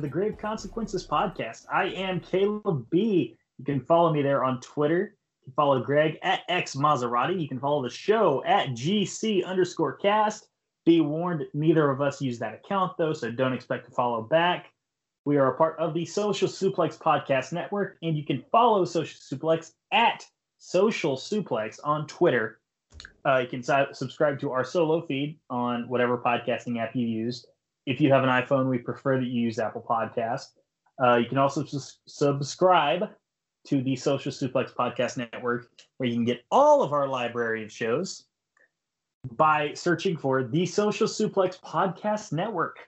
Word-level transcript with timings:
the 0.00 0.08
Grave 0.08 0.38
Consequences 0.38 1.06
podcast. 1.06 1.66
I 1.70 1.84
am 1.86 2.20
Caleb 2.20 2.86
B. 2.90 3.36
You 3.58 3.64
can 3.64 3.80
follow 3.80 4.12
me 4.12 4.22
there 4.22 4.44
on 4.44 4.60
Twitter. 4.60 5.16
You 5.40 5.44
can 5.44 5.52
follow 5.52 5.82
Greg 5.82 6.18
at 6.22 6.40
X 6.48 6.74
Maserati. 6.74 7.40
You 7.40 7.48
can 7.48 7.60
follow 7.60 7.82
the 7.82 7.90
show 7.90 8.42
at 8.44 8.68
GC 8.70 9.44
underscore 9.44 9.92
cast. 9.92 10.48
Be 10.86 11.02
warned, 11.02 11.46
neither 11.52 11.90
of 11.90 12.00
us 12.00 12.22
use 12.22 12.38
that 12.38 12.54
account 12.54 12.96
though, 12.96 13.12
so 13.12 13.30
don't 13.30 13.52
expect 13.52 13.84
to 13.86 13.90
follow 13.90 14.22
back. 14.22 14.70
We 15.26 15.36
are 15.36 15.52
a 15.52 15.56
part 15.56 15.78
of 15.78 15.92
the 15.92 16.06
Social 16.06 16.48
Suplex 16.48 16.96
Podcast 16.96 17.52
Network, 17.52 17.98
and 18.02 18.16
you 18.16 18.24
can 18.24 18.42
follow 18.50 18.86
Social 18.86 19.18
Suplex 19.20 19.72
at 19.92 20.24
Social 20.56 21.16
Suplex 21.16 21.78
on 21.84 22.06
Twitter. 22.06 22.60
Uh, 23.26 23.38
you 23.38 23.48
can 23.48 23.62
subscribe 23.92 24.40
to 24.40 24.50
our 24.52 24.64
solo 24.64 25.02
feed 25.02 25.38
on 25.50 25.86
whatever 25.88 26.16
podcasting 26.16 26.78
app 26.78 26.96
you 26.96 27.06
use. 27.06 27.44
If 27.86 28.00
you 28.00 28.12
have 28.12 28.22
an 28.22 28.28
iPhone, 28.28 28.68
we 28.68 28.78
prefer 28.78 29.18
that 29.18 29.26
you 29.26 29.42
use 29.42 29.58
Apple 29.58 29.84
Podcast. 29.88 30.48
Uh, 31.02 31.16
you 31.16 31.26
can 31.26 31.38
also 31.38 31.64
subscribe 32.06 33.08
to 33.66 33.82
the 33.82 33.96
Social 33.96 34.32
Suplex 34.32 34.74
Podcast 34.74 35.16
Network, 35.16 35.68
where 35.96 36.08
you 36.08 36.14
can 36.14 36.24
get 36.24 36.44
all 36.50 36.82
of 36.82 36.92
our 36.92 37.08
library 37.08 37.64
of 37.64 37.72
shows 37.72 38.24
by 39.36 39.72
searching 39.74 40.16
for 40.16 40.44
the 40.44 40.64
Social 40.66 41.06
Suplex 41.06 41.60
Podcast 41.60 42.32
Network 42.32 42.78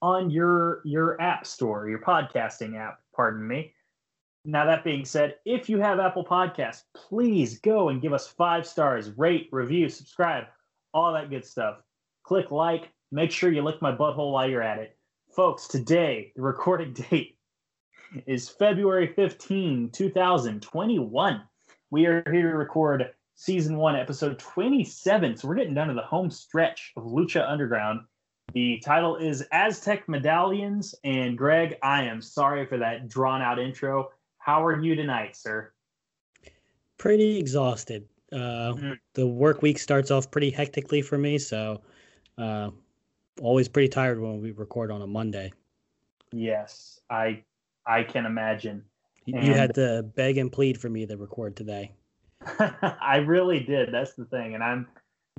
on 0.00 0.30
your 0.30 0.80
your 0.84 1.20
app 1.20 1.46
store, 1.46 1.88
your 1.88 1.98
podcasting 2.00 2.78
app, 2.78 3.00
pardon 3.14 3.46
me. 3.46 3.72
Now 4.44 4.64
that 4.64 4.84
being 4.84 5.04
said, 5.04 5.36
if 5.44 5.68
you 5.68 5.78
have 5.78 5.98
Apple 5.98 6.24
Podcasts, 6.24 6.84
please 6.94 7.58
go 7.58 7.88
and 7.88 8.00
give 8.00 8.12
us 8.12 8.28
5 8.28 8.66
stars, 8.66 9.10
rate, 9.18 9.48
review, 9.50 9.88
subscribe, 9.88 10.44
all 10.94 11.12
that 11.12 11.28
good 11.28 11.44
stuff. 11.44 11.82
Click 12.22 12.50
like, 12.50 12.90
make 13.10 13.30
sure 13.30 13.50
you 13.52 13.62
lick 13.62 13.80
my 13.80 13.92
butthole 13.92 14.32
while 14.32 14.48
you're 14.48 14.62
at 14.62 14.78
it. 14.78 14.96
Folks, 15.34 15.68
today, 15.68 16.32
the 16.36 16.42
recording 16.42 16.92
date 17.10 17.36
is 18.26 18.48
February 18.48 19.06
15, 19.14 19.90
2021. 19.90 21.42
We 21.90 22.06
are 22.06 22.22
here 22.30 22.50
to 22.50 22.56
record 22.56 23.10
season 23.34 23.76
1 23.76 23.96
episode 23.96 24.38
27. 24.38 25.36
So 25.36 25.48
we're 25.48 25.54
getting 25.54 25.74
down 25.74 25.88
to 25.88 25.94
the 25.94 26.02
home 26.02 26.30
stretch 26.30 26.92
of 26.96 27.04
Lucha 27.04 27.48
Underground. 27.48 28.00
The 28.54 28.80
title 28.84 29.16
is 29.16 29.46
Aztec 29.52 30.08
Medallions. 30.08 30.94
And 31.04 31.36
Greg, 31.36 31.76
I 31.82 32.04
am 32.04 32.20
sorry 32.22 32.66
for 32.66 32.78
that 32.78 33.08
drawn 33.08 33.42
out 33.42 33.58
intro. 33.58 34.10
How 34.38 34.64
are 34.64 34.80
you 34.80 34.94
tonight, 34.94 35.36
sir? 35.36 35.72
Pretty 36.96 37.38
exhausted. 37.38 38.08
Uh, 38.32 38.72
Mhm. 38.74 38.98
The 39.14 39.26
work 39.26 39.62
week 39.62 39.78
starts 39.78 40.10
off 40.10 40.30
pretty 40.30 40.50
hectically 40.50 41.00
for 41.02 41.16
me, 41.16 41.38
so 41.38 41.80
uh, 42.38 42.70
always 43.40 43.68
pretty 43.68 43.88
tired 43.88 44.20
when 44.20 44.40
we 44.40 44.50
record 44.52 44.90
on 44.90 45.02
a 45.02 45.06
Monday. 45.06 45.52
Yes, 46.32 47.00
I 47.10 47.42
I 47.86 48.02
can 48.02 48.26
imagine. 48.26 48.84
Y- 49.26 49.40
You 49.42 49.54
had 49.54 49.74
to 49.74 50.02
beg 50.14 50.38
and 50.38 50.50
plead 50.52 50.80
for 50.80 50.88
me 50.88 51.06
to 51.06 51.16
record 51.16 51.56
today. 51.56 51.92
I 52.58 53.18
really 53.26 53.60
did. 53.60 53.92
That's 53.92 54.14
the 54.14 54.24
thing. 54.26 54.54
And 54.54 54.62
I'm 54.62 54.86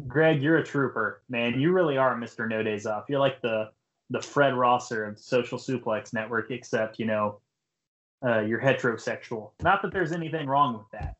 Greg, 0.08 0.42
you're 0.42 0.58
a 0.58 0.64
trooper, 0.64 1.22
man. 1.30 1.60
You 1.60 1.72
really 1.72 1.98
are 1.98 2.16
Mr. 2.16 2.48
No 2.48 2.64
Days 2.64 2.86
Off. 2.86 3.06
You're 3.10 3.20
like 3.20 3.42
the 3.42 3.70
the 4.10 4.22
Fred 4.22 4.56
Rosser 4.56 5.06
of 5.06 5.20
Social 5.20 5.58
Suplex 5.58 6.14
Network, 6.14 6.52
except 6.52 7.00
you 7.00 7.06
know, 7.06 7.40
uh, 8.26 8.40
you're 8.40 8.62
heterosexual. 8.62 9.52
Not 9.62 9.82
that 9.82 9.92
there's 9.92 10.12
anything 10.12 10.48
wrong 10.48 10.74
with 10.74 10.88
that. 10.94 11.16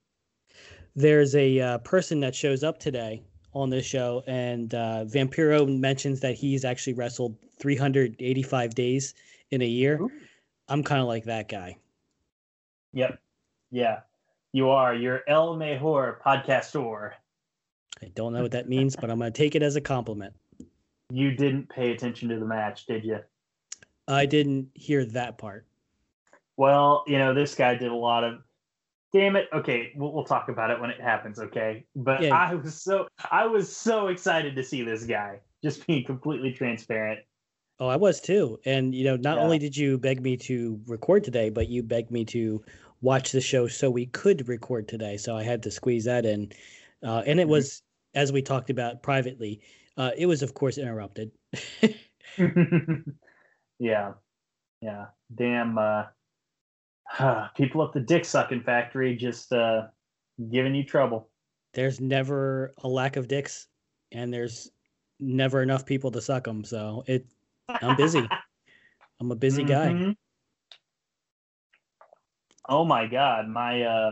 There's 0.96 1.36
a 1.36 1.60
uh, 1.60 1.78
person 1.80 2.20
that 2.22 2.34
shows 2.36 2.64
up 2.64 2.80
today 2.80 3.22
on 3.54 3.70
this 3.70 3.86
show, 3.86 4.24
and 4.28 4.74
uh, 4.74 5.06
Vampiro 5.06 5.68
mentions 5.68 6.20
that 6.22 6.36
he's 6.36 6.66
actually 6.66 6.94
wrestled 6.94 7.36
385 7.60 8.76
days 8.76 9.14
in 9.52 9.62
a 9.62 9.66
year. 9.66 10.02
Ooh. 10.02 10.12
I'm 10.68 10.84
kind 10.84 11.02
of 11.02 11.08
like 11.08 11.26
that 11.26 11.50
guy. 11.50 11.78
Yep. 12.94 13.20
Yeah. 13.72 14.00
You 14.52 14.70
are. 14.70 14.94
You're 14.96 15.24
El 15.28 15.56
Mejor 15.56 16.20
Podcastor. 16.26 17.12
I 18.02 18.12
don't 18.16 18.34
know 18.34 18.44
what 18.44 18.52
that 18.52 18.70
means, 18.70 18.96
but 18.96 19.10
I'm 19.10 19.20
going 19.20 19.32
to 19.32 19.38
take 19.38 19.56
it 19.56 19.64
as 19.64 19.76
a 19.76 19.82
compliment. 19.82 20.34
You 21.12 21.32
didn't 21.32 21.70
pay 21.70 21.92
attention 21.92 22.30
to 22.30 22.40
the 22.40 22.46
match, 22.46 22.86
did 22.86 23.04
you? 23.04 23.20
I 24.08 24.26
didn't 24.26 24.70
hear 24.74 25.06
that 25.06 25.38
part. 25.38 25.66
Well, 26.58 27.04
you 27.08 27.18
know, 27.18 27.34
this 27.34 27.56
guy 27.56 27.76
did 27.76 27.92
a 27.92 27.96
lot 27.96 28.24
of. 28.24 28.42
Damn 29.12 29.36
it. 29.36 29.48
Okay, 29.52 29.92
we'll, 29.96 30.14
we'll 30.14 30.24
talk 30.24 30.50
about 30.50 30.70
it 30.70 30.80
when 30.80 30.90
it 30.92 31.02
happens. 31.02 31.40
Okay, 31.40 31.86
but 31.96 32.22
Yeah. 32.22 32.36
I 32.36 32.56
was 32.56 32.82
so 32.82 33.08
I 33.32 33.46
was 33.48 33.76
so 33.76 34.08
excited 34.08 34.56
to 34.56 34.64
see 34.64 34.84
this 34.84 35.06
guy. 35.06 35.40
Just 35.64 35.86
being 35.88 36.06
completely 36.06 36.54
transparent. 36.54 37.20
Oh, 37.80 37.88
I 37.88 37.96
was 37.96 38.22
too. 38.22 38.60
And 38.66 38.94
you 38.94 39.04
know, 39.04 39.16
not 39.16 39.38
Yeah. 39.38 39.44
only 39.44 39.58
did 39.58 39.76
you 39.76 39.98
beg 39.98 40.22
me 40.22 40.38
to 40.38 40.80
record 40.86 41.24
today, 41.24 41.50
but 41.50 41.70
you 41.70 41.82
begged 41.82 42.12
me 42.12 42.24
to 42.26 42.64
watch 43.02 43.32
the 43.32 43.42
show 43.42 43.68
so 43.68 43.90
we 43.90 44.06
could 44.06 44.48
record 44.48 44.88
today. 44.88 45.18
So 45.18 45.36
I 45.36 45.44
had 45.44 45.64
to 45.64 45.72
squeeze 45.72 46.06
that 46.06 46.26
in. 46.26 46.52
Uh, 47.02 47.24
and 47.26 47.40
it 47.40 47.48
Mhm. 47.48 47.52
was, 47.52 47.82
as 48.14 48.32
we 48.34 48.42
talked 48.42 48.70
about 48.70 49.02
privately, 49.02 49.62
uh, 49.98 50.12
it 50.18 50.26
was 50.28 50.44
of 50.44 50.54
course 50.54 50.78
interrupted. 50.78 51.32
yeah, 53.80 54.14
yeah. 54.82 55.06
Damn. 55.34 55.78
Uh, 55.78 56.04
people 57.56 57.84
at 57.84 57.94
the 57.94 58.00
dick 58.00 58.26
sucking 58.26 58.62
factory 58.62 59.16
just 59.16 59.52
uh, 59.54 59.88
giving 60.52 60.76
you 60.76 60.84
trouble. 60.84 61.30
there's 61.74 62.00
never 62.00 62.74
a 62.84 62.88
lack 62.88 63.16
of 63.16 63.28
dicks, 63.28 63.68
and 64.12 64.34
there's 64.34 64.72
never 65.20 65.62
enough 65.62 65.86
people 65.86 66.12
to 66.12 66.22
suck 66.22 66.44
them. 66.46 66.64
So 66.64 67.04
it, 67.08 67.26
I'm 67.82 67.96
busy. 67.96 68.28
I'm 69.20 69.32
a 69.32 69.36
busy 69.36 69.64
guy. 69.64 69.88
Mhm. 69.88 70.16
Oh 72.70 72.86
my 72.86 73.08
god, 73.08 73.48
my 73.48 73.82
uh 73.84 74.12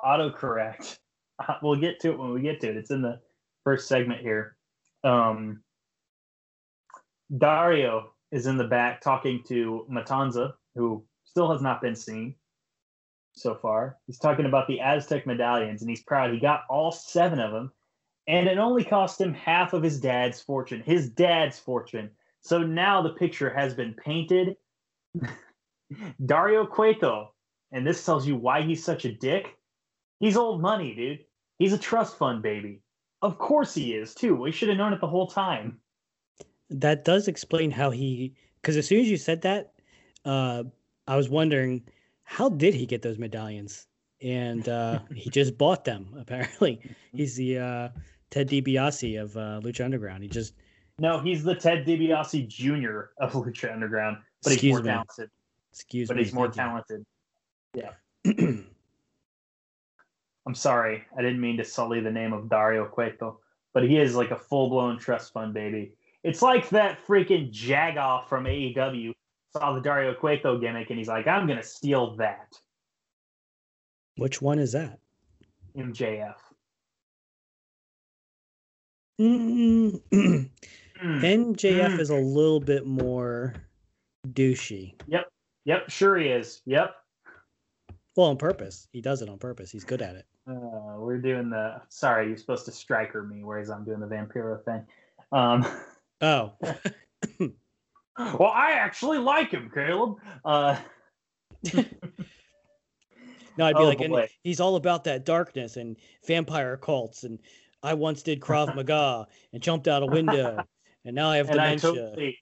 autocorrect. 0.00 0.98
We'll 1.62 1.76
get 1.76 2.00
to 2.00 2.10
it 2.10 2.18
when 2.18 2.32
we 2.32 2.40
get 2.40 2.60
to 2.62 2.68
it. 2.68 2.76
It's 2.76 2.90
in 2.90 3.00
the 3.00 3.20
first 3.62 3.86
segment 3.86 4.20
here. 4.22 4.56
Um 5.04 5.62
Dario 7.36 8.10
is 8.32 8.46
in 8.46 8.56
the 8.56 8.66
back 8.66 9.00
talking 9.00 9.44
to 9.48 9.86
Matanza, 9.88 10.54
who 10.74 11.04
still 11.38 11.52
has 11.52 11.62
not 11.62 11.80
been 11.80 11.94
seen 11.94 12.34
so 13.32 13.54
far. 13.54 13.96
He's 14.08 14.18
talking 14.18 14.46
about 14.46 14.66
the 14.66 14.80
Aztec 14.80 15.24
medallions 15.24 15.82
and 15.82 15.88
he's 15.88 16.02
proud 16.02 16.32
he 16.32 16.40
got 16.40 16.64
all 16.68 16.90
seven 16.90 17.38
of 17.38 17.52
them. 17.52 17.70
And 18.26 18.48
it 18.48 18.58
only 18.58 18.82
cost 18.82 19.20
him 19.20 19.32
half 19.34 19.72
of 19.72 19.84
his 19.84 20.00
dad's 20.00 20.40
fortune. 20.40 20.82
His 20.84 21.10
dad's 21.10 21.56
fortune. 21.56 22.10
So 22.40 22.58
now 22.58 23.02
the 23.02 23.10
picture 23.10 23.54
has 23.54 23.72
been 23.72 23.94
painted. 23.94 24.56
Dario 26.26 26.66
Cueto, 26.66 27.32
and 27.70 27.86
this 27.86 28.04
tells 28.04 28.26
you 28.26 28.34
why 28.34 28.62
he's 28.62 28.82
such 28.82 29.04
a 29.04 29.12
dick. 29.12 29.56
He's 30.18 30.36
old 30.36 30.60
money, 30.60 30.92
dude. 30.96 31.20
He's 31.60 31.72
a 31.72 31.78
trust 31.78 32.18
fund 32.18 32.42
baby. 32.42 32.82
Of 33.22 33.38
course 33.38 33.74
he 33.74 33.94
is, 33.94 34.12
too. 34.12 34.34
We 34.34 34.50
should 34.50 34.70
have 34.70 34.78
known 34.78 34.92
it 34.92 35.00
the 35.00 35.06
whole 35.06 35.28
time. 35.28 35.78
That 36.68 37.04
does 37.04 37.28
explain 37.28 37.70
how 37.70 37.90
he. 37.90 38.34
Because 38.60 38.76
as 38.76 38.88
soon 38.88 39.02
as 39.02 39.08
you 39.08 39.16
said 39.16 39.42
that, 39.42 39.74
uh, 40.24 40.64
I 41.08 41.16
was 41.16 41.28
wondering 41.28 41.82
how 42.22 42.50
did 42.50 42.74
he 42.74 42.84
get 42.86 43.00
those 43.02 43.18
medallions, 43.18 43.86
and 44.22 44.68
uh, 44.68 45.00
he 45.14 45.30
just 45.40 45.56
bought 45.56 45.84
them. 45.84 46.14
Apparently, 46.20 46.80
he's 47.12 47.34
the 47.34 47.58
uh, 47.58 47.88
Ted 48.30 48.48
DiBiase 48.48 49.20
of 49.20 49.36
uh, 49.36 49.60
Lucha 49.64 49.84
Underground. 49.84 50.22
He 50.22 50.28
just 50.28 50.52
No, 50.98 51.18
he's 51.18 51.42
the 51.42 51.54
Ted 51.54 51.86
DiBiase 51.86 52.46
Jr. 52.46 53.00
of 53.18 53.32
Lucha 53.32 53.72
Underground, 53.72 54.18
but 54.42 54.50
he's 54.52 54.56
Excuse 54.58 54.72
more 54.74 54.82
me. 54.82 54.90
talented. 54.90 55.30
excuse 55.72 56.08
But 56.08 56.16
me. 56.18 56.24
he's 56.24 56.32
more 56.34 56.52
thank 56.52 56.86
you. 57.74 57.84
talented. 58.24 58.66
I'm 60.46 60.54
sorry, 60.54 61.04
I 61.16 61.22
didn't 61.22 61.40
mean 61.40 61.56
to 61.58 61.64
sully 61.64 62.00
the 62.00 62.10
name 62.10 62.32
of 62.32 62.48
Dario 62.48 62.86
Cueto, 62.86 63.38
but 63.74 63.82
he 63.84 63.98
is 63.98 64.14
like 64.14 64.30
a 64.30 64.36
full 64.36 64.68
blown 64.70 64.98
trust 64.98 65.32
fund 65.32 65.52
baby. 65.54 65.92
It's 66.22 66.42
like 66.42 66.68
that 66.70 66.98
freaking 67.06 67.50
Jagoff 67.52 68.28
from 68.28 68.44
AEW 68.44 69.12
saw 69.52 69.72
the 69.74 69.80
Dario 69.80 70.14
Cueto 70.14 70.58
gimmick 70.58 70.90
and 70.90 70.98
he's 70.98 71.08
like, 71.08 71.26
I'm 71.26 71.46
gonna 71.46 71.62
steal 71.62 72.16
that. 72.16 72.54
Which 74.16 74.42
one 74.42 74.58
is 74.58 74.72
that? 74.72 74.98
MJF. 75.76 76.34
Mm, 79.20 80.00
Mm. 80.12 80.48
MJF 81.22 81.90
Mm. 81.96 82.00
is 82.00 82.10
a 82.10 82.14
little 82.16 82.60
bit 82.60 82.86
more 82.86 83.54
douchey. 84.28 84.94
Yep. 85.08 85.28
Yep, 85.64 85.90
sure 85.90 86.16
he 86.18 86.28
is. 86.28 86.62
Yep. 86.66 86.94
Well, 88.16 88.28
on 88.28 88.36
purpose. 88.36 88.88
He 88.92 89.00
does 89.00 89.22
it 89.22 89.28
on 89.28 89.38
purpose. 89.38 89.70
He's 89.72 89.84
good 89.84 90.02
at 90.02 90.14
it. 90.16 90.26
Uh, 90.48 90.96
we're 90.98 91.18
doing 91.20 91.50
the 91.50 91.80
sorry, 91.88 92.28
you're 92.28 92.36
supposed 92.36 92.64
to 92.66 92.72
striker 92.72 93.22
me, 93.22 93.42
whereas 93.44 93.70
I'm 93.70 93.84
doing 93.84 94.00
the 94.00 94.06
Vampiro 94.06 94.64
thing. 94.64 94.84
Um 95.32 95.66
Oh, 96.20 96.52
well, 98.18 98.52
I 98.54 98.72
actually 98.72 99.18
like 99.18 99.50
him, 99.50 99.70
Caleb. 99.72 100.16
Uh 100.44 100.78
no, 101.74 101.82
I'd 103.66 103.76
be 103.76 103.78
Oh, 103.80 103.84
like, 103.84 104.00
and 104.00 104.28
he's 104.42 104.60
all 104.60 104.76
about 104.76 105.04
that 105.04 105.24
darkness 105.24 105.76
and 105.76 105.96
vampire 106.26 106.76
cults. 106.76 107.24
And 107.24 107.38
I 107.82 107.94
once 107.94 108.22
did 108.22 108.40
Krav 108.40 108.74
Maga 108.76 109.26
and 109.52 109.62
jumped 109.62 109.88
out 109.88 110.02
a 110.02 110.06
window, 110.06 110.64
and 111.04 111.14
now 111.14 111.30
I 111.30 111.36
have 111.38 111.50
and 111.50 111.60
I 111.60 111.74
dementia. 111.74 111.92
totally 111.92 112.38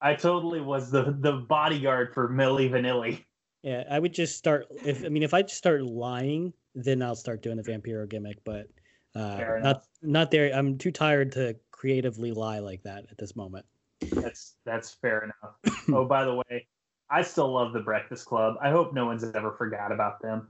I 0.00 0.14
totally 0.14 0.60
was 0.60 0.90
the 0.90 1.16
the 1.20 1.32
bodyguard 1.32 2.12
for 2.12 2.28
Milli 2.28 2.70
Vanilli. 2.70 3.24
Yeah, 3.62 3.84
I 3.90 3.98
would 3.98 4.12
just 4.12 4.36
start 4.36 4.66
if 4.84 5.04
I 5.04 5.08
mean 5.08 5.22
if 5.22 5.32
I 5.34 5.42
just 5.42 5.56
start 5.56 5.82
lying, 5.82 6.52
then 6.74 7.02
I'll 7.02 7.14
start 7.16 7.42
doing 7.42 7.56
the 7.56 7.62
Vampiro 7.62 8.08
gimmick. 8.08 8.44
But 8.44 8.68
uh, 9.14 9.58
not 9.62 9.84
not 10.02 10.30
there. 10.30 10.54
I'm 10.54 10.76
too 10.76 10.90
tired 10.90 11.32
to 11.32 11.56
creatively 11.70 12.32
lie 12.32 12.58
like 12.58 12.82
that 12.82 13.06
at 13.10 13.16
this 13.18 13.34
moment. 13.36 13.64
That's 14.00 14.56
that's 14.64 14.94
fair 14.94 15.24
enough. 15.24 15.56
oh, 15.92 16.04
by 16.04 16.24
the 16.24 16.34
way, 16.34 16.66
I 17.10 17.22
still 17.22 17.52
love 17.52 17.72
the 17.72 17.80
Breakfast 17.80 18.26
Club. 18.26 18.56
I 18.62 18.70
hope 18.70 18.92
no 18.94 19.06
one's 19.06 19.24
ever 19.24 19.52
forgot 19.52 19.92
about 19.92 20.20
them. 20.22 20.48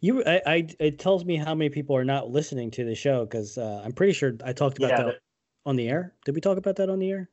You, 0.00 0.24
I, 0.24 0.42
I 0.46 0.68
it 0.78 0.98
tells 0.98 1.24
me 1.24 1.36
how 1.36 1.54
many 1.54 1.70
people 1.70 1.96
are 1.96 2.04
not 2.04 2.30
listening 2.30 2.70
to 2.72 2.84
the 2.84 2.94
show 2.94 3.24
because 3.24 3.58
uh, 3.58 3.82
I'm 3.84 3.92
pretty 3.92 4.12
sure 4.12 4.34
I 4.44 4.52
talked 4.52 4.78
about 4.78 4.90
Yeah, 4.90 5.02
that 5.04 5.20
on 5.64 5.76
the 5.76 5.88
air. 5.88 6.14
Did 6.24 6.34
we 6.34 6.40
talk 6.40 6.56
about 6.58 6.76
that 6.76 6.88
on 6.90 6.98
the 6.98 7.10
air? 7.10 7.30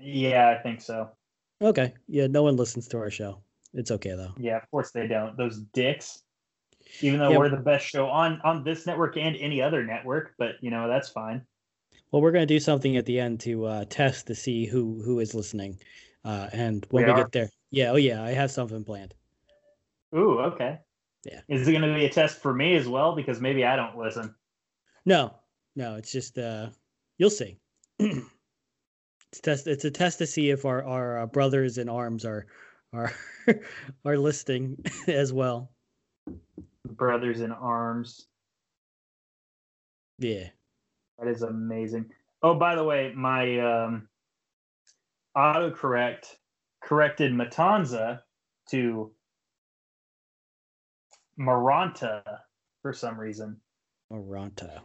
Yeah, 0.00 0.48
I 0.48 0.62
think 0.62 0.80
so. 0.80 1.10
Okay, 1.60 1.94
yeah, 2.06 2.26
no 2.28 2.42
one 2.44 2.56
listens 2.56 2.86
to 2.88 2.98
our 2.98 3.10
show. 3.10 3.42
It's 3.74 3.90
okay 3.90 4.14
though. 4.14 4.34
Yeah, 4.38 4.56
of 4.56 4.70
course 4.70 4.92
they 4.92 5.06
don't. 5.08 5.36
Those 5.36 5.58
dicks. 5.58 6.22
Even 7.00 7.18
though 7.20 7.32
Yeah. 7.32 7.38
we're 7.38 7.48
the 7.50 7.56
best 7.58 7.86
show 7.86 8.06
on 8.08 8.40
on 8.42 8.64
this 8.64 8.86
network 8.86 9.16
and 9.16 9.36
any 9.36 9.60
other 9.62 9.84
network, 9.84 10.34
but 10.38 10.56
you 10.62 10.70
know 10.70 10.88
that's 10.88 11.08
fine. 11.10 11.46
Well, 12.10 12.22
we're 12.22 12.32
gonna 12.32 12.46
do 12.46 12.60
something 12.60 12.96
at 12.96 13.06
the 13.06 13.20
end 13.20 13.40
to 13.40 13.66
uh, 13.66 13.84
test 13.88 14.26
to 14.28 14.34
see 14.34 14.66
who 14.66 15.02
who 15.04 15.20
is 15.20 15.34
listening, 15.34 15.78
uh, 16.24 16.48
and 16.52 16.86
when 16.90 17.04
We 17.04 17.12
we, 17.12 17.16
get 17.16 17.32
there, 17.32 17.50
yeah, 17.70 17.90
oh 17.90 17.96
yeah, 17.96 18.22
I 18.22 18.30
have 18.30 18.50
something 18.50 18.84
planned. 18.84 19.14
Ooh, 20.14 20.38
okay. 20.40 20.78
Yeah. 21.24 21.40
Is 21.48 21.68
it 21.68 21.72
going 21.72 21.82
to 21.82 21.94
be 21.94 22.06
a 22.06 22.10
test 22.10 22.38
for 22.40 22.54
me 22.54 22.76
as 22.76 22.88
well? 22.88 23.14
Because 23.14 23.40
maybe 23.40 23.64
I 23.64 23.76
don't 23.76 23.98
listen. 23.98 24.34
No, 25.04 25.34
no, 25.76 25.96
it's 25.96 26.12
just 26.12 26.38
uh, 26.38 26.68
you'll 27.18 27.30
see. 27.30 27.58
it's 27.98 28.20
test. 29.42 29.66
It's 29.66 29.84
a 29.84 29.90
test 29.90 30.18
to 30.18 30.26
see 30.26 30.50
if 30.50 30.64
our 30.64 30.84
our 30.84 31.20
uh, 31.20 31.26
brothers 31.26 31.76
in 31.78 31.88
arms 31.88 32.24
are 32.24 32.46
are 32.92 33.12
are 34.04 34.16
listening 34.16 34.82
as 35.08 35.32
well. 35.32 35.70
Brothers 36.86 37.40
in 37.40 37.52
arms. 37.52 38.26
Yeah. 40.18 40.48
That 41.18 41.28
is 41.28 41.42
amazing. 41.42 42.06
Oh, 42.42 42.54
by 42.54 42.74
the 42.74 42.84
way, 42.84 43.12
my 43.14 43.58
um, 43.58 44.08
autocorrect 45.36 46.36
corrected 46.80 47.32
Matanza 47.32 48.20
to 48.70 49.10
Maranta 51.38 52.22
for 52.82 52.92
some 52.92 53.18
reason. 53.18 53.56
Maranta. 54.12 54.80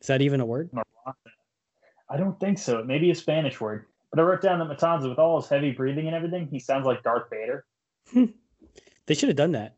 Is 0.00 0.06
that 0.08 0.20
even 0.20 0.40
a 0.40 0.46
word? 0.46 0.70
Maranta. 0.72 1.14
I 2.10 2.16
don't 2.16 2.38
think 2.38 2.58
so. 2.58 2.78
It 2.78 2.86
may 2.86 2.98
be 2.98 3.10
a 3.10 3.14
Spanish 3.14 3.60
word. 3.60 3.86
But 4.10 4.20
I 4.20 4.22
wrote 4.22 4.40
down 4.40 4.58
that 4.58 4.78
Matanza, 4.78 5.08
with 5.08 5.18
all 5.18 5.40
his 5.40 5.50
heavy 5.50 5.72
breathing 5.72 6.06
and 6.06 6.16
everything, 6.16 6.48
he 6.50 6.58
sounds 6.58 6.86
like 6.86 7.02
Darth 7.02 7.28
Vader. 7.30 7.64
They 9.06 9.14
should 9.14 9.30
have 9.30 9.36
done 9.36 9.52
that. 9.52 9.74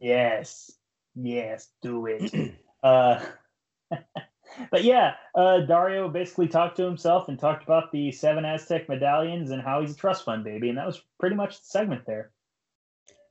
Yes. 0.00 0.72
Yes, 1.14 1.68
do 1.80 2.06
it. 2.06 2.54
uh, 2.82 3.24
but 4.70 4.84
yeah, 4.84 5.14
uh, 5.34 5.60
Dario 5.60 6.08
basically 6.08 6.48
talked 6.48 6.76
to 6.76 6.84
himself 6.84 7.28
and 7.28 7.38
talked 7.38 7.62
about 7.62 7.92
the 7.92 8.12
seven 8.12 8.44
Aztec 8.44 8.88
medallions 8.88 9.50
and 9.50 9.62
how 9.62 9.80
he's 9.80 9.92
a 9.92 9.96
trust 9.96 10.24
fund 10.24 10.44
baby. 10.44 10.68
And 10.68 10.78
that 10.78 10.86
was 10.86 11.02
pretty 11.18 11.36
much 11.36 11.60
the 11.60 11.66
segment 11.66 12.06
there. 12.06 12.30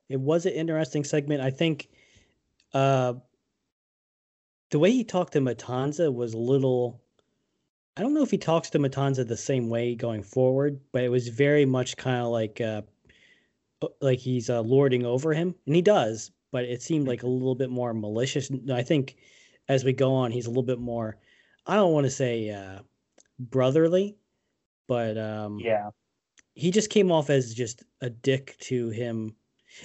It 0.08 0.20
was 0.20 0.46
an 0.46 0.52
interesting 0.52 1.04
segment. 1.04 1.40
I 1.40 1.50
think 1.50 1.88
uh, 2.74 3.14
the 4.70 4.78
way 4.78 4.90
he 4.90 5.04
talked 5.04 5.32
to 5.32 5.40
Matanza 5.40 6.12
was 6.12 6.34
a 6.34 6.38
little. 6.38 7.00
I 7.96 8.02
don't 8.02 8.14
know 8.14 8.22
if 8.22 8.30
he 8.30 8.38
talks 8.38 8.70
to 8.70 8.78
Matanza 8.78 9.26
the 9.26 9.36
same 9.36 9.70
way 9.70 9.94
going 9.94 10.22
forward, 10.22 10.78
but 10.92 11.02
it 11.02 11.08
was 11.08 11.28
very 11.28 11.64
much 11.64 11.96
kind 11.96 12.22
of 12.22 12.28
like 12.28 12.60
uh, 12.60 12.82
like 14.00 14.18
he's 14.18 14.50
uh, 14.50 14.60
lording 14.60 15.04
over 15.04 15.32
him, 15.32 15.54
and 15.66 15.74
he 15.74 15.82
does. 15.82 16.30
But 16.52 16.64
it 16.64 16.82
seemed 16.82 17.08
like 17.08 17.22
a 17.22 17.28
little 17.28 17.54
bit 17.54 17.70
more 17.70 17.92
malicious. 17.92 18.50
I 18.72 18.82
think 18.82 19.16
as 19.68 19.84
we 19.84 19.92
go 19.92 20.14
on, 20.14 20.30
he's 20.30 20.46
a 20.46 20.50
little 20.50 20.62
bit 20.62 20.78
more. 20.78 21.16
I 21.66 21.74
don't 21.74 21.92
want 21.92 22.04
to 22.04 22.10
say 22.10 22.50
uh, 22.50 22.80
brotherly, 23.38 24.16
but 24.86 25.18
um, 25.18 25.58
Yeah. 25.58 25.90
he 26.54 26.70
just 26.70 26.90
came 26.90 27.10
off 27.10 27.30
as 27.30 27.54
just 27.54 27.82
a 28.00 28.10
dick 28.10 28.56
to 28.60 28.88
him. 28.90 29.34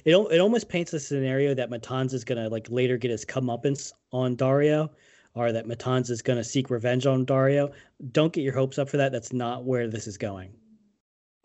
It 0.06 0.16
it 0.16 0.40
almost 0.40 0.70
paints 0.70 0.94
a 0.94 1.00
scenario 1.00 1.54
that 1.56 1.70
Matanza 1.70 2.14
is 2.14 2.24
gonna 2.24 2.48
like 2.50 2.70
later 2.70 2.98
get 2.98 3.12
his 3.12 3.26
comeuppance 3.26 3.92
on 4.14 4.36
Dario, 4.36 4.90
or 5.34 5.52
that 5.52 5.66
Matanza 5.66 6.12
is 6.12 6.22
gonna 6.22 6.44
seek 6.44 6.70
revenge 6.70 7.06
on 7.06 7.26
Dario. 7.26 7.72
Don't 8.12 8.32
get 8.32 8.42
your 8.42 8.54
hopes 8.54 8.78
up 8.80 8.88
for 8.90 8.98
that. 8.98 9.12
That's 9.12 9.34
not 9.34 9.66
where 9.66 9.88
this 9.90 10.08
is 10.08 10.18
going. 10.18 10.54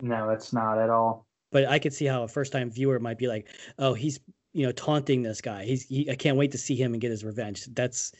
No, 0.01 0.29
it's 0.29 0.53
not 0.53 0.77
at 0.77 0.89
all. 0.89 1.25
But 1.51 1.65
I 1.65 1.79
could 1.79 1.93
see 1.93 2.05
how 2.05 2.23
a 2.23 2.27
first 2.27 2.51
time 2.53 2.69
viewer 2.69 2.99
might 2.99 3.17
be 3.17 3.27
like, 3.27 3.49
"Oh, 3.79 3.93
he's 3.93 4.19
you 4.57 4.65
know 4.65 4.71
taunting 4.71 5.21
this 5.21 5.39
guy. 5.39 5.63
He's 5.65 5.83
he, 5.83 6.09
I 6.09 6.15
can't 6.15 6.35
wait 6.35 6.51
to 6.51 6.57
see 6.57 6.75
him 6.75 6.93
and 6.93 6.99
get 6.99 7.11
his 7.11 7.23
revenge." 7.23 7.65
That's 7.75 8.11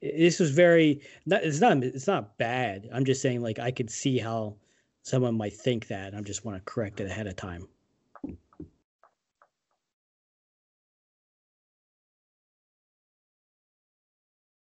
this 0.00 0.40
was 0.40 0.50
very. 0.50 1.00
Not, 1.24 1.44
it's 1.44 1.60
not 1.60 1.84
it's 1.84 2.08
not 2.08 2.36
bad. 2.36 2.88
I'm 2.92 3.04
just 3.04 3.22
saying 3.22 3.42
like 3.42 3.60
I 3.60 3.70
could 3.70 3.88
see 3.88 4.18
how 4.18 4.56
someone 5.02 5.36
might 5.36 5.52
think 5.52 5.86
that. 5.86 6.16
I 6.16 6.20
just 6.22 6.44
want 6.44 6.58
to 6.58 6.64
correct 6.64 7.00
it 7.00 7.06
ahead 7.06 7.28
of 7.28 7.36
time. 7.36 7.68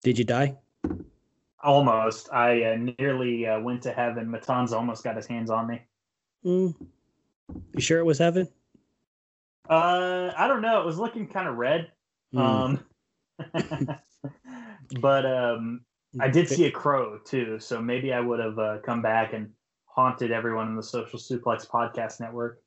Did 0.02 0.18
you 0.18 0.24
die? 0.24 0.58
Almost. 1.62 2.32
I 2.32 2.64
uh, 2.64 2.76
nearly 2.98 3.46
uh, 3.46 3.60
went 3.60 3.82
to 3.82 3.92
heaven. 3.92 4.26
Matanza 4.26 4.72
almost 4.72 5.04
got 5.04 5.14
his 5.14 5.28
hands 5.28 5.48
on 5.48 5.68
me. 5.68 5.82
Mm. 6.44 6.74
You 7.72 7.80
sure 7.80 8.00
it 8.00 8.04
was 8.04 8.18
heaven? 8.18 8.48
Uh, 9.68 10.32
I 10.36 10.48
don't 10.48 10.62
know. 10.62 10.80
It 10.80 10.86
was 10.86 10.98
looking 10.98 11.28
kind 11.28 11.48
of 11.48 11.56
red. 11.56 11.90
Mm. 12.34 12.40
Um, 12.40 12.84
but 15.00 15.26
um, 15.26 15.82
I 16.20 16.28
did 16.28 16.48
see 16.48 16.66
a 16.66 16.70
crow 16.70 17.18
too, 17.18 17.58
so 17.58 17.80
maybe 17.80 18.12
I 18.12 18.20
would 18.20 18.40
have 18.40 18.58
uh, 18.58 18.78
come 18.84 19.02
back 19.02 19.32
and 19.32 19.50
haunted 19.86 20.30
everyone 20.30 20.68
in 20.68 20.76
the 20.76 20.82
Social 20.82 21.18
Suplex 21.18 21.66
Podcast 21.68 22.20
Network. 22.20 22.62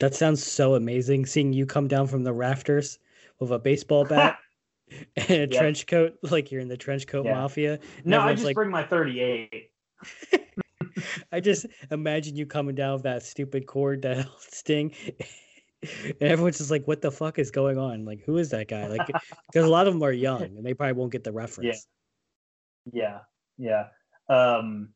That 0.00 0.14
sounds 0.14 0.44
so 0.44 0.74
amazing. 0.74 1.26
Seeing 1.26 1.52
you 1.52 1.66
come 1.66 1.88
down 1.88 2.06
from 2.06 2.22
the 2.22 2.32
rafters 2.32 2.98
with 3.40 3.50
a 3.50 3.58
baseball 3.58 4.04
bat 4.08 4.38
and 5.16 5.30
a 5.30 5.46
trench 5.46 5.86
coat, 5.86 6.14
like 6.22 6.50
you're 6.52 6.60
in 6.60 6.68
the 6.68 6.76
trench 6.76 7.06
coat 7.06 7.24
Yeah. 7.24 7.34
mafia. 7.34 7.78
No, 8.04 8.20
I 8.20 8.32
just 8.32 8.44
like, 8.44 8.54
bring 8.54 8.70
my 8.70 8.84
38. 8.84 9.70
I 11.32 11.40
just 11.40 11.66
imagine 11.90 12.36
you 12.36 12.46
coming 12.46 12.74
down 12.74 12.94
with 12.94 13.02
that 13.02 13.22
stupid 13.22 13.66
cord 13.66 14.02
that 14.02 14.16
held 14.16 14.40
Sting. 14.40 14.92
And 15.82 16.16
everyone's 16.20 16.58
just 16.58 16.70
like, 16.70 16.86
what 16.86 17.00
the 17.00 17.10
fuck 17.10 17.38
is 17.38 17.50
going 17.50 17.78
on? 17.78 18.04
Like, 18.04 18.22
who 18.24 18.38
is 18.38 18.50
that 18.50 18.68
guy? 18.68 18.86
Like, 18.86 19.06
because 19.52 19.64
a 19.64 19.68
lot 19.68 19.86
of 19.86 19.94
them 19.94 20.02
are 20.02 20.12
young 20.12 20.42
and 20.42 20.64
they 20.64 20.74
probably 20.74 20.94
won't 20.94 21.12
get 21.12 21.24
the 21.24 21.32
reference. 21.32 21.86
Yeah, 22.92 23.20
yeah, 23.58 23.88
um, 24.28 24.88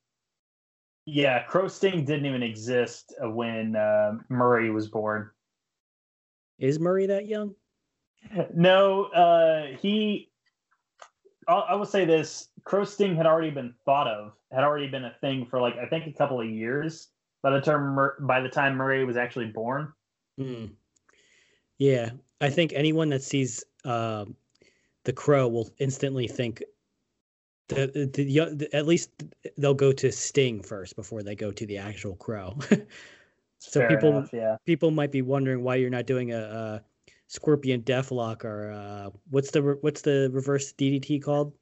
yeah. 1.04 1.42
Crow 1.44 1.68
Sting 1.68 2.04
didn't 2.04 2.26
even 2.26 2.42
exist 2.42 3.14
uh, 3.22 3.28
when 3.28 3.76
uh, 3.76 4.12
Murray 4.28 4.70
was 4.70 4.88
born. 4.88 5.30
Is 6.58 6.78
Murray 6.78 7.06
that 7.06 7.26
young? 7.26 7.54
No, 8.54 9.06
uh, 9.06 9.76
he. 9.80 10.30
I'll, 11.48 11.66
I 11.68 11.74
will 11.74 11.84
say 11.84 12.04
this: 12.04 12.48
Crow 12.64 12.84
Sting 12.84 13.16
had 13.16 13.26
already 13.26 13.50
been 13.50 13.74
thought 13.84 14.06
of, 14.06 14.32
had 14.52 14.62
already 14.62 14.86
been 14.86 15.04
a 15.04 15.14
thing 15.20 15.44
for 15.50 15.60
like 15.60 15.76
I 15.76 15.86
think 15.86 16.06
a 16.06 16.12
couple 16.12 16.40
of 16.40 16.48
years 16.48 17.08
by 17.42 17.50
the 17.50 17.60
term 17.60 17.98
by 18.20 18.40
the 18.40 18.48
time 18.48 18.76
Murray 18.76 19.04
was 19.04 19.16
actually 19.16 19.46
born. 19.46 19.92
Mm. 20.40 20.70
Yeah, 21.78 22.10
I 22.40 22.50
think 22.50 22.72
anyone 22.74 23.08
that 23.10 23.22
sees 23.22 23.64
uh, 23.84 24.24
the 25.04 25.12
crow 25.12 25.48
will 25.48 25.70
instantly 25.78 26.28
think 26.28 26.62
the, 27.68 27.86
the, 27.86 28.06
the, 28.24 28.54
the 28.54 28.76
at 28.76 28.86
least 28.86 29.10
they'll 29.58 29.74
go 29.74 29.92
to 29.92 30.12
Sting 30.12 30.62
first 30.62 30.96
before 30.96 31.22
they 31.22 31.34
go 31.34 31.50
to 31.50 31.66
the 31.66 31.78
actual 31.78 32.16
crow. 32.16 32.58
So 33.64 33.78
Fair 33.78 33.90
people- 33.90 34.08
enough, 34.08 34.32
yeah. 34.32 34.56
People 34.66 34.90
might 34.90 35.12
be 35.12 35.22
wondering 35.22 35.62
why 35.62 35.76
you're 35.76 35.88
not 35.88 36.04
doing 36.04 36.32
a, 36.32 36.40
a 36.40 36.82
Scorpion 37.28 37.82
Deathlock 37.82 38.44
or 38.44 38.72
uh, 38.72 39.10
what's 39.30 39.52
the 39.52 39.62
re- 39.62 39.76
what's 39.82 40.02
the 40.02 40.30
reverse 40.32 40.72
DDT 40.72 41.22
called 41.22 41.52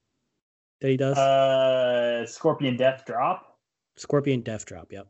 that 0.80 0.88
he 0.88 0.96
does? 0.96 1.18
Uh, 1.18 2.24
Scorpion 2.26 2.78
Death 2.78 3.04
Drop, 3.06 3.58
Scorpion 3.96 4.40
Death 4.40 4.64
Drop. 4.64 4.90
Yep. 4.90 5.08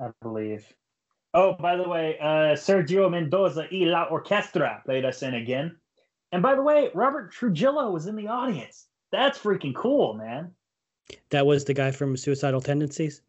I 0.00 0.10
believe. 0.22 0.72
Oh, 1.34 1.54
by 1.54 1.76
the 1.76 1.88
way, 1.88 2.18
uh, 2.20 2.54
Sergio 2.54 3.10
Mendoza 3.10 3.68
y 3.70 3.84
La 3.84 4.08
Orkesta 4.08 4.84
played 4.84 5.04
us 5.04 5.22
in 5.22 5.34
again. 5.34 5.76
And 6.32 6.42
by 6.42 6.54
the 6.54 6.62
way, 6.62 6.90
Robert 6.94 7.32
Trujillo 7.32 7.90
was 7.90 8.06
in 8.06 8.16
the 8.16 8.28
audience. 8.28 8.86
That's 9.12 9.38
freaking 9.38 9.74
cool, 9.74 10.14
man. 10.14 10.52
That 11.30 11.46
was 11.46 11.64
the 11.64 11.74
guy 11.74 11.90
from 11.90 12.16
Suicidal 12.16 12.60
Tendencies. 12.60 13.22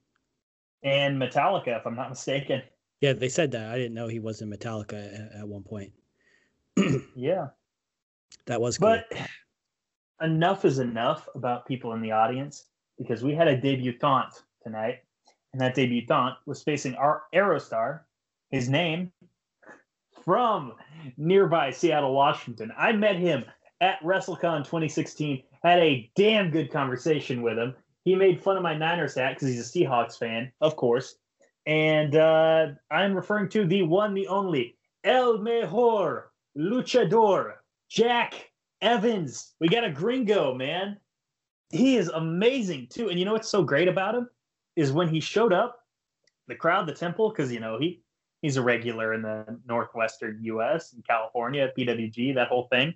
And 0.84 1.22
Metallica, 1.22 1.78
if 1.78 1.86
I'm 1.86 1.96
not 1.96 2.10
mistaken. 2.10 2.62
Yeah, 3.02 3.14
they 3.14 3.30
said 3.30 3.52
that. 3.52 3.72
I 3.72 3.78
didn't 3.78 3.94
know 3.94 4.08
he 4.08 4.20
was 4.20 4.42
in 4.42 4.50
Metallica 4.50 5.14
at, 5.14 5.42
at 5.42 5.48
one 5.48 5.64
point. 5.64 5.92
Yeah. 7.16 7.48
That 8.46 8.62
was 8.62 8.78
cool. 8.78 9.00
But 9.10 9.20
enough 10.22 10.66
is 10.66 10.80
enough 10.80 11.28
about 11.36 11.66
people 11.66 11.94
in 11.94 12.02
the 12.02 12.12
audience 12.12 12.66
because 12.98 13.24
we 13.24 13.34
had 13.34 13.48
a 13.48 13.60
debutante 13.60 14.42
tonight. 14.64 15.00
And 15.54 15.62
that 15.62 15.76
debutant 15.76 16.36
was 16.46 16.64
facing 16.64 16.96
our 16.96 17.24
Aerostar, 17.34 18.02
his 18.52 18.70
name, 18.70 19.12
from 20.24 20.74
nearby 21.18 21.72
Seattle, 21.72 22.14
Washington. 22.14 22.72
I 22.78 22.92
met 22.92 23.16
him 23.16 23.46
at 23.82 24.00
WrestleCon 24.02 24.60
2016, 24.60 25.44
had 25.64 25.80
a 25.80 26.10
damn 26.16 26.52
good 26.52 26.72
conversation 26.72 27.42
with 27.42 27.58
him. 27.58 27.76
He 28.04 28.16
made 28.16 28.42
fun 28.42 28.58
of 28.58 28.64
my 28.64 28.76
Niners 28.76 29.16
hat 29.16 29.36
because 29.36 29.50
he's 29.50 29.76
a 29.76 29.80
Seahawks 29.80 30.18
fan, 30.18 30.52
of 30.62 30.76
course. 30.76 31.16
And 31.66 32.16
uh, 32.16 32.68
I'm 32.90 33.14
referring 33.14 33.50
to 33.50 33.66
the 33.66 33.84
one, 33.84 34.14
the 34.14 34.28
only, 34.28 34.78
El 35.04 35.38
Mejor 35.40 36.32
Luchador, 36.58 37.54
Jack 37.90 38.52
Evans. 38.82 39.54
We 39.60 39.68
got 39.68 39.84
a 39.84 39.92
gringo, 39.92 40.54
man. 40.54 40.98
He 41.70 41.98
is 41.98 42.10
amazing, 42.10 42.88
too. 42.90 43.10
And 43.10 43.20
you 43.20 43.26
know 43.26 43.34
what's 43.34 43.50
so 43.50 43.64
great 43.64 43.88
about 43.88 44.16
him? 44.16 44.30
Is 44.80 44.92
when 44.92 45.10
he 45.10 45.20
showed 45.20 45.52
up, 45.52 45.80
the 46.48 46.56
crowd, 46.56 46.88
the 46.88 46.94
temple, 46.94 47.30
because, 47.30 47.52
you 47.52 47.60
know, 47.60 47.78
he 47.80 48.02
he's 48.42 48.58
a 48.58 48.62
regular 48.62 49.14
in 49.14 49.22
the 49.22 49.60
Northwestern 49.68 50.40
U.S. 50.44 50.94
and 50.94 51.06
California, 51.06 51.72
PWG, 51.78 52.36
that 52.36 52.48
whole 52.48 52.68
thing, 52.72 52.94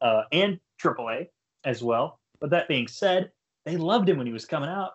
uh, 0.00 0.22
and 0.32 0.58
AAA 0.82 1.28
as 1.64 1.82
well. 1.82 2.20
But 2.40 2.50
that 2.50 2.68
being 2.68 2.88
said, 2.88 3.30
they 3.64 3.76
loved 3.76 4.08
him 4.08 4.16
when 4.16 4.26
he 4.26 4.32
was 4.32 4.46
coming 4.46 4.70
out. 4.70 4.92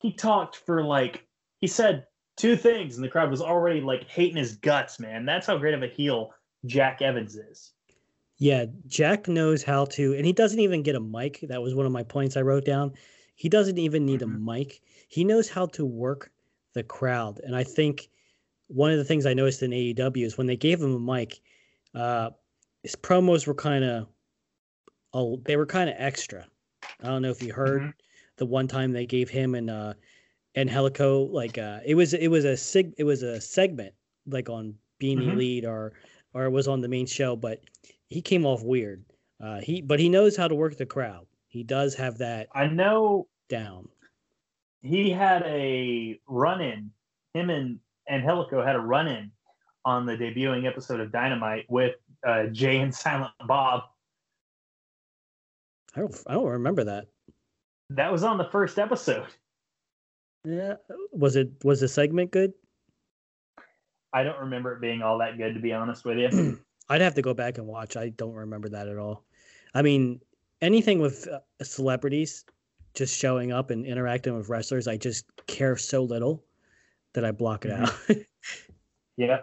He 0.00 0.12
talked 0.12 0.56
for 0.56 0.82
like 0.82 1.26
he 1.60 1.66
said 1.66 2.06
two 2.36 2.56
things, 2.56 2.96
and 2.96 3.04
the 3.04 3.08
crowd 3.08 3.30
was 3.30 3.42
already 3.42 3.80
like 3.80 4.08
hating 4.08 4.36
his 4.36 4.56
guts, 4.56 5.00
man. 5.00 5.24
That's 5.24 5.46
how 5.46 5.58
great 5.58 5.74
of 5.74 5.82
a 5.82 5.88
heel 5.88 6.32
Jack 6.66 7.02
Evans 7.02 7.36
is. 7.36 7.72
Yeah, 8.38 8.66
Jack 8.86 9.28
knows 9.28 9.62
how 9.62 9.84
to, 9.86 10.14
and 10.14 10.24
he 10.24 10.32
doesn't 10.32 10.60
even 10.60 10.82
get 10.82 10.94
a 10.94 11.00
mic. 11.00 11.40
That 11.42 11.60
was 11.60 11.74
one 11.74 11.84
of 11.84 11.92
my 11.92 12.02
points 12.02 12.36
I 12.36 12.42
wrote 12.42 12.64
down. 12.64 12.92
He 13.34 13.48
doesn't 13.48 13.78
even 13.78 14.06
need 14.06 14.20
mm-hmm. 14.20 14.36
a 14.48 14.52
mic. 14.52 14.80
He 15.10 15.24
knows 15.24 15.50
how 15.50 15.66
to 15.66 15.84
work 15.84 16.30
the 16.72 16.82
crowd, 16.82 17.40
and 17.44 17.54
I 17.54 17.64
think 17.64 18.08
one 18.68 18.92
of 18.92 18.98
the 18.98 19.04
things 19.04 19.26
I 19.26 19.34
noticed 19.34 19.62
in 19.62 19.72
AEW 19.72 20.24
is 20.24 20.38
when 20.38 20.46
they 20.46 20.56
gave 20.56 20.80
him 20.80 20.94
a 20.94 21.00
mic, 21.00 21.40
uh, 21.94 22.30
his 22.84 22.94
promos 22.94 23.46
were 23.46 23.54
kind 23.54 23.82
of, 23.82 24.06
oh, 25.12 25.42
they 25.44 25.56
were 25.56 25.66
kind 25.66 25.90
of 25.90 25.96
extra. 25.98 26.46
I 27.02 27.08
don't 27.08 27.22
know 27.22 27.30
if 27.30 27.42
you 27.42 27.52
heard 27.52 27.82
mm-hmm. 27.82 27.90
the 28.36 28.46
one 28.46 28.68
time 28.68 28.92
they 28.92 29.06
gave 29.06 29.28
him 29.28 29.56
and 29.56 29.68
uh, 29.68 29.94
Angelico 30.56 31.24
like 31.24 31.58
uh, 31.58 31.80
it 31.84 31.94
was 31.96 32.14
it 32.14 32.28
was 32.28 32.44
a 32.44 32.56
sig 32.56 32.94
it 32.96 33.04
was 33.04 33.22
a 33.22 33.40
segment 33.40 33.94
like 34.26 34.48
on 34.48 34.74
Being 34.98 35.18
mm-hmm. 35.18 35.30
Elite 35.32 35.64
or 35.64 35.92
or 36.32 36.44
it 36.44 36.50
was 36.50 36.68
on 36.68 36.80
the 36.80 36.88
main 36.88 37.06
show, 37.06 37.34
but 37.34 37.60
he 38.06 38.22
came 38.22 38.46
off 38.46 38.62
weird. 38.62 39.04
Uh, 39.40 39.60
he 39.60 39.80
but 39.80 39.98
he 39.98 40.08
knows 40.08 40.36
how 40.36 40.46
to 40.46 40.54
work 40.54 40.76
the 40.76 40.86
crowd. 40.86 41.26
He 41.48 41.64
does 41.64 41.94
have 41.96 42.18
that. 42.18 42.48
I 42.54 42.66
know 42.66 43.26
down. 43.48 43.88
He 44.82 45.10
had 45.10 45.42
a 45.42 46.18
run 46.26 46.60
in. 46.60 46.90
Him 47.34 47.50
and 47.50 47.78
Angelico 48.08 48.64
had 48.64 48.76
a 48.76 48.80
run 48.80 49.08
in 49.08 49.30
on 49.84 50.06
the 50.06 50.16
debuting 50.16 50.66
episode 50.66 51.00
of 51.00 51.12
Dynamite 51.12 51.66
with 51.68 51.94
uh, 52.26 52.46
Jay 52.46 52.78
and 52.78 52.94
Silent 52.94 53.32
Bob. 53.46 53.82
I 55.94 56.00
don't, 56.00 56.16
I 56.26 56.34
don't 56.34 56.46
remember 56.46 56.84
that. 56.84 57.06
That 57.90 58.12
was 58.12 58.22
on 58.22 58.38
the 58.38 58.44
first 58.44 58.78
episode. 58.78 59.26
Yeah, 60.44 60.74
was 61.12 61.36
it 61.36 61.50
was 61.64 61.80
the 61.80 61.88
segment 61.88 62.30
good? 62.30 62.52
I 64.12 64.22
don't 64.22 64.38
remember 64.38 64.72
it 64.72 64.80
being 64.80 65.02
all 65.02 65.18
that 65.18 65.36
good, 65.36 65.54
to 65.54 65.60
be 65.60 65.72
honest 65.72 66.04
with 66.04 66.18
you. 66.18 66.58
I'd 66.88 67.00
have 67.00 67.14
to 67.14 67.22
go 67.22 67.34
back 67.34 67.58
and 67.58 67.66
watch. 67.66 67.96
I 67.96 68.08
don't 68.10 68.34
remember 68.34 68.68
that 68.70 68.88
at 68.88 68.96
all. 68.96 69.24
I 69.74 69.82
mean, 69.82 70.20
anything 70.60 70.98
with 70.98 71.28
uh, 71.28 71.40
celebrities 71.62 72.44
just 72.94 73.16
showing 73.16 73.52
up 73.52 73.70
and 73.70 73.86
interacting 73.86 74.36
with 74.36 74.48
wrestlers, 74.48 74.88
I 74.88 74.96
just 74.96 75.24
care 75.46 75.76
so 75.76 76.02
little 76.02 76.44
that 77.14 77.24
I 77.24 77.32
block 77.32 77.64
it 77.64 77.72
mm-hmm. 77.72 78.12
out. 78.12 78.26
yeah, 79.16 79.38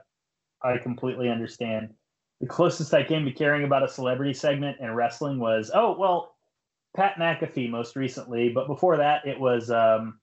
I 0.61 0.77
completely 0.77 1.29
understand. 1.29 1.93
The 2.41 2.47
closest 2.47 2.93
I 2.93 3.03
came 3.03 3.25
to 3.25 3.31
caring 3.31 3.63
about 3.63 3.83
a 3.83 3.87
celebrity 3.87 4.33
segment 4.33 4.77
in 4.79 4.93
wrestling 4.93 5.39
was 5.39 5.71
oh 5.73 5.97
well, 5.97 6.35
Pat 6.95 7.15
McAfee 7.15 7.69
most 7.69 7.95
recently, 7.95 8.49
but 8.49 8.67
before 8.67 8.97
that 8.97 9.25
it 9.25 9.39
was 9.39 9.71
um, 9.71 10.19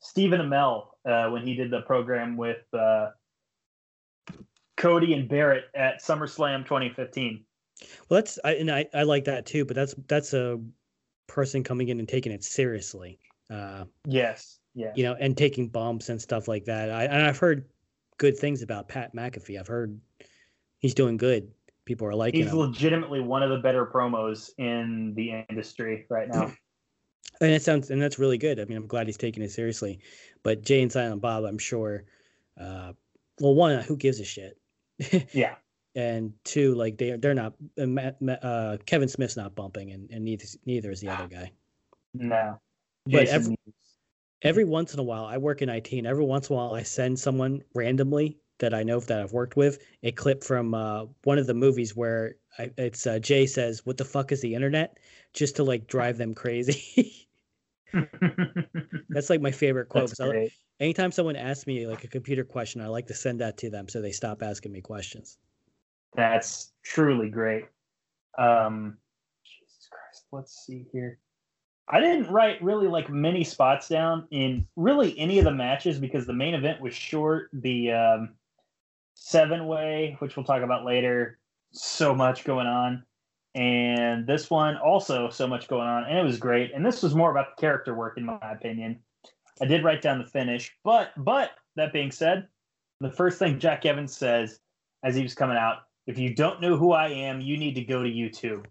Stephen 0.00 0.40
Amell 0.40 0.88
uh, 1.06 1.30
when 1.30 1.46
he 1.46 1.54
did 1.54 1.70
the 1.70 1.82
program 1.82 2.36
with 2.36 2.62
uh, 2.74 3.10
Cody 4.76 5.14
and 5.14 5.28
Barrett 5.28 5.64
at 5.74 6.02
SummerSlam 6.02 6.64
2015. 6.64 7.44
Well, 8.08 8.20
that's 8.20 8.38
I, 8.44 8.54
and 8.54 8.70
I, 8.70 8.86
I 8.92 9.04
like 9.04 9.24
that 9.24 9.46
too, 9.46 9.64
but 9.64 9.76
that's 9.76 9.94
that's 10.08 10.34
a 10.34 10.60
person 11.32 11.64
coming 11.64 11.88
in 11.88 11.98
and 11.98 12.08
taking 12.08 12.30
it 12.30 12.44
seriously. 12.44 13.18
Uh, 13.50 13.84
yes, 14.06 14.60
yeah, 14.74 14.92
you 14.94 15.02
know, 15.02 15.16
and 15.18 15.36
taking 15.36 15.68
bumps 15.68 16.10
and 16.10 16.20
stuff 16.20 16.46
like 16.46 16.64
that. 16.66 16.90
I 16.90 17.04
and 17.04 17.22
I've 17.22 17.38
heard 17.38 17.64
good 18.18 18.38
things 18.38 18.62
about 18.62 18.88
Pat 18.88 19.14
McAfee. 19.14 19.58
I've 19.58 19.66
heard 19.66 19.98
he's 20.78 20.94
doing 20.94 21.16
good. 21.16 21.50
People 21.84 22.06
are 22.06 22.14
liking. 22.14 22.42
He's 22.42 22.52
him. 22.52 22.58
legitimately 22.58 23.20
one 23.20 23.42
of 23.42 23.50
the 23.50 23.58
better 23.58 23.86
promos 23.86 24.50
in 24.58 25.14
the 25.14 25.44
industry 25.48 26.06
right 26.08 26.28
now. 26.28 26.52
and 27.40 27.50
it 27.50 27.62
sounds 27.62 27.90
and 27.90 28.00
that's 28.00 28.18
really 28.18 28.38
good. 28.38 28.60
I 28.60 28.64
mean, 28.66 28.76
I'm 28.76 28.86
glad 28.86 29.06
he's 29.06 29.16
taking 29.16 29.42
it 29.42 29.50
seriously. 29.50 30.00
But 30.42 30.62
Jay 30.62 30.82
and 30.82 30.92
Silent 30.92 31.22
Bob, 31.22 31.44
I'm 31.44 31.58
sure. 31.58 32.04
Uh, 32.60 32.92
well, 33.40 33.54
one, 33.54 33.82
who 33.82 33.96
gives 33.96 34.20
a 34.20 34.24
shit? 34.24 34.58
yeah. 35.32 35.54
And 35.94 36.32
two, 36.44 36.74
like 36.74 36.96
they 36.96 37.12
they're 37.12 37.34
not. 37.34 37.54
Uh, 37.78 38.30
uh, 38.30 38.76
Kevin 38.86 39.08
Smith's 39.08 39.36
not 39.36 39.54
bumping, 39.54 39.90
and, 39.92 40.10
and 40.10 40.24
neither 40.24 40.44
neither 40.64 40.90
is 40.90 41.00
the 41.00 41.08
other 41.08 41.28
guy. 41.28 41.52
No. 42.14 42.58
But 43.06 43.28
every, 43.28 43.56
every 44.42 44.64
once 44.64 44.94
in 44.94 45.00
a 45.00 45.02
while, 45.02 45.24
I 45.24 45.36
work 45.36 45.60
in 45.60 45.68
IT, 45.68 45.92
and 45.92 46.06
every 46.06 46.24
once 46.24 46.48
in 46.48 46.54
a 46.54 46.56
while, 46.56 46.74
I 46.74 46.82
send 46.82 47.18
someone 47.18 47.62
randomly 47.74 48.38
that 48.58 48.72
I 48.72 48.82
know 48.84 49.00
that 49.00 49.20
I've 49.20 49.32
worked 49.32 49.56
with 49.56 49.84
a 50.02 50.12
clip 50.12 50.44
from 50.44 50.72
uh, 50.72 51.06
one 51.24 51.36
of 51.36 51.46
the 51.46 51.54
movies 51.54 51.96
where 51.96 52.36
I, 52.58 52.70
it's 52.78 53.06
uh, 53.06 53.18
Jay 53.18 53.46
says, 53.46 53.84
"What 53.84 53.96
the 53.96 54.04
fuck 54.04 54.32
is 54.32 54.40
the 54.40 54.54
internet?" 54.54 54.98
just 55.34 55.56
to 55.56 55.64
like 55.64 55.86
drive 55.86 56.18
them 56.18 56.34
crazy. 56.34 57.28
That's 59.08 59.30
like 59.30 59.40
my 59.40 59.50
favorite 59.50 59.88
quote. 59.88 60.12
I, 60.20 60.50
anytime 60.80 61.12
someone 61.12 61.36
asks 61.36 61.66
me 61.66 61.86
like 61.86 62.04
a 62.04 62.08
computer 62.08 62.44
question, 62.44 62.80
I 62.80 62.86
like 62.88 63.06
to 63.08 63.14
send 63.14 63.40
that 63.40 63.58
to 63.58 63.70
them 63.70 63.88
so 63.88 64.00
they 64.00 64.12
stop 64.12 64.42
asking 64.42 64.72
me 64.72 64.80
questions. 64.80 65.38
That's 66.14 66.72
truly 66.84 67.28
great. 67.28 67.64
Um, 68.38 68.98
Jesus 69.44 69.88
Christ, 69.90 70.26
let's 70.32 70.66
see 70.66 70.86
here. 70.92 71.18
I 71.88 72.00
didn't 72.00 72.30
write 72.30 72.62
really 72.62 72.86
like 72.86 73.10
many 73.10 73.44
spots 73.44 73.88
down 73.88 74.26
in 74.30 74.66
really 74.76 75.18
any 75.18 75.38
of 75.38 75.44
the 75.44 75.50
matches 75.50 75.98
because 75.98 76.26
the 76.26 76.32
main 76.32 76.54
event 76.54 76.80
was 76.80 76.94
short. 76.94 77.48
The 77.52 77.92
um, 77.92 78.30
seven 79.14 79.66
way, 79.66 80.16
which 80.20 80.36
we'll 80.36 80.46
talk 80.46 80.62
about 80.62 80.84
later, 80.84 81.38
so 81.72 82.14
much 82.14 82.44
going 82.44 82.66
on 82.66 83.02
and 83.54 84.26
this 84.26 84.50
one 84.50 84.76
also 84.78 85.28
so 85.28 85.46
much 85.46 85.68
going 85.68 85.86
on 85.86 86.04
and 86.04 86.18
it 86.18 86.22
was 86.22 86.38
great 86.38 86.72
and 86.72 86.84
this 86.84 87.02
was 87.02 87.14
more 87.14 87.30
about 87.30 87.54
the 87.54 87.60
character 87.60 87.94
work 87.94 88.16
in 88.16 88.24
my 88.24 88.38
opinion 88.50 88.98
i 89.60 89.66
did 89.66 89.84
write 89.84 90.00
down 90.00 90.18
the 90.18 90.24
finish 90.24 90.74
but 90.84 91.12
but 91.18 91.50
that 91.76 91.92
being 91.92 92.10
said 92.10 92.46
the 93.00 93.10
first 93.10 93.38
thing 93.38 93.58
jack 93.58 93.84
evans 93.84 94.16
says 94.16 94.60
as 95.02 95.14
he 95.14 95.22
was 95.22 95.34
coming 95.34 95.56
out 95.56 95.82
if 96.06 96.18
you 96.18 96.34
don't 96.34 96.60
know 96.60 96.76
who 96.76 96.92
i 96.92 97.08
am 97.08 97.40
you 97.40 97.56
need 97.56 97.74
to 97.74 97.82
go 97.84 98.02
to 98.02 98.10
youtube. 98.10 98.66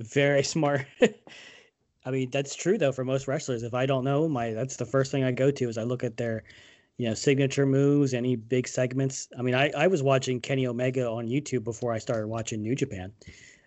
Very 0.00 0.44
smart. 0.44 0.86
I 2.04 2.10
mean 2.10 2.30
that's 2.30 2.54
true 2.54 2.78
though 2.78 2.92
for 2.92 3.04
most 3.04 3.28
wrestlers. 3.28 3.62
If 3.62 3.74
i 3.74 3.86
don't 3.86 4.04
know 4.04 4.28
my 4.28 4.52
that's 4.52 4.76
the 4.76 4.86
first 4.86 5.10
thing 5.10 5.24
i 5.24 5.32
go 5.32 5.50
to 5.50 5.68
is 5.68 5.78
i 5.78 5.82
look 5.82 6.04
at 6.04 6.16
their 6.16 6.44
you 6.98 7.08
know 7.08 7.14
signature 7.14 7.66
moves 7.66 8.14
any 8.14 8.36
big 8.36 8.68
segments. 8.68 9.28
I 9.38 9.42
mean 9.42 9.54
i, 9.54 9.70
I 9.76 9.86
was 9.86 10.02
watching 10.02 10.40
kenny 10.40 10.66
omega 10.66 11.08
on 11.08 11.26
youtube 11.26 11.64
before 11.64 11.92
i 11.92 11.98
started 11.98 12.28
watching 12.28 12.62
new 12.62 12.74
japan 12.74 13.12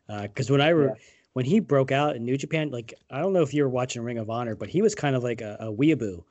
because 0.07 0.49
uh, 0.49 0.53
when 0.53 0.61
I 0.61 0.69
re- 0.69 0.85
yeah. 0.87 0.93
when 1.33 1.45
he 1.45 1.59
broke 1.59 1.91
out 1.91 2.15
in 2.15 2.23
New 2.23 2.37
Japan, 2.37 2.69
like 2.71 2.93
I 3.09 3.19
don't 3.19 3.33
know 3.33 3.41
if 3.41 3.53
you 3.53 3.63
were 3.63 3.69
watching 3.69 4.03
Ring 4.03 4.17
of 4.17 4.29
Honor, 4.29 4.55
but 4.55 4.69
he 4.69 4.81
was 4.81 4.95
kind 4.95 5.15
of 5.15 5.23
like 5.23 5.41
a, 5.41 5.57
a 5.59 5.71
weeaboo, 5.71 6.23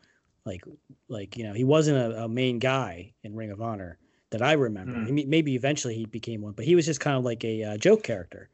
like 0.45 0.63
like 1.09 1.37
you 1.37 1.45
know 1.45 1.53
he 1.53 1.65
wasn't 1.65 1.99
a, 1.99 2.25
a 2.25 2.29
main 2.29 2.59
guy 2.59 3.13
in 3.23 3.35
Ring 3.35 3.51
of 3.51 3.61
Honor 3.61 3.99
that 4.35 4.43
I 4.43 4.55
remember. 4.55 4.93
Mm. 4.93 5.29
maybe 5.29 5.55
eventually 5.55 5.95
he 5.95 6.07
became 6.07 6.43
one, 6.43 6.55
but 6.55 6.65
he 6.65 6.75
was 6.75 6.85
just 6.85 6.99
kind 6.99 7.17
of 7.17 7.25
like 7.25 7.45
a 7.45 7.63
uh, 7.63 7.77
joke 7.77 8.03
character. 8.03 8.51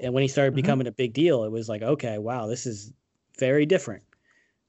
And 0.00 0.12
when 0.12 0.22
he 0.22 0.28
started 0.28 0.50
mm-hmm. 0.50 0.56
becoming 0.56 0.86
a 0.88 0.92
big 0.92 1.12
deal, 1.12 1.44
it 1.44 1.52
was 1.52 1.68
like, 1.68 1.82
okay, 1.82 2.18
wow, 2.18 2.48
this 2.48 2.66
is 2.66 2.92
very 3.38 3.64
different. 3.64 4.02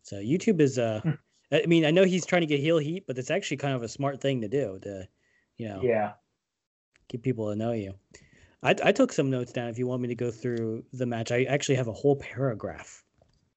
So 0.04 0.18
YouTube 0.18 0.62
is, 0.62 0.78
uh, 0.78 1.02
hmm. 1.02 1.12
I 1.52 1.66
mean, 1.66 1.84
I 1.84 1.90
know 1.90 2.04
he's 2.04 2.28
trying 2.28 2.44
to 2.44 2.46
get 2.46 2.60
heel 2.60 2.78
heat, 2.78 3.06
but 3.08 3.18
it's 3.18 3.32
actually 3.32 3.58
kind 3.58 3.74
of 3.74 3.82
a 3.82 3.88
smart 3.88 4.22
thing 4.22 4.42
to 4.42 4.48
do 4.48 4.78
to, 4.84 5.08
you 5.58 5.68
know, 5.68 5.82
yeah, 5.82 6.14
get 7.10 7.24
people 7.24 7.50
to 7.50 7.56
know 7.56 7.72
you. 7.72 7.96
I, 8.62 8.76
I 8.84 8.92
took 8.92 9.12
some 9.12 9.32
notes 9.32 9.52
down 9.52 9.70
if 9.70 9.80
you 9.80 9.88
want 9.88 10.04
me 10.04 10.10
to 10.10 10.16
go 10.16 10.30
through 10.30 10.84
the 10.94 11.08
match. 11.08 11.32
I 11.32 11.44
actually 11.46 11.76
have 11.76 11.88
a 11.88 11.94
whole 11.94 12.18
paragraph 12.18 13.04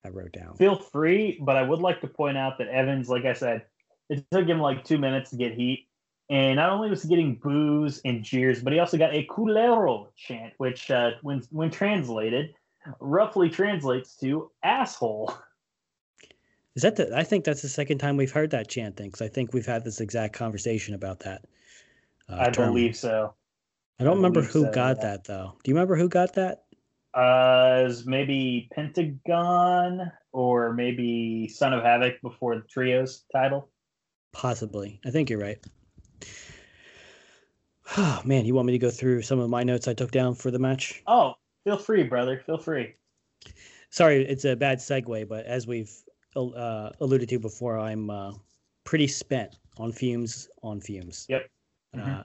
I 0.04 0.08
wrote 0.08 0.32
down. 0.32 0.56
Feel 0.56 0.76
free, 0.76 1.38
but 1.42 1.56
I 1.56 1.62
would 1.62 1.80
like 1.80 2.00
to 2.00 2.08
point 2.08 2.38
out 2.38 2.56
that 2.58 2.68
Evans, 2.68 3.10
like 3.10 3.26
I 3.26 3.34
said, 3.34 3.66
it 4.08 4.24
took 4.30 4.46
him 4.46 4.60
like 4.60 4.84
two 4.84 4.98
minutes 4.98 5.30
to 5.30 5.36
get 5.36 5.52
heat. 5.52 5.88
And 6.30 6.56
not 6.56 6.70
only 6.70 6.88
was 6.88 7.02
he 7.02 7.08
getting 7.08 7.34
boos 7.36 8.00
and 8.04 8.22
jeers, 8.22 8.62
but 8.62 8.72
he 8.72 8.78
also 8.78 8.96
got 8.96 9.14
a 9.14 9.26
culero 9.26 10.08
chant, 10.16 10.54
which, 10.56 10.90
uh, 10.90 11.12
when 11.22 11.42
when 11.50 11.70
translated, 11.70 12.54
roughly 13.00 13.50
translates 13.50 14.16
to 14.16 14.50
asshole. 14.62 15.34
Is 16.74 16.82
that 16.82 16.96
the? 16.96 17.14
I 17.16 17.22
think 17.22 17.44
that's 17.44 17.62
the 17.62 17.68
second 17.68 17.98
time 17.98 18.16
we've 18.16 18.32
heard 18.32 18.50
that 18.50 18.68
chant 18.68 18.96
thing. 18.96 19.08
Because 19.08 19.22
I 19.22 19.28
think 19.28 19.52
we've 19.52 19.66
had 19.66 19.84
this 19.84 20.00
exact 20.00 20.34
conversation 20.34 20.94
about 20.94 21.20
that. 21.20 21.44
Uh, 22.28 22.38
I 22.40 22.50
term. 22.50 22.70
believe 22.70 22.96
so. 22.96 23.34
I 24.00 24.04
don't 24.04 24.14
I 24.14 24.16
remember 24.16 24.42
who 24.42 24.64
so, 24.64 24.72
got 24.72 24.96
yeah. 24.96 25.02
that 25.02 25.24
though. 25.24 25.54
Do 25.62 25.70
you 25.70 25.74
remember 25.74 25.96
who 25.96 26.08
got 26.08 26.34
that? 26.34 26.64
Uh, 27.12 27.92
maybe 28.06 28.68
Pentagon 28.74 30.10
or 30.32 30.72
maybe 30.72 31.46
Son 31.48 31.72
of 31.72 31.84
Havoc 31.84 32.20
before 32.22 32.56
the 32.56 32.62
trios 32.62 33.24
title. 33.32 33.68
Possibly. 34.32 35.00
I 35.04 35.10
think 35.10 35.30
you're 35.30 35.38
right. 35.38 35.64
Oh 37.96 38.20
man, 38.24 38.44
you 38.44 38.54
want 38.54 38.66
me 38.66 38.72
to 38.72 38.78
go 38.78 38.90
through 38.90 39.22
some 39.22 39.38
of 39.38 39.50
my 39.50 39.62
notes 39.62 39.88
I 39.88 39.94
took 39.94 40.10
down 40.10 40.34
for 40.34 40.50
the 40.50 40.58
match? 40.58 41.02
Oh, 41.06 41.34
feel 41.64 41.78
free, 41.78 42.02
brother. 42.04 42.42
Feel 42.46 42.58
free. 42.58 42.94
Sorry, 43.90 44.26
it's 44.26 44.44
a 44.44 44.56
bad 44.56 44.78
segue, 44.78 45.28
but 45.28 45.46
as 45.46 45.66
we've 45.66 45.92
uh, 46.36 46.90
alluded 47.00 47.28
to 47.28 47.38
before, 47.38 47.78
I'm 47.78 48.10
uh, 48.10 48.32
pretty 48.84 49.06
spent 49.06 49.56
on 49.78 49.92
fumes. 49.92 50.48
On 50.62 50.80
fumes. 50.80 51.26
Yep. 51.28 51.50
Uh, 51.94 51.98
mm-hmm. 51.98 52.10
Uh, 52.10 52.22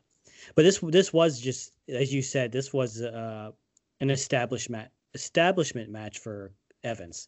but 0.56 0.64
this 0.64 0.80
this 0.80 1.14
was 1.14 1.40
just 1.40 1.74
as 1.88 2.14
you 2.14 2.22
said, 2.22 2.52
this 2.52 2.74
was 2.74 3.02
uh, 3.02 3.52
an 4.00 4.10
establishment 4.10 4.90
establishment 5.14 5.90
match 5.90 6.20
for 6.20 6.52
Evans. 6.84 7.28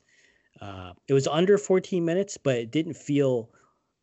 Uh, 0.60 0.94
it 1.08 1.14
was 1.14 1.28
under 1.28 1.58
14 1.58 2.04
minutes, 2.04 2.38
but 2.38 2.56
it 2.56 2.72
didn't 2.72 2.96
feel 2.96 3.50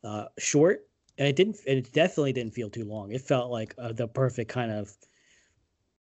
uh, 0.03 0.27
short, 0.39 0.88
and 1.19 1.29
it 1.29 1.37
didn't. 1.37 1.59
It 1.67 1.93
definitely 1.93 2.33
didn't 2.33 2.55
feel 2.55 2.71
too 2.71 2.85
long. 2.85 3.13
It 3.13 3.21
felt 3.21 3.51
like 3.51 3.75
uh, 3.79 3.93
the 3.93 4.09
perfect 4.09 4.51
kind 4.51 4.71
of. 4.71 4.93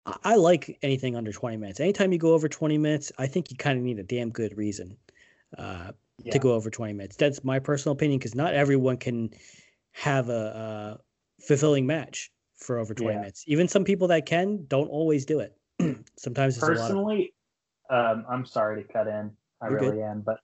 I, 0.04 0.16
I 0.24 0.34
like 0.36 0.78
anything 0.82 1.16
under 1.16 1.32
20 1.32 1.56
minutes. 1.56 1.80
Anytime 1.80 2.12
you 2.12 2.18
go 2.18 2.34
over 2.34 2.48
20 2.48 2.78
minutes, 2.78 3.12
I 3.18 3.26
think 3.26 3.50
you 3.50 3.56
kind 3.56 3.78
of 3.78 3.84
need 3.84 3.98
a 3.98 4.02
damn 4.02 4.30
good 4.30 4.56
reason 4.56 4.96
uh, 5.56 5.92
yeah. 6.22 6.32
to 6.32 6.38
go 6.38 6.52
over 6.52 6.70
20 6.70 6.92
minutes. 6.92 7.16
That's 7.16 7.44
my 7.44 7.58
personal 7.58 7.94
opinion 7.94 8.18
because 8.18 8.34
not 8.34 8.54
everyone 8.54 8.96
can 8.96 9.30
have 9.92 10.28
a, 10.28 10.98
a 11.38 11.42
fulfilling 11.42 11.86
match 11.86 12.30
for 12.56 12.78
over 12.78 12.94
20 12.94 13.12
yeah. 13.12 13.20
minutes. 13.20 13.44
Even 13.46 13.68
some 13.68 13.84
people 13.84 14.08
that 14.08 14.26
can 14.26 14.64
don't 14.68 14.88
always 14.88 15.24
do 15.24 15.40
it. 15.40 15.56
Sometimes 16.18 16.58
personally, 16.58 17.34
of... 17.90 18.18
um, 18.18 18.26
I'm 18.28 18.44
sorry 18.44 18.82
to 18.82 18.92
cut 18.92 19.06
in. 19.06 19.30
I 19.60 19.68
You're 19.68 19.80
really 19.80 19.96
good. 19.96 20.02
am, 20.02 20.20
but 20.20 20.40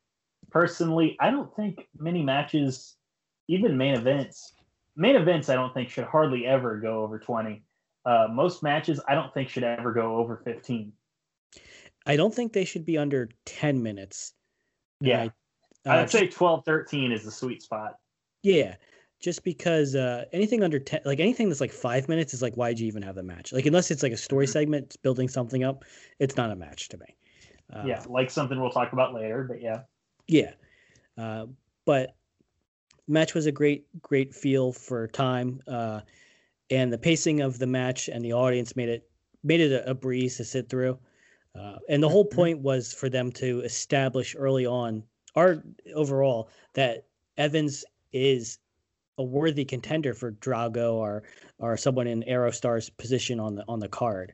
personally, 0.50 1.16
I 1.20 1.30
don't 1.30 1.54
think 1.56 1.86
many 1.98 2.22
matches, 2.22 2.96
even 3.48 3.76
main 3.76 3.94
events, 3.94 4.54
main 4.96 5.16
events, 5.16 5.48
I 5.48 5.54
don't 5.54 5.72
think 5.74 5.90
should 5.90 6.04
hardly 6.04 6.46
ever 6.46 6.78
go 6.78 7.02
over 7.02 7.18
20. 7.18 7.62
Uh, 8.04 8.26
most 8.30 8.62
matches, 8.62 9.00
I 9.08 9.14
don't 9.14 9.32
think 9.32 9.48
should 9.48 9.64
ever 9.64 9.92
go 9.92 10.16
over 10.16 10.42
15. 10.44 10.92
I 12.04 12.16
don't 12.16 12.34
think 12.34 12.52
they 12.52 12.64
should 12.64 12.84
be 12.84 12.98
under 12.98 13.28
10 13.46 13.82
minutes. 13.82 14.34
Yeah. 15.00 15.28
I, 15.86 15.96
would 15.96 16.04
uh, 16.04 16.06
say 16.06 16.26
12, 16.26 16.64
13 16.64 17.12
is 17.12 17.24
the 17.24 17.30
sweet 17.30 17.62
spot. 17.62 17.94
Yeah 18.42 18.74
just 19.22 19.44
because 19.44 19.94
uh, 19.94 20.24
anything 20.32 20.62
under 20.62 20.78
10 20.78 21.00
like 21.04 21.20
anything 21.20 21.48
that's 21.48 21.60
like 21.60 21.72
five 21.72 22.08
minutes 22.08 22.34
is 22.34 22.42
like 22.42 22.54
why'd 22.54 22.78
you 22.78 22.86
even 22.86 23.02
have 23.02 23.14
the 23.14 23.22
match 23.22 23.52
like 23.52 23.64
unless 23.64 23.90
it's 23.90 24.02
like 24.02 24.12
a 24.12 24.16
story 24.16 24.46
segment, 24.46 24.86
it's 24.86 24.96
building 24.96 25.28
something 25.28 25.64
up 25.64 25.84
it's 26.18 26.36
not 26.36 26.50
a 26.50 26.56
match 26.56 26.88
to 26.88 26.98
me 26.98 27.06
uh, 27.72 27.84
yeah 27.86 28.02
like 28.08 28.30
something 28.30 28.60
we'll 28.60 28.70
talk 28.70 28.92
about 28.92 29.14
later 29.14 29.44
but 29.44 29.62
yeah 29.62 29.80
yeah 30.26 30.52
uh, 31.16 31.46
but 31.86 32.16
match 33.08 33.34
was 33.34 33.46
a 33.46 33.52
great 33.52 33.84
great 34.02 34.34
feel 34.34 34.72
for 34.72 35.06
time 35.08 35.60
uh, 35.66 36.00
and 36.70 36.92
the 36.92 36.98
pacing 36.98 37.40
of 37.40 37.58
the 37.58 37.66
match 37.66 38.08
and 38.08 38.24
the 38.24 38.32
audience 38.32 38.76
made 38.76 38.88
it 38.88 39.08
made 39.42 39.60
it 39.60 39.72
a, 39.72 39.90
a 39.90 39.94
breeze 39.94 40.36
to 40.36 40.44
sit 40.44 40.68
through 40.68 40.98
uh, 41.58 41.76
and 41.88 42.02
the 42.02 42.08
whole 42.08 42.24
mm-hmm. 42.24 42.36
point 42.36 42.58
was 42.60 42.92
for 42.92 43.08
them 43.08 43.30
to 43.30 43.60
establish 43.60 44.36
early 44.38 44.66
on 44.66 45.02
our 45.34 45.62
overall 45.94 46.48
that 46.74 47.06
evans 47.36 47.84
is 48.12 48.58
a 49.18 49.22
worthy 49.22 49.64
contender 49.64 50.14
for 50.14 50.32
Drago 50.32 50.94
or 50.94 51.22
or 51.58 51.76
someone 51.76 52.06
in 52.06 52.22
Aerostar's 52.24 52.90
position 52.90 53.38
on 53.38 53.54
the 53.54 53.64
on 53.68 53.78
the 53.78 53.88
card. 53.88 54.32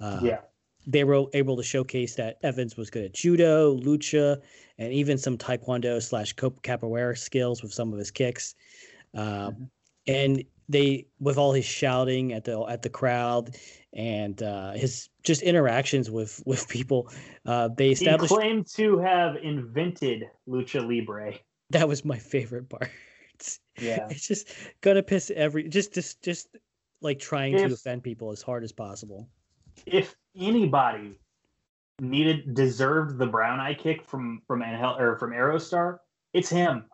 Uh, 0.00 0.20
yeah, 0.22 0.40
they 0.86 1.04
were 1.04 1.24
able 1.34 1.56
to 1.56 1.62
showcase 1.62 2.14
that 2.14 2.38
Evans 2.42 2.76
was 2.76 2.90
good 2.90 3.04
at 3.04 3.12
judo, 3.12 3.76
lucha, 3.76 4.40
and 4.78 4.92
even 4.92 5.18
some 5.18 5.36
taekwondo 5.36 6.00
slash 6.00 6.34
capoeira 6.34 7.18
skills 7.18 7.62
with 7.62 7.72
some 7.72 7.92
of 7.92 7.98
his 7.98 8.10
kicks. 8.10 8.54
Uh, 9.14 9.50
mm-hmm. 9.50 9.64
And 10.06 10.44
they, 10.68 11.06
with 11.18 11.38
all 11.38 11.52
his 11.52 11.64
shouting 11.64 12.32
at 12.32 12.44
the 12.44 12.60
at 12.62 12.82
the 12.82 12.88
crowd 12.88 13.56
and 13.92 14.40
uh, 14.42 14.72
his 14.72 15.08
just 15.24 15.42
interactions 15.42 16.10
with 16.10 16.42
with 16.46 16.68
people, 16.68 17.10
uh, 17.44 17.68
they 17.76 17.90
established. 17.90 18.32
He 18.32 18.38
claimed 18.38 18.66
to 18.74 18.98
have 18.98 19.36
invented 19.36 20.24
lucha 20.48 20.80
libre. 20.80 21.34
That 21.70 21.88
was 21.88 22.04
my 22.04 22.18
favorite 22.18 22.68
part. 22.68 22.90
Yeah. 23.80 24.06
It's 24.10 24.28
just 24.28 24.48
gonna 24.80 25.02
piss 25.02 25.30
every 25.34 25.68
just 25.68 25.92
just 25.92 26.22
just 26.22 26.48
like 27.00 27.18
trying 27.18 27.54
if, 27.54 27.68
to 27.68 27.74
offend 27.74 28.02
people 28.02 28.30
as 28.30 28.42
hard 28.42 28.64
as 28.64 28.72
possible. 28.72 29.28
If 29.84 30.16
anybody 30.36 31.18
needed 32.00 32.54
deserved 32.54 33.18
the 33.18 33.26
brown 33.26 33.60
eye 33.60 33.74
kick 33.74 34.04
from 34.04 34.42
from 34.46 34.62
Angel 34.62 34.96
or 34.98 35.16
from 35.16 35.32
Aerostar, 35.32 35.98
it's 36.32 36.48
him. 36.48 36.84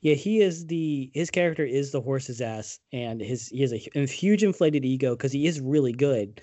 Yeah, 0.00 0.14
he 0.14 0.40
is 0.40 0.66
the 0.66 1.10
his 1.12 1.30
character 1.30 1.64
is 1.64 1.90
the 1.90 2.00
horse's 2.00 2.40
ass, 2.40 2.78
and 2.92 3.20
his 3.20 3.48
he 3.48 3.62
has 3.62 3.72
a, 3.72 3.82
a 3.96 4.06
huge 4.06 4.44
inflated 4.44 4.84
ego 4.84 5.16
because 5.16 5.32
he 5.32 5.46
is 5.46 5.60
really 5.60 5.92
good. 5.92 6.40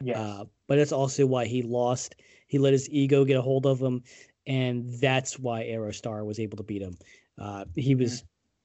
Yeah, 0.00 0.20
uh, 0.20 0.44
but 0.66 0.76
that's 0.76 0.92
also 0.92 1.26
why 1.26 1.46
he 1.46 1.62
lost. 1.62 2.16
He 2.48 2.58
let 2.58 2.72
his 2.72 2.88
ego 2.90 3.24
get 3.24 3.36
a 3.36 3.42
hold 3.42 3.66
of 3.66 3.80
him, 3.80 4.02
and 4.46 4.84
that's 5.00 5.38
why 5.38 5.64
Aerostar 5.64 6.24
was 6.24 6.38
able 6.38 6.56
to 6.58 6.62
beat 6.62 6.82
him. 6.82 6.98
Uh, 7.38 7.64
he 7.76 7.94
was, 7.94 8.24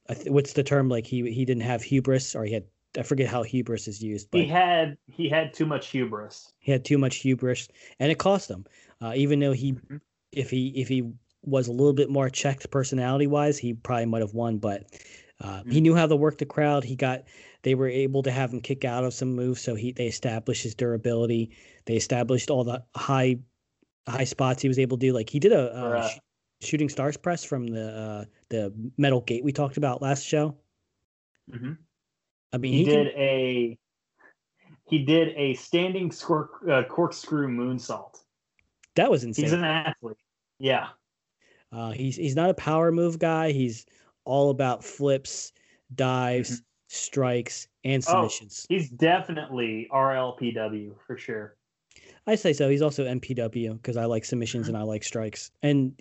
mm-hmm. 0.10 0.34
what's 0.34 0.54
the 0.54 0.64
term? 0.64 0.90
Like 0.90 1.06
he 1.06 1.32
he 1.32 1.46
didn't 1.46 1.64
have 1.64 1.82
hubris, 1.82 2.36
or 2.36 2.44
he 2.44 2.54
had 2.54 2.66
I 2.98 3.04
forget 3.04 3.28
how 3.28 3.44
hubris 3.44 3.88
is 3.88 4.02
used. 4.02 4.30
But 4.32 4.42
he 4.42 4.48
had 4.48 4.98
he 5.08 5.30
had 5.30 5.54
too 5.54 5.66
much 5.66 5.88
hubris. 5.88 6.52
He 6.60 6.72
had 6.72 6.86
too 6.86 6.98
much 6.98 7.18
hubris, 7.18 7.68
and 8.00 8.12
it 8.12 8.18
cost 8.18 8.50
him. 8.50 8.66
Uh, 9.02 9.14
even 9.16 9.40
though 9.40 9.52
he, 9.52 9.74
mm-hmm. 9.74 9.98
if 10.32 10.50
he 10.50 10.70
if 10.70 10.88
he 10.88 11.12
was 11.44 11.68
a 11.68 11.72
little 11.72 11.94
bit 11.94 12.10
more 12.10 12.30
checked 12.30 12.70
personality 12.72 13.28
wise, 13.28 13.58
he 13.58 13.74
probably 13.74 14.06
might 14.06 14.22
have 14.22 14.34
won. 14.34 14.58
But 14.58 14.84
uh, 15.42 15.60
mm-hmm. 15.60 15.72
he 15.72 15.82
knew 15.82 15.96
how 15.96 16.08
to 16.08 16.16
work 16.16 16.38
the 16.38 16.46
crowd. 16.46 16.84
He 16.84 16.96
got 16.96 17.24
they 17.64 17.76
were 17.76 17.88
able 17.88 18.24
to 18.24 18.32
have 18.32 18.54
him 18.54 18.62
kick 18.62 18.86
out 18.86 19.04
of 19.04 19.14
some 19.14 19.34
moves, 19.34 19.62
so 19.62 19.76
he 19.76 19.92
they 19.92 20.08
established 20.08 20.64
his 20.64 20.76
durability. 20.76 21.56
They 21.86 21.96
established 21.96 22.50
all 22.50 22.64
the 22.64 22.84
high 22.96 23.40
high 24.08 24.26
spots 24.26 24.62
he 24.62 24.68
was 24.68 24.80
able 24.80 24.98
to 24.98 25.08
do. 25.08 25.14
Like 25.14 25.30
he 25.30 25.40
did 25.40 25.52
a, 25.52 25.74
uh, 25.74 26.10
shooting 26.62 26.90
stars 26.90 27.18
press 27.18 27.44
from 27.44 27.68
the 27.68 27.88
uh, 27.88 28.26
the 28.50 28.74
metal 28.98 29.22
gate 29.22 29.44
we 29.44 29.52
talked 29.52 29.78
about 29.78 30.02
last 30.02 30.24
show. 30.24 30.56
Mm-hmm. 31.52 31.74
I 32.54 32.58
mean, 32.58 32.74
he, 32.74 32.80
he 32.80 32.86
did 32.86 33.14
can... 33.14 33.22
a 33.22 33.80
he 34.86 35.00
did 35.00 35.30
a 35.36 35.56
standing 35.56 36.14
uh, 36.70 36.84
corkscrew 36.84 37.48
moonsault. 37.48 38.20
That 38.96 39.10
was 39.10 39.24
insane. 39.24 39.46
He's 39.46 39.54
an 39.54 39.64
athlete. 39.64 40.18
Yeah. 40.60 40.90
Uh, 41.72 41.92
he's 41.92 42.16
he's 42.16 42.36
not 42.36 42.50
a 42.50 42.54
power 42.54 42.92
move 42.92 43.18
guy. 43.18 43.52
He's 43.52 43.86
all 44.26 44.52
about 44.52 44.84
flips, 44.84 45.52
dives, 45.96 46.52
mm-hmm. 46.52 46.64
strikes, 46.88 47.68
and 47.84 48.04
oh, 48.08 48.28
submissions. 48.28 48.68
Oh, 48.70 48.76
he's 48.76 48.90
definitely 48.90 49.88
RLPW 49.92 50.94
for 51.06 51.18
sure. 51.18 51.56
I 52.28 52.36
say 52.36 52.54
so. 52.54 52.70
He's 52.70 52.82
also 52.82 53.06
MPW 53.06 53.74
because 53.74 53.98
I 53.98 54.06
like 54.06 54.24
submissions 54.24 54.68
and 54.68 54.78
I 54.78 54.84
like 54.84 55.04
strikes. 55.04 55.52
And 55.62 56.00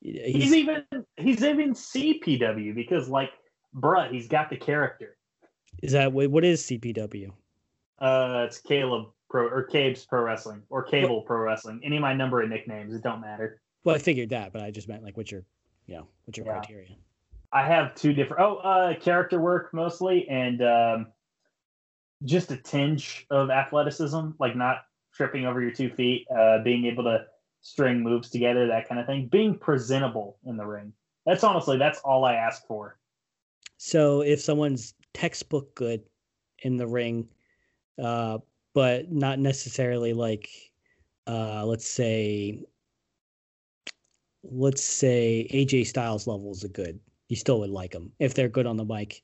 he's, 0.00 0.34
he's 0.34 0.54
even 0.54 0.84
he's 1.16 1.42
even 1.42 1.74
CPW 1.74 2.74
because 2.74 3.08
like 3.08 3.32
bruh, 3.74 4.10
he's 4.10 4.28
got 4.28 4.48
the 4.48 4.56
character. 4.56 5.17
Is 5.82 5.92
that 5.92 6.12
what 6.12 6.44
is 6.44 6.62
CPW? 6.62 7.30
Uh, 7.98 8.44
it's 8.46 8.58
Caleb 8.58 9.08
Pro 9.30 9.46
or 9.48 9.64
Cabe's 9.64 10.04
Pro 10.04 10.22
Wrestling 10.22 10.62
or 10.70 10.82
Cable 10.82 11.16
what? 11.16 11.26
Pro 11.26 11.38
Wrestling. 11.38 11.80
Any 11.84 11.96
of 11.96 12.02
my 12.02 12.14
number 12.14 12.42
of 12.42 12.48
nicknames, 12.48 12.94
it 12.94 13.02
don't 13.02 13.20
matter. 13.20 13.60
Well, 13.84 13.94
I 13.94 13.98
figured 13.98 14.30
that, 14.30 14.52
but 14.52 14.62
I 14.62 14.70
just 14.70 14.88
meant 14.88 15.04
like 15.04 15.16
what's 15.16 15.30
your, 15.30 15.44
you 15.86 15.96
know, 15.96 16.08
what's 16.24 16.36
your 16.36 16.46
yeah. 16.46 16.52
criteria? 16.54 16.96
I 17.52 17.64
have 17.64 17.94
two 17.94 18.12
different. 18.12 18.42
Oh, 18.42 18.56
uh, 18.56 18.98
character 18.98 19.40
work 19.40 19.72
mostly, 19.72 20.28
and 20.28 20.62
um, 20.62 21.06
just 22.24 22.50
a 22.50 22.56
tinge 22.56 23.26
of 23.30 23.50
athleticism, 23.50 24.30
like 24.38 24.54
not 24.54 24.82
tripping 25.14 25.46
over 25.46 25.62
your 25.62 25.70
two 25.70 25.90
feet, 25.90 26.26
uh, 26.36 26.62
being 26.62 26.84
able 26.84 27.04
to 27.04 27.24
string 27.62 28.02
moves 28.02 28.30
together, 28.30 28.66
that 28.66 28.88
kind 28.88 29.00
of 29.00 29.06
thing. 29.06 29.28
Being 29.28 29.56
presentable 29.56 30.38
in 30.44 30.56
the 30.56 30.66
ring. 30.66 30.92
That's 31.24 31.44
honestly 31.44 31.78
that's 31.78 32.00
all 32.00 32.24
I 32.24 32.34
ask 32.34 32.66
for. 32.66 32.98
So 33.78 34.22
if 34.22 34.40
someone's 34.40 34.94
textbook 35.14 35.74
good 35.74 36.02
in 36.60 36.76
the 36.76 36.86
ring, 36.86 37.28
uh, 38.02 38.38
but 38.74 39.10
not 39.10 39.38
necessarily 39.38 40.12
like, 40.12 40.48
uh, 41.26 41.64
let's 41.64 41.88
say, 41.88 42.64
let's 44.42 44.84
say 44.84 45.48
AJ 45.52 45.86
Styles 45.86 46.26
levels 46.26 46.64
are 46.64 46.68
good. 46.68 47.00
You 47.28 47.36
still 47.36 47.60
would 47.60 47.70
like 47.70 47.92
them 47.92 48.12
if 48.18 48.34
they're 48.34 48.48
good 48.48 48.66
on 48.66 48.76
the 48.76 48.84
mic, 48.84 49.22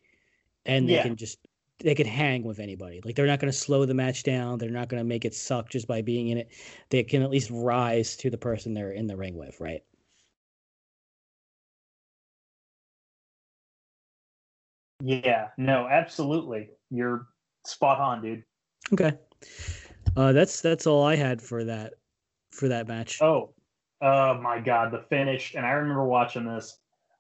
and 0.67 0.89
they 0.89 0.95
yeah. 0.95 1.03
can 1.03 1.17
just 1.17 1.39
they 1.81 1.95
could 1.95 2.07
hang 2.07 2.43
with 2.45 2.59
anybody. 2.59 3.01
Like 3.05 3.17
they're 3.17 3.27
not 3.27 3.41
going 3.41 3.53
to 3.53 3.59
slow 3.59 3.85
the 3.85 3.95
match 3.95 4.23
down. 4.23 4.59
They're 4.59 4.71
not 4.71 4.89
going 4.89 5.01
to 5.01 5.09
make 5.09 5.25
it 5.25 5.35
suck 5.35 5.71
just 5.71 5.89
by 5.89 6.03
being 6.03 6.29
in 6.29 6.39
it. 6.39 6.51
They 6.91 7.03
can 7.03 7.23
at 7.23 7.31
least 7.31 7.51
rise 7.51 8.17
to 8.19 8.31
the 8.31 8.39
person 8.39 8.75
they're 8.75 8.93
in 8.93 9.07
the 9.07 9.17
ring 9.17 9.37
with, 9.37 9.61
right? 9.61 9.83
Yeah, 15.07 15.49
no, 15.59 15.87
absolutely. 15.87 16.71
You're 16.91 17.27
spot 17.67 18.01
on, 18.01 18.23
dude. 18.23 18.43
Okay. 18.91 19.13
Uh, 20.17 20.33
that's 20.33 20.63
that's 20.63 20.87
all 20.87 21.05
I 21.05 21.15
had 21.15 21.43
for 21.43 21.63
that 21.65 21.93
for 22.53 22.69
that 22.69 22.89
match. 22.89 23.21
Oh, 23.21 23.53
oh 24.01 24.41
my 24.41 24.61
God, 24.61 24.93
the 24.93 25.01
finish! 25.11 25.55
And 25.55 25.67
I 25.67 25.73
remember 25.73 26.05
watching 26.05 26.47
this. 26.47 26.79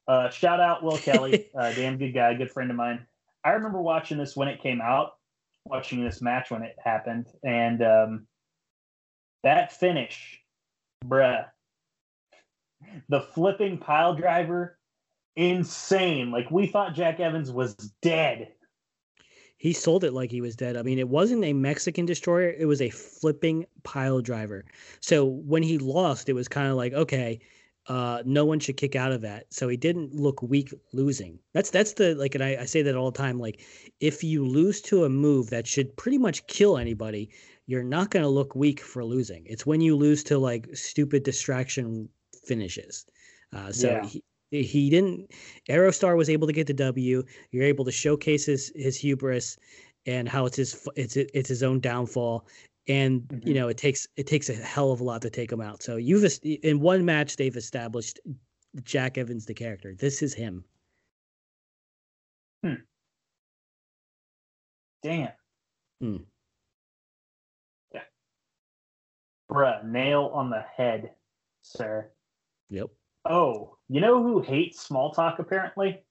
Uh, 0.08 0.30
shout 0.30 0.60
out 0.60 0.82
Will 0.82 0.96
Kelly, 0.96 1.50
uh, 1.58 1.72
damn 1.74 1.98
good 1.98 2.14
guy, 2.14 2.32
good 2.32 2.50
friend 2.50 2.70
of 2.70 2.76
mine. 2.76 3.04
I 3.44 3.50
remember 3.50 3.82
watching 3.82 4.16
this 4.16 4.34
when 4.34 4.48
it 4.48 4.62
came 4.62 4.80
out, 4.80 5.16
watching 5.66 6.02
this 6.02 6.22
match 6.22 6.50
when 6.50 6.62
it 6.62 6.76
happened, 6.82 7.26
and 7.42 7.82
um, 7.82 8.26
that 9.42 9.72
finish, 9.72 10.40
bruh, 11.04 11.44
the 13.10 13.20
flipping 13.20 13.76
pile 13.76 14.14
driver, 14.14 14.78
insane. 15.36 16.30
Like 16.30 16.50
we 16.50 16.66
thought 16.66 16.94
Jack 16.94 17.20
Evans 17.20 17.50
was 17.50 17.74
dead. 18.02 18.52
He 19.56 19.72
sold 19.72 20.04
it 20.04 20.12
like 20.12 20.30
he 20.30 20.40
was 20.40 20.54
dead. 20.56 20.76
I 20.76 20.82
mean, 20.82 20.98
it 20.98 21.08
wasn't 21.08 21.44
a 21.44 21.52
Mexican 21.52 22.06
destroyer; 22.06 22.50
it 22.50 22.66
was 22.66 22.80
a 22.80 22.90
flipping 22.90 23.66
pile 23.82 24.20
driver. 24.20 24.64
So 25.00 25.24
when 25.24 25.62
he 25.62 25.78
lost, 25.78 26.28
it 26.28 26.34
was 26.34 26.48
kind 26.48 26.68
of 26.68 26.76
like, 26.76 26.92
okay, 26.92 27.40
uh, 27.86 28.22
no 28.24 28.44
one 28.44 28.60
should 28.60 28.76
kick 28.76 28.94
out 28.96 29.12
of 29.12 29.20
that. 29.22 29.52
So 29.52 29.68
he 29.68 29.76
didn't 29.76 30.14
look 30.14 30.42
weak 30.42 30.72
losing. 30.92 31.38
That's 31.52 31.70
that's 31.70 31.94
the 31.94 32.14
like, 32.14 32.34
and 32.34 32.44
I, 32.44 32.56
I 32.62 32.64
say 32.66 32.82
that 32.82 32.96
all 32.96 33.10
the 33.10 33.18
time. 33.18 33.38
Like, 33.38 33.60
if 34.00 34.22
you 34.24 34.46
lose 34.46 34.80
to 34.82 35.04
a 35.04 35.08
move 35.08 35.50
that 35.50 35.66
should 35.66 35.96
pretty 35.96 36.18
much 36.18 36.46
kill 36.46 36.76
anybody, 36.78 37.30
you're 37.66 37.82
not 37.82 38.10
going 38.10 38.22
to 38.24 38.28
look 38.28 38.54
weak 38.54 38.80
for 38.80 39.04
losing. 39.04 39.44
It's 39.46 39.66
when 39.66 39.80
you 39.80 39.96
lose 39.96 40.22
to 40.24 40.38
like 40.38 40.68
stupid 40.76 41.22
distraction 41.22 42.08
finishes. 42.46 43.06
Uh, 43.52 43.72
so 43.72 43.94
Yeah. 43.94 44.02
he, 44.02 44.22
he 44.62 44.90
didn't. 44.90 45.30
Aerostar 45.68 46.16
was 46.16 46.28
able 46.30 46.46
to 46.46 46.52
get 46.52 46.66
the 46.66 46.74
W. 46.74 47.22
You're 47.50 47.64
able 47.64 47.84
to 47.84 47.92
showcase 47.92 48.46
his 48.46 48.72
his 48.76 48.96
hubris 48.96 49.56
and 50.06 50.28
how 50.28 50.46
it's 50.46 50.56
his 50.56 50.88
it's 50.96 51.16
it's 51.16 51.48
his 51.48 51.62
own 51.62 51.80
downfall. 51.80 52.46
And 52.86 53.26
you 53.44 53.52
Mhm. 53.52 53.54
know 53.54 53.68
it 53.68 53.78
takes 53.78 54.06
it 54.16 54.26
takes 54.26 54.48
a 54.50 54.54
hell 54.54 54.92
of 54.92 55.00
a 55.00 55.04
lot 55.04 55.22
to 55.22 55.30
take 55.30 55.50
him 55.50 55.60
out. 55.60 55.82
So 55.82 55.96
you've 55.96 56.24
in 56.44 56.80
one 56.80 57.04
match 57.04 57.36
they've 57.36 57.56
established 57.56 58.20
Jack 58.82 59.16
Evans 59.18 59.46
the 59.46 59.54
character. 59.54 59.94
This 59.94 60.22
is 60.22 60.34
him. 60.34 60.64
Hmm. 62.62 62.74
Damn. 65.02 65.32
Hmm. 66.00 66.16
Yeah. 67.92 68.02
Bruh, 69.50 69.84
nail 69.84 70.30
on 70.34 70.50
the 70.50 70.62
head, 70.62 71.14
sir. 71.62 72.10
Yep. 72.70 72.90
Oh, 73.24 73.76
you 73.88 74.00
know 74.00 74.22
who 74.22 74.40
hates 74.40 74.80
small 74.80 75.12
talk 75.12 75.38
apparently? 75.38 76.02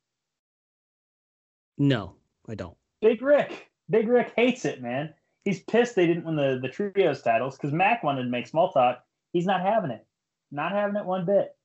No, 1.78 2.16
I 2.48 2.56
don't. 2.56 2.78
Big 3.02 3.22
Rick. 3.22 3.70
Big 3.90 4.08
Rick 4.08 4.34
hates 4.36 4.66
it, 4.66 4.82
man. 4.82 5.14
He's 5.46 5.62
pissed 5.62 5.96
they 5.96 6.08
didn't 6.08 6.26
win 6.26 6.36
the, 6.36 6.60
the 6.62 6.70
trios 6.70 7.22
titles 7.22 7.58
because 7.58 7.74
Mac 7.74 8.04
wanted 8.04 8.24
to 8.24 8.30
make 8.30 8.48
small 8.48 8.72
talk. 8.72 9.04
He's 9.34 9.46
not 9.46 9.62
having 9.62 9.92
it. 9.92 10.06
Not 10.52 10.72
having 10.72 10.96
it 10.96 11.06
one 11.06 11.26
bit. 11.26 11.56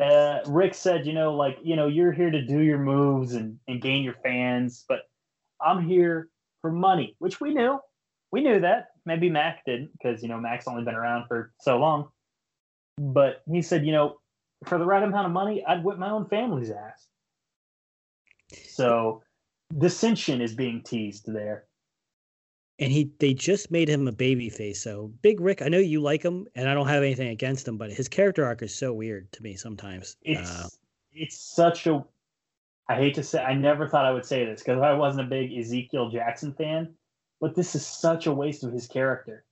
Uh, 0.00 0.40
Rick 0.46 0.74
said, 0.74 1.06
you 1.06 1.14
know, 1.14 1.34
like, 1.34 1.58
you 1.62 1.74
know, 1.74 1.88
you're 1.88 2.12
here 2.12 2.30
to 2.30 2.42
do 2.42 2.60
your 2.60 2.78
moves 2.78 3.34
and, 3.34 3.58
and 3.66 3.80
gain 3.80 4.04
your 4.04 4.16
fans, 4.22 4.84
but 4.88 5.08
I'm 5.60 5.86
here 5.86 6.28
for 6.60 6.70
money, 6.70 7.16
which 7.18 7.40
we 7.40 7.54
knew. 7.54 7.80
We 8.30 8.42
knew 8.42 8.60
that. 8.60 8.88
Maybe 9.06 9.30
Mac 9.30 9.64
didn't 9.64 9.90
because, 9.92 10.22
you 10.22 10.28
know, 10.28 10.38
Mac's 10.38 10.68
only 10.68 10.84
been 10.84 10.94
around 10.94 11.26
for 11.28 11.52
so 11.60 11.78
long. 11.78 12.08
But 12.98 13.42
he 13.50 13.62
said, 13.62 13.86
you 13.86 13.92
know, 13.92 14.18
for 14.64 14.78
the 14.78 14.84
right 14.86 15.02
amount 15.02 15.26
of 15.26 15.32
money, 15.32 15.64
I'd 15.66 15.84
whip 15.84 15.98
my 15.98 16.10
own 16.10 16.26
family's 16.28 16.70
ass. 16.70 17.08
So 18.68 19.22
dissension 19.76 20.40
is 20.40 20.54
being 20.54 20.82
teased 20.82 21.26
there. 21.26 21.66
and 22.78 22.92
he 22.92 23.10
they 23.20 23.34
just 23.34 23.70
made 23.70 23.88
him 23.88 24.06
a 24.08 24.12
baby 24.12 24.50
face. 24.50 24.82
So 24.82 25.08
Big 25.22 25.40
Rick, 25.40 25.62
I 25.62 25.68
know 25.68 25.78
you 25.78 26.00
like 26.00 26.22
him, 26.22 26.46
and 26.54 26.68
I 26.68 26.74
don't 26.74 26.88
have 26.88 27.02
anything 27.02 27.28
against 27.28 27.66
him, 27.66 27.78
but 27.78 27.92
his 27.92 28.08
character 28.08 28.44
arc 28.44 28.62
is 28.62 28.74
so 28.74 28.92
weird 28.92 29.30
to 29.32 29.42
me 29.42 29.56
sometimes. 29.56 30.16
It's 30.22 30.64
Uh, 30.64 30.68
it's 31.12 31.38
such 31.38 31.86
a 31.86 32.04
I 32.88 32.96
hate 32.96 33.14
to 33.16 33.22
say 33.22 33.42
I 33.42 33.54
never 33.54 33.88
thought 33.88 34.04
I 34.06 34.12
would 34.12 34.24
say 34.26 34.44
this 34.44 34.62
because 34.62 34.80
I 34.82 34.92
wasn't 34.94 35.26
a 35.26 35.30
big 35.30 35.52
Ezekiel 35.58 36.10
Jackson 36.10 36.52
fan, 36.54 36.94
but 37.40 37.54
this 37.54 37.74
is 37.74 37.86
such 37.86 38.26
a 38.26 38.32
waste 38.34 38.64
of 38.64 38.72
his 38.72 38.86
character. 38.86 39.44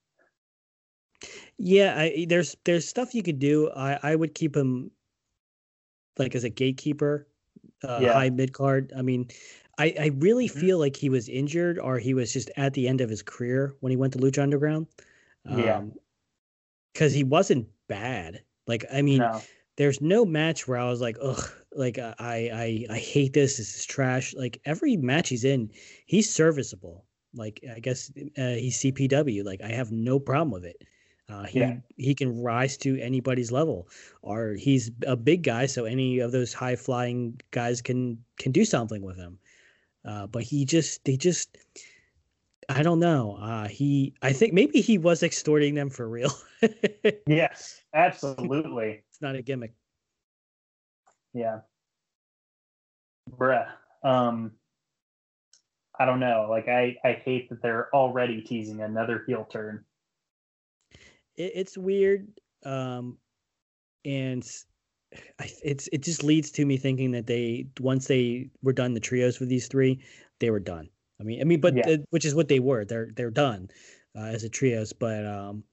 yeah, 1.59 1.95
I, 1.99 2.27
there's 2.29 2.57
there's 2.65 2.89
stuff 2.89 3.15
you 3.15 3.23
could 3.23 3.39
do. 3.39 3.71
I 3.75 3.99
I 4.03 4.15
would 4.17 4.35
keep 4.35 4.57
him 4.57 4.91
like 6.19 6.35
as 6.35 6.45
a 6.45 6.51
gatekeeper, 6.51 7.29
uh, 7.85 8.01
Yeah. 8.03 8.13
high 8.13 8.31
mid 8.31 8.53
card. 8.53 8.93
I 8.97 9.03
mean, 9.03 9.29
I 9.79 9.95
I 9.99 10.07
really 10.19 10.49
Mhm. 10.49 10.61
feel 10.61 10.79
like 10.79 10.97
he 10.97 11.09
was 11.11 11.29
injured 11.29 11.79
or 11.79 11.99
he 11.99 12.15
was 12.15 12.33
just 12.33 12.51
at 12.57 12.75
the 12.75 12.89
end 12.89 13.01
of 13.01 13.11
his 13.11 13.23
career 13.23 13.75
when 13.81 13.91
he 13.91 13.97
went 13.97 14.13
to 14.15 14.19
Lucha 14.21 14.43
Underground. 14.43 14.87
Yeah. 15.47 15.85
because 16.93 17.13
he 17.13 17.25
wasn't 17.25 17.69
bad. 17.89 18.43
Like 18.67 18.85
I 18.93 19.03
mean, 19.03 19.19
No. 19.19 19.43
there's 19.77 20.01
no 20.01 20.25
match 20.25 20.67
where 20.69 20.79
I 20.79 20.89
was 20.89 21.01
like, 21.01 21.17
ugh, 21.21 21.51
like 21.73 21.99
I 21.99 22.15
I 22.21 22.87
I 22.95 22.99
hate 22.99 23.33
this. 23.33 23.57
This 23.57 23.77
is 23.77 23.85
trash. 23.85 24.35
Like 24.35 24.61
every 24.65 24.97
match 24.97 25.29
he's 25.29 25.45
in, 25.45 25.71
he's 26.07 26.31
serviceable. 26.33 27.05
Like 27.35 27.61
I 27.75 27.81
guess 27.81 28.11
uh, 28.39 28.55
he's 28.55 28.79
CPW. 28.79 29.45
Like 29.45 29.61
I 29.63 29.69
have 29.69 29.91
no 29.93 30.19
problem 30.21 30.51
with 30.51 30.65
it. 30.65 30.83
Uh, 31.29 31.45
he 31.45 31.61
Yeah. 31.61 31.77
he 31.97 32.15
can 32.15 32.43
rise 32.43 32.77
to 32.79 33.01
anybody's 33.01 33.51
level, 33.51 33.89
or 34.21 34.55
he's 34.55 34.91
a 35.07 35.17
big 35.17 35.43
guy, 35.43 35.67
so 35.67 35.85
any 35.87 36.19
of 36.19 36.33
those 36.33 36.53
high 36.53 36.77
flying 36.77 37.41
guys 37.51 37.81
can 37.81 38.23
can 38.39 38.53
do 38.53 38.65
something 38.65 39.03
with 39.03 39.17
him. 39.17 39.39
Uh, 40.05 40.27
but 40.27 40.43
he 40.43 40.65
just 40.67 41.03
they 41.05 41.17
just 41.17 41.57
I 42.69 42.83
don't 42.83 43.01
know. 43.01 43.37
Uh, 43.41 43.69
he 43.69 44.15
I 44.23 44.33
think 44.33 44.53
maybe 44.53 44.81
he 44.83 44.99
was 44.99 45.23
extorting 45.23 45.75
them 45.75 45.91
for 45.91 46.09
real. 46.09 46.33
Yes, 47.27 47.83
absolutely. 47.95 49.03
It's 49.11 49.21
not 49.21 49.35
a 49.35 49.43
gimmick. 49.43 49.75
Yeah. 51.35 51.61
Bruh. 53.31 53.67
Um 54.03 54.53
I 55.99 56.07
don't 56.07 56.21
know. 56.21 56.47
Like 56.49 56.69
I, 56.69 56.97
I 57.05 57.13
hate 57.13 57.51
that 57.51 57.61
they're 57.63 57.95
already 57.95 58.41
teasing 58.41 58.81
another 58.81 59.25
heel 59.27 59.47
turn. 59.51 59.85
It, 61.37 61.53
it's 61.55 61.77
weird 61.79 62.27
um 62.65 63.19
and 64.05 64.47
it's 65.65 65.89
it 65.93 66.03
just 66.03 66.25
leads 66.25 66.51
to 66.53 66.65
me 66.65 66.77
thinking 66.77 67.11
that 67.13 67.27
they 67.27 67.67
once 67.81 68.07
they 68.07 68.51
were 68.63 68.73
done 68.73 68.95
the 68.95 69.01
trios 69.01 69.41
with 69.41 69.49
these 69.49 69.69
three 69.69 70.03
they 70.41 70.51
were 70.51 70.61
done. 70.61 70.89
I 71.21 71.25
mean 71.25 71.41
i 71.41 71.45
mean 71.45 71.61
but 71.61 71.77
Yeah. 71.77 71.89
uh, 71.89 71.97
which 72.11 72.25
is 72.25 72.35
what 72.35 72.49
they 72.49 72.59
were. 72.61 72.85
They're 72.85 73.11
they're 73.15 73.31
done 73.31 73.69
uh, 74.17 74.25
as 74.25 74.45
a 74.45 74.49
trios 74.49 74.93
but 74.93 75.25
um 75.27 75.65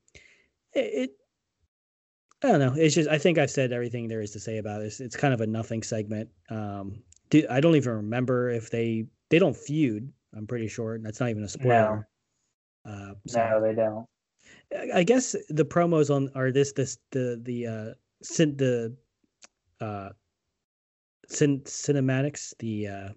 it, 0.74 0.80
it 1.10 1.10
i 2.44 2.48
don't 2.50 2.60
know. 2.60 2.74
It's 2.76 2.96
just 2.96 3.10
i 3.10 3.18
think 3.18 3.38
i've 3.38 3.52
said 3.52 3.72
everything 3.72 4.08
there 4.08 4.22
is 4.22 4.32
to 4.32 4.40
say 4.40 4.58
about 4.58 4.80
this 4.82 5.00
it's 5.00 5.16
kind 5.16 5.34
of 5.34 5.42
a 5.42 5.48
nothing 5.48 5.84
segment. 5.84 6.30
Um 6.50 7.04
do, 7.30 7.46
i 7.50 7.60
don't 7.60 7.76
even 7.76 7.94
remember 7.94 8.50
if 8.50 8.70
they 8.70 9.06
they 9.30 9.40
don't 9.40 9.56
feud 9.56 10.12
i'm 10.36 10.48
pretty 10.48 10.68
sure. 10.68 10.98
That's 11.00 11.20
not 11.20 11.30
even 11.30 11.44
a 11.44 11.50
spoiler. 11.50 12.08
Uh 12.86 13.14
so- 13.28 13.40
No, 13.50 13.62
they 13.62 13.74
don't. 13.76 14.06
I- 14.76 15.04
guess 15.04 15.36
the 15.50 15.66
promos 15.66 16.10
on 16.14 16.30
are 16.36 16.52
this 16.52 16.72
this 16.74 16.98
the 17.12 17.40
the 17.44 17.68
uh 17.68 17.94
cin- 18.24 18.58
the 18.58 18.96
uh 19.80 20.10
cin- 21.28 21.62
cinematics 21.62 22.54
the 22.60 22.88
uh 22.88 23.10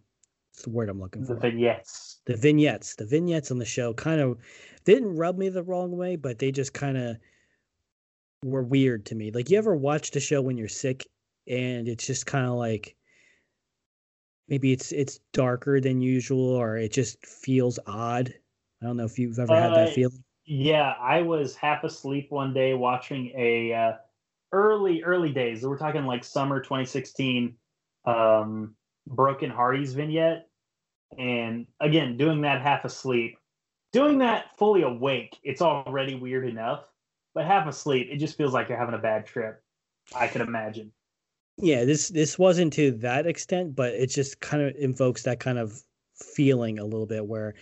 the 0.63 0.71
word 0.71 0.89
I'm 0.89 1.01
looking 1.01 1.25
for? 1.25 1.35
The 1.35 1.41
vignettes. 1.41 2.21
the 2.27 2.37
vignettes 2.37 2.95
the 2.97 3.07
vignettes 3.07 3.51
on 3.51 3.59
the 3.59 3.65
show 3.65 3.93
kind 3.95 4.21
of 4.21 4.39
didn't 4.85 5.17
rub 5.17 5.37
me 5.39 5.49
the 5.49 5.63
wrong 5.63 5.97
way 5.97 6.17
but 6.17 6.39
they 6.39 6.51
just 6.53 6.73
kind 6.73 6.97
of 6.97 7.17
were 8.45 8.63
weird 8.63 9.07
to 9.07 9.15
me. 9.15 9.31
Like 9.31 9.51
you 9.51 9.59
ever 9.59 9.75
watched 9.75 10.17
a 10.17 10.21
show 10.21 10.43
when 10.43 10.59
you're 10.59 10.69
sick 10.69 11.07
and 11.49 11.89
it's 11.89 12.07
just 12.07 12.27
kind 12.27 12.47
of 12.47 12.55
like 12.55 12.95
maybe 14.49 14.73
it's 14.73 14.93
it's 14.93 15.21
darker 15.33 15.81
than 15.81 16.01
usual 16.01 16.47
or 16.51 16.77
it 16.77 16.93
just 16.93 17.25
feels 17.25 17.79
odd? 17.87 18.35
I 18.83 18.87
don't 18.87 18.97
know 18.97 19.05
if 19.07 19.19
you've 19.19 19.39
ever 19.39 19.55
had 19.55 19.75
that 19.75 19.89
Uh, 19.89 19.93
feeling 19.93 20.25
Yeah, 20.47 20.95
I 21.01 21.23
was 21.23 21.57
half 21.57 21.85
asleep 21.85 22.31
one 22.31 22.53
day 22.53 22.75
watching 22.75 23.33
a 23.37 23.73
uh, 23.73 23.93
early 24.53 25.03
early 25.03 25.33
days. 25.33 25.65
We're 25.65 25.79
talking 25.79 26.05
like 26.05 26.25
summer 26.25 26.61
2016 26.61 27.57
um, 28.05 28.75
Broken 29.07 29.51
Hardy's 29.51 29.95
vignette, 29.95 30.49
and 31.19 31.67
again 31.81 32.17
doing 32.17 32.43
that 32.43 32.63
half 32.63 32.85
asleep, 32.85 33.39
doing 33.93 34.19
that 34.19 34.57
fully 34.59 34.83
awake. 34.83 35.39
It's 35.43 35.63
already 35.63 36.15
weird 36.15 36.47
enough, 36.47 36.85
but 37.35 37.47
half 37.47 37.67
asleep, 37.67 38.09
it 38.11 38.19
just 38.19 38.37
feels 38.37 38.53
like 38.53 38.69
you're 38.69 38.79
having 38.79 38.95
a 38.95 38.99
bad 38.99 39.27
trip. 39.27 39.63
I 40.15 40.27
can 40.27 40.43
imagine. 40.43 40.93
yeah 41.57 41.85
this 41.85 42.09
this 42.09 42.39
wasn't 42.39 42.73
to 42.73 42.91
that 42.91 43.27
extent 43.27 43.75
but 43.77 43.95
it 43.95 44.09
just 44.09 44.41
kind 44.41 44.63
of 44.63 44.75
invokes 44.77 45.23
that 45.23 45.41
kind 45.41 45.59
of 45.59 45.81
feeling 46.17 46.79
a 46.79 46.85
little 46.85 47.07
bit 47.07 47.27
where 47.27 47.55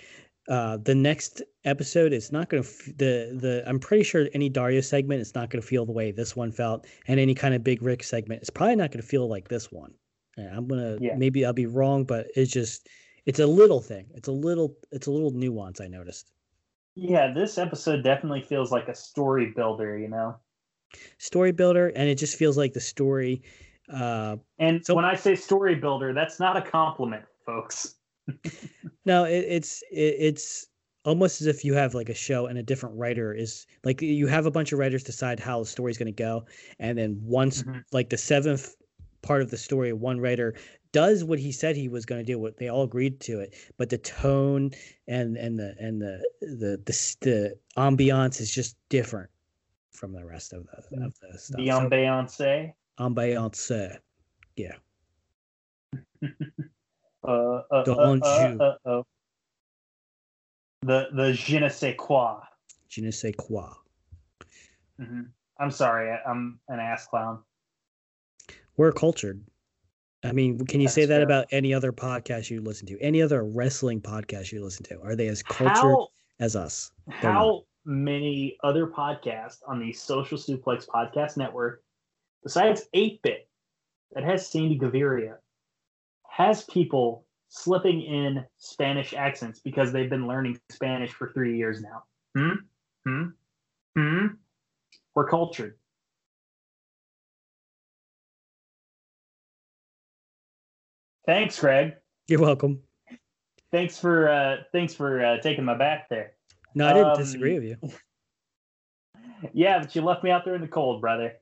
uh 0.48 0.76
the 0.78 0.94
next 0.94 1.42
episode 1.64 2.12
is 2.12 2.33
not 2.33 2.48
going 2.48 2.62
to 2.62 2.68
f- 2.68 2.87
the 2.96 3.38
the 3.40 3.62
i'm 3.66 3.78
pretty 3.78 4.02
sure 4.02 4.26
any 4.35 4.48
dario 4.48 4.81
segment 4.81 5.20
is 5.20 5.35
not 5.35 5.50
going 5.50 5.61
to 5.61 5.66
feel 5.66 5.87
the 5.87 5.92
way 5.92 6.11
this 6.11 6.35
one 6.35 6.50
felt 6.50 6.87
and 7.07 7.20
any 7.20 7.35
kind 7.35 7.55
of 7.55 7.62
big 7.62 7.81
rick 7.83 8.02
segment 8.02 8.42
is 8.42 8.50
probably 8.50 8.74
not 8.76 8.90
going 8.90 9.00
to 9.00 9.07
feel 9.07 9.28
like 9.28 9.46
this 9.48 9.70
one 9.70 9.92
and 10.37 10.48
i'm 10.57 10.66
gonna 10.66 10.96
Yeah. 11.00 11.14
maybe 11.16 11.44
i'll 11.44 11.52
be 11.52 11.66
wrong 11.66 12.05
but 12.05 12.26
it's 12.35 12.50
just 12.50 12.88
It's 13.24 13.38
a 13.38 13.46
little 13.46 13.81
thing. 13.81 14.07
It's 14.16 14.26
a 14.26 14.33
little. 14.33 14.74
It's 14.90 15.07
a 15.07 15.12
little 15.12 15.31
nuance. 15.31 15.81
I 15.81 15.87
noticed. 15.87 16.33
Yeah, 16.96 17.33
this 17.33 17.57
episode 17.57 18.02
definitely 18.02 18.42
feels 18.42 18.72
like 18.72 18.88
a 18.88 18.94
story 18.96 19.52
builder. 19.55 19.96
You 19.96 20.09
know, 20.09 20.35
story 21.18 21.52
builder, 21.52 21.92
and 21.94 22.09
it 22.09 22.18
just 22.18 22.37
feels 22.37 22.59
like 22.59 22.72
the 22.72 22.81
story. 22.81 23.42
Uh, 23.88 24.38
and 24.59 24.85
so 24.85 24.96
when 24.96 25.05
I 25.05 25.14
say 25.14 25.37
story 25.37 25.76
builder, 25.76 26.12
that's 26.12 26.40
not 26.40 26.57
a 26.57 26.62
compliment, 26.62 27.22
folks. 27.46 27.94
No, 29.04 29.24
it, 29.24 29.44
it's 29.48 29.82
it, 29.90 30.16
it's 30.18 30.66
almost 31.04 31.40
as 31.40 31.46
if 31.46 31.64
you 31.64 31.74
have 31.74 31.94
like 31.94 32.08
a 32.08 32.14
show 32.14 32.46
and 32.46 32.58
a 32.58 32.62
different 32.62 32.96
writer 32.96 33.35
is 33.35 33.66
like 33.85 34.00
you 34.00 34.26
have 34.26 34.46
a 34.46 34.50
bunch 34.50 34.72
of 34.72 34.78
writers 34.78 35.02
decide 35.02 35.40
how 35.40 35.58
the 35.58 35.66
story's 35.66 35.98
going 35.98 36.06
to 36.06 36.12
go 36.12 36.44
and 36.78 36.96
then 36.96 37.20
once 37.22 37.62
mm-hmm. 37.62 37.80
like 37.92 38.08
the 38.11 38.16
seventh 38.16 38.74
part 39.22 39.42
of 39.42 39.50
the 39.50 39.56
story 39.56 39.92
one 39.92 40.20
writer 40.20 40.54
does 40.92 41.24
what 41.24 41.38
he 41.38 41.50
said 41.50 41.74
he 41.74 41.88
was 41.88 42.04
going 42.04 42.20
to 42.20 42.24
do 42.24 42.38
what 42.38 42.56
they 42.56 42.68
all 42.68 42.85
agreed 42.85 43.18
to 43.18 43.40
it 43.40 43.54
but 43.78 43.88
the 43.88 43.98
tone 43.98 44.70
and 45.08 45.37
and 45.37 45.58
the 45.58 45.74
and 45.78 46.00
the 46.00 46.22
the 46.40 46.80
the, 46.85 47.16
the 47.20 47.56
ambiance 47.76 48.40
is 48.40 48.52
just 48.52 48.76
different 48.88 49.30
from 49.90 50.12
the 50.12 50.24
rest 50.24 50.52
of 50.52 50.66
the 50.66 51.04
of 51.04 51.14
the 51.20 51.38
stuff 51.38 51.56
the 51.56 51.66
ambiance? 51.66 52.30
So, 52.30 52.70
ambiance 53.00 53.96
yeah 54.56 54.74
uh, 57.24 57.62
uh, 57.70 57.85
Don't 57.85 58.22
uh, 58.22 58.56
uh, 58.61 58.76
uh, 58.85 58.98
uh 58.98 59.02
the 60.82 61.08
the 61.12 61.32
je 61.32 61.58
ne 61.58 61.68
sais 61.68 61.94
quoi. 61.96 62.40
Je 62.88 63.00
ne 63.00 63.11
sais 63.11 63.32
quoi. 63.32 63.70
Mm-hmm. 65.00 65.22
I'm 65.58 65.70
sorry, 65.70 66.16
I'm 66.26 66.58
an 66.68 66.80
ass 66.80 67.06
clown. 67.06 67.38
We're 68.76 68.92
cultured. 68.92 69.42
I 70.24 70.32
mean, 70.32 70.64
can 70.66 70.80
you 70.80 70.87
That's 70.87 70.94
say 70.94 71.04
that 71.06 71.16
fair. 71.16 71.22
about 71.24 71.46
any 71.50 71.74
other 71.74 71.92
podcast 71.92 72.50
you 72.50 72.61
listen 72.61 72.87
to? 72.88 73.00
Any 73.00 73.22
other 73.22 73.44
wrestling 73.44 74.00
podcast 74.00 74.52
you 74.52 74.62
listen 74.62 74.85
to? 74.85 75.00
Are 75.02 75.16
they 75.16 75.28
as 75.28 75.42
cultured 75.42 75.76
how, 75.76 76.08
as 76.38 76.54
us? 76.54 76.92
They're 77.20 77.32
how 77.32 77.46
not. 77.46 77.62
many 77.85 78.56
other 78.62 78.87
podcasts 78.87 79.58
on 79.66 79.80
the 79.80 79.92
Social 79.92 80.38
Suplex 80.38 80.87
Podcast 80.87 81.37
Network, 81.37 81.82
besides 82.44 82.88
8 82.94 83.20
Bit, 83.22 83.48
that 84.12 84.22
has 84.22 84.46
Sandy 84.48 84.78
Gaviria, 84.78 85.37
has 86.32 86.64
people 86.64 87.26
slipping 87.50 88.00
in 88.00 88.42
Spanish 88.56 89.12
accents 89.12 89.60
because 89.60 89.92
they've 89.92 90.08
been 90.08 90.26
learning 90.26 90.58
Spanish 90.70 91.10
for 91.10 91.30
three 91.34 91.58
years 91.58 91.82
now. 91.82 92.02
Hmm? 92.34 92.54
Hmm? 93.06 93.24
Hmm? 93.94 94.26
We're 95.14 95.28
cultured. 95.28 95.76
Thanks, 101.26 101.60
Greg. 101.60 101.96
You're 102.28 102.40
welcome. 102.40 102.80
Thanks 103.70 103.98
for 103.98 104.30
uh, 104.30 104.56
thanks 104.72 104.94
for 104.94 105.22
uh, 105.22 105.38
taking 105.42 105.66
my 105.66 105.76
back 105.76 106.08
there. 106.08 106.32
No, 106.74 106.88
I 106.88 106.94
didn't 106.94 107.08
um, 107.08 107.18
disagree 107.18 107.58
with 107.58 107.64
you. 107.64 107.76
Yeah, 109.52 109.80
but 109.80 109.96
you 109.96 110.02
left 110.02 110.22
me 110.22 110.30
out 110.30 110.44
there 110.44 110.54
in 110.54 110.60
the 110.60 110.68
cold, 110.68 111.00
brother. 111.00 111.32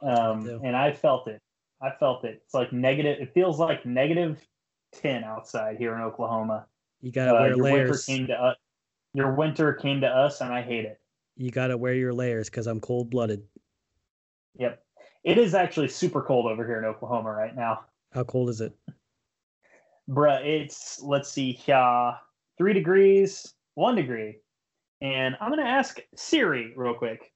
Um, 0.00 0.48
and 0.64 0.74
I 0.74 0.92
felt 0.92 1.28
it. 1.28 1.42
I 1.82 1.90
felt 1.98 2.24
it. 2.24 2.42
It's 2.44 2.54
like 2.54 2.72
negative. 2.72 3.20
It 3.20 3.32
feels 3.32 3.58
like 3.58 3.86
negative 3.86 4.38
10 4.92 5.24
outside 5.24 5.76
here 5.78 5.94
in 5.94 6.02
Oklahoma. 6.02 6.66
You 7.00 7.10
gotta 7.10 7.30
uh, 7.30 7.40
wear 7.40 7.48
your 7.48 7.64
layers. 7.64 8.06
Winter 8.06 8.18
came 8.18 8.26
to 8.26 8.34
us. 8.34 8.56
Your 9.14 9.34
winter 9.34 9.72
came 9.72 10.00
to 10.02 10.06
us, 10.06 10.40
and 10.40 10.52
I 10.52 10.62
hate 10.62 10.84
it. 10.84 11.00
You 11.36 11.50
gotta 11.50 11.76
wear 11.76 11.94
your 11.94 12.12
layers 12.12 12.50
because 12.50 12.66
I'm 12.66 12.80
cold 12.80 13.10
blooded. 13.10 13.42
Yep, 14.58 14.82
it 15.24 15.38
is 15.38 15.54
actually 15.54 15.88
super 15.88 16.22
cold 16.22 16.46
over 16.46 16.66
here 16.66 16.78
in 16.78 16.84
Oklahoma 16.84 17.30
right 17.30 17.56
now. 17.56 17.84
How 18.12 18.24
cold 18.24 18.50
is 18.50 18.60
it? 18.60 18.76
Bruh, 20.08 20.44
it's 20.44 21.00
let's 21.02 21.30
see, 21.30 21.58
uh, 21.72 22.12
three 22.58 22.74
degrees, 22.74 23.54
one 23.74 23.94
degree, 23.94 24.38
and 25.00 25.36
I'm 25.40 25.50
gonna 25.50 25.62
ask 25.62 25.98
Siri 26.14 26.74
real 26.76 26.94
quick. 26.94 27.32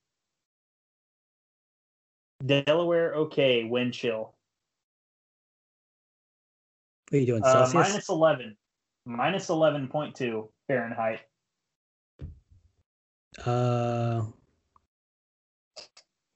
Delaware, 2.44 3.14
okay, 3.14 3.64
wind 3.64 3.94
chill. 3.94 4.33
What 7.14 7.18
are 7.18 7.20
you 7.20 7.26
doing? 7.26 7.44
Uh, 7.44 7.70
minus 7.72 8.08
11. 8.08 8.56
Minus 9.06 9.46
11.2 9.46 10.48
Fahrenheit. 10.66 11.20
Uh, 13.46 14.22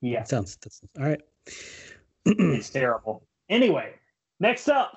yeah. 0.01 0.21
That 0.21 0.29
sounds, 0.29 0.57
that's 0.63 0.81
all 0.97 1.05
right. 1.05 1.21
it's 2.27 2.71
terrible. 2.71 3.27
Anyway, 3.51 3.95
next 4.39 4.69
up, 4.69 4.97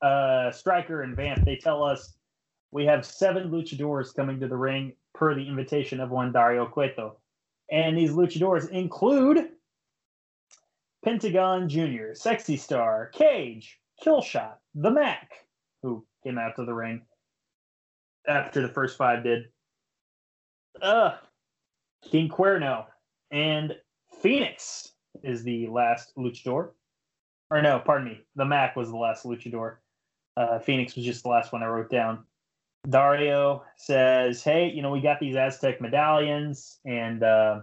uh, 0.00 0.50
Striker 0.50 1.02
and 1.02 1.14
Vamp. 1.14 1.44
They 1.44 1.56
tell 1.56 1.84
us 1.84 2.14
we 2.70 2.86
have 2.86 3.04
seven 3.04 3.50
luchadors 3.50 4.14
coming 4.14 4.40
to 4.40 4.48
the 4.48 4.56
ring 4.56 4.94
per 5.14 5.34
the 5.34 5.46
invitation 5.46 6.00
of 6.00 6.08
one 6.08 6.32
Dario 6.32 6.64
Cueto. 6.64 7.18
And 7.70 7.98
these 7.98 8.12
luchadors 8.12 8.70
include 8.70 9.50
Pentagon 11.04 11.68
Jr., 11.68 12.14
Sexy 12.14 12.56
Star, 12.56 13.10
Cage, 13.12 13.78
Killshot, 14.02 14.54
the 14.80 14.90
Mac, 14.90 15.32
who 15.82 16.06
came 16.24 16.38
out 16.38 16.54
to 16.56 16.64
the 16.64 16.72
ring 16.72 17.02
after 18.28 18.62
the 18.62 18.68
first 18.68 18.96
five 18.96 19.24
did. 19.24 19.46
Uh, 20.80 21.16
King 22.02 22.28
Cuerno 22.28 22.86
and 23.32 23.74
Phoenix 24.22 24.92
is 25.24 25.42
the 25.42 25.66
last 25.66 26.12
luchador. 26.16 26.70
Or 27.50 27.60
no, 27.60 27.80
pardon 27.80 28.08
me. 28.08 28.20
The 28.36 28.44
Mac 28.44 28.76
was 28.76 28.90
the 28.90 28.96
last 28.96 29.24
luchador. 29.24 29.76
Uh, 30.36 30.60
Phoenix 30.60 30.94
was 30.94 31.04
just 31.04 31.24
the 31.24 31.30
last 31.30 31.52
one 31.52 31.62
I 31.62 31.66
wrote 31.66 31.90
down. 31.90 32.24
Dario 32.88 33.64
says, 33.76 34.44
"Hey, 34.44 34.70
you 34.70 34.82
know 34.82 34.92
we 34.92 35.00
got 35.00 35.18
these 35.18 35.34
Aztec 35.34 35.80
medallions, 35.80 36.78
and 36.84 37.24
uh, 37.24 37.62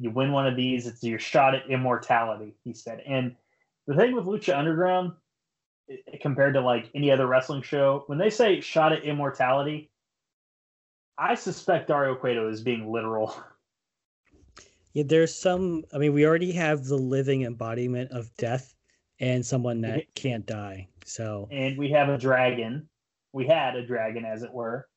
you 0.00 0.10
win 0.10 0.32
one 0.32 0.46
of 0.46 0.56
these, 0.56 0.86
it's 0.86 1.02
your 1.04 1.18
shot 1.18 1.54
at 1.54 1.68
immortality, 1.68 2.54
he 2.64 2.72
said. 2.72 3.02
And 3.06 3.36
the 3.86 3.94
thing 3.94 4.14
with 4.14 4.24
Lucha 4.24 4.56
Underground, 4.56 5.12
compared 6.22 6.54
to 6.54 6.62
like 6.62 6.90
any 6.94 7.10
other 7.10 7.26
wrestling 7.26 7.60
show, 7.60 8.04
when 8.06 8.18
they 8.18 8.30
say 8.30 8.60
shot 8.60 8.92
at 8.92 9.04
immortality, 9.04 9.90
I 11.18 11.34
suspect 11.34 11.88
Dario 11.88 12.14
Cueto 12.14 12.48
is 12.48 12.62
being 12.62 12.90
literal. 12.90 13.34
Yeah, 14.92 15.04
there's 15.06 15.32
some. 15.32 15.84
I 15.94 15.98
mean, 15.98 16.12
we 16.12 16.26
already 16.26 16.50
have 16.50 16.84
the 16.86 16.96
living 16.96 17.42
embodiment 17.42 18.10
of 18.10 18.34
death 18.36 18.74
and 19.20 19.46
someone 19.46 19.80
that 19.82 20.12
can't 20.16 20.44
die. 20.44 20.88
So, 21.04 21.46
and 21.52 21.78
we 21.78 21.90
have 21.92 22.08
a 22.08 22.18
dragon. 22.18 22.88
We 23.32 23.46
had 23.46 23.76
a 23.76 23.86
dragon, 23.86 24.24
as 24.24 24.42
it 24.42 24.52
were. 24.52 24.88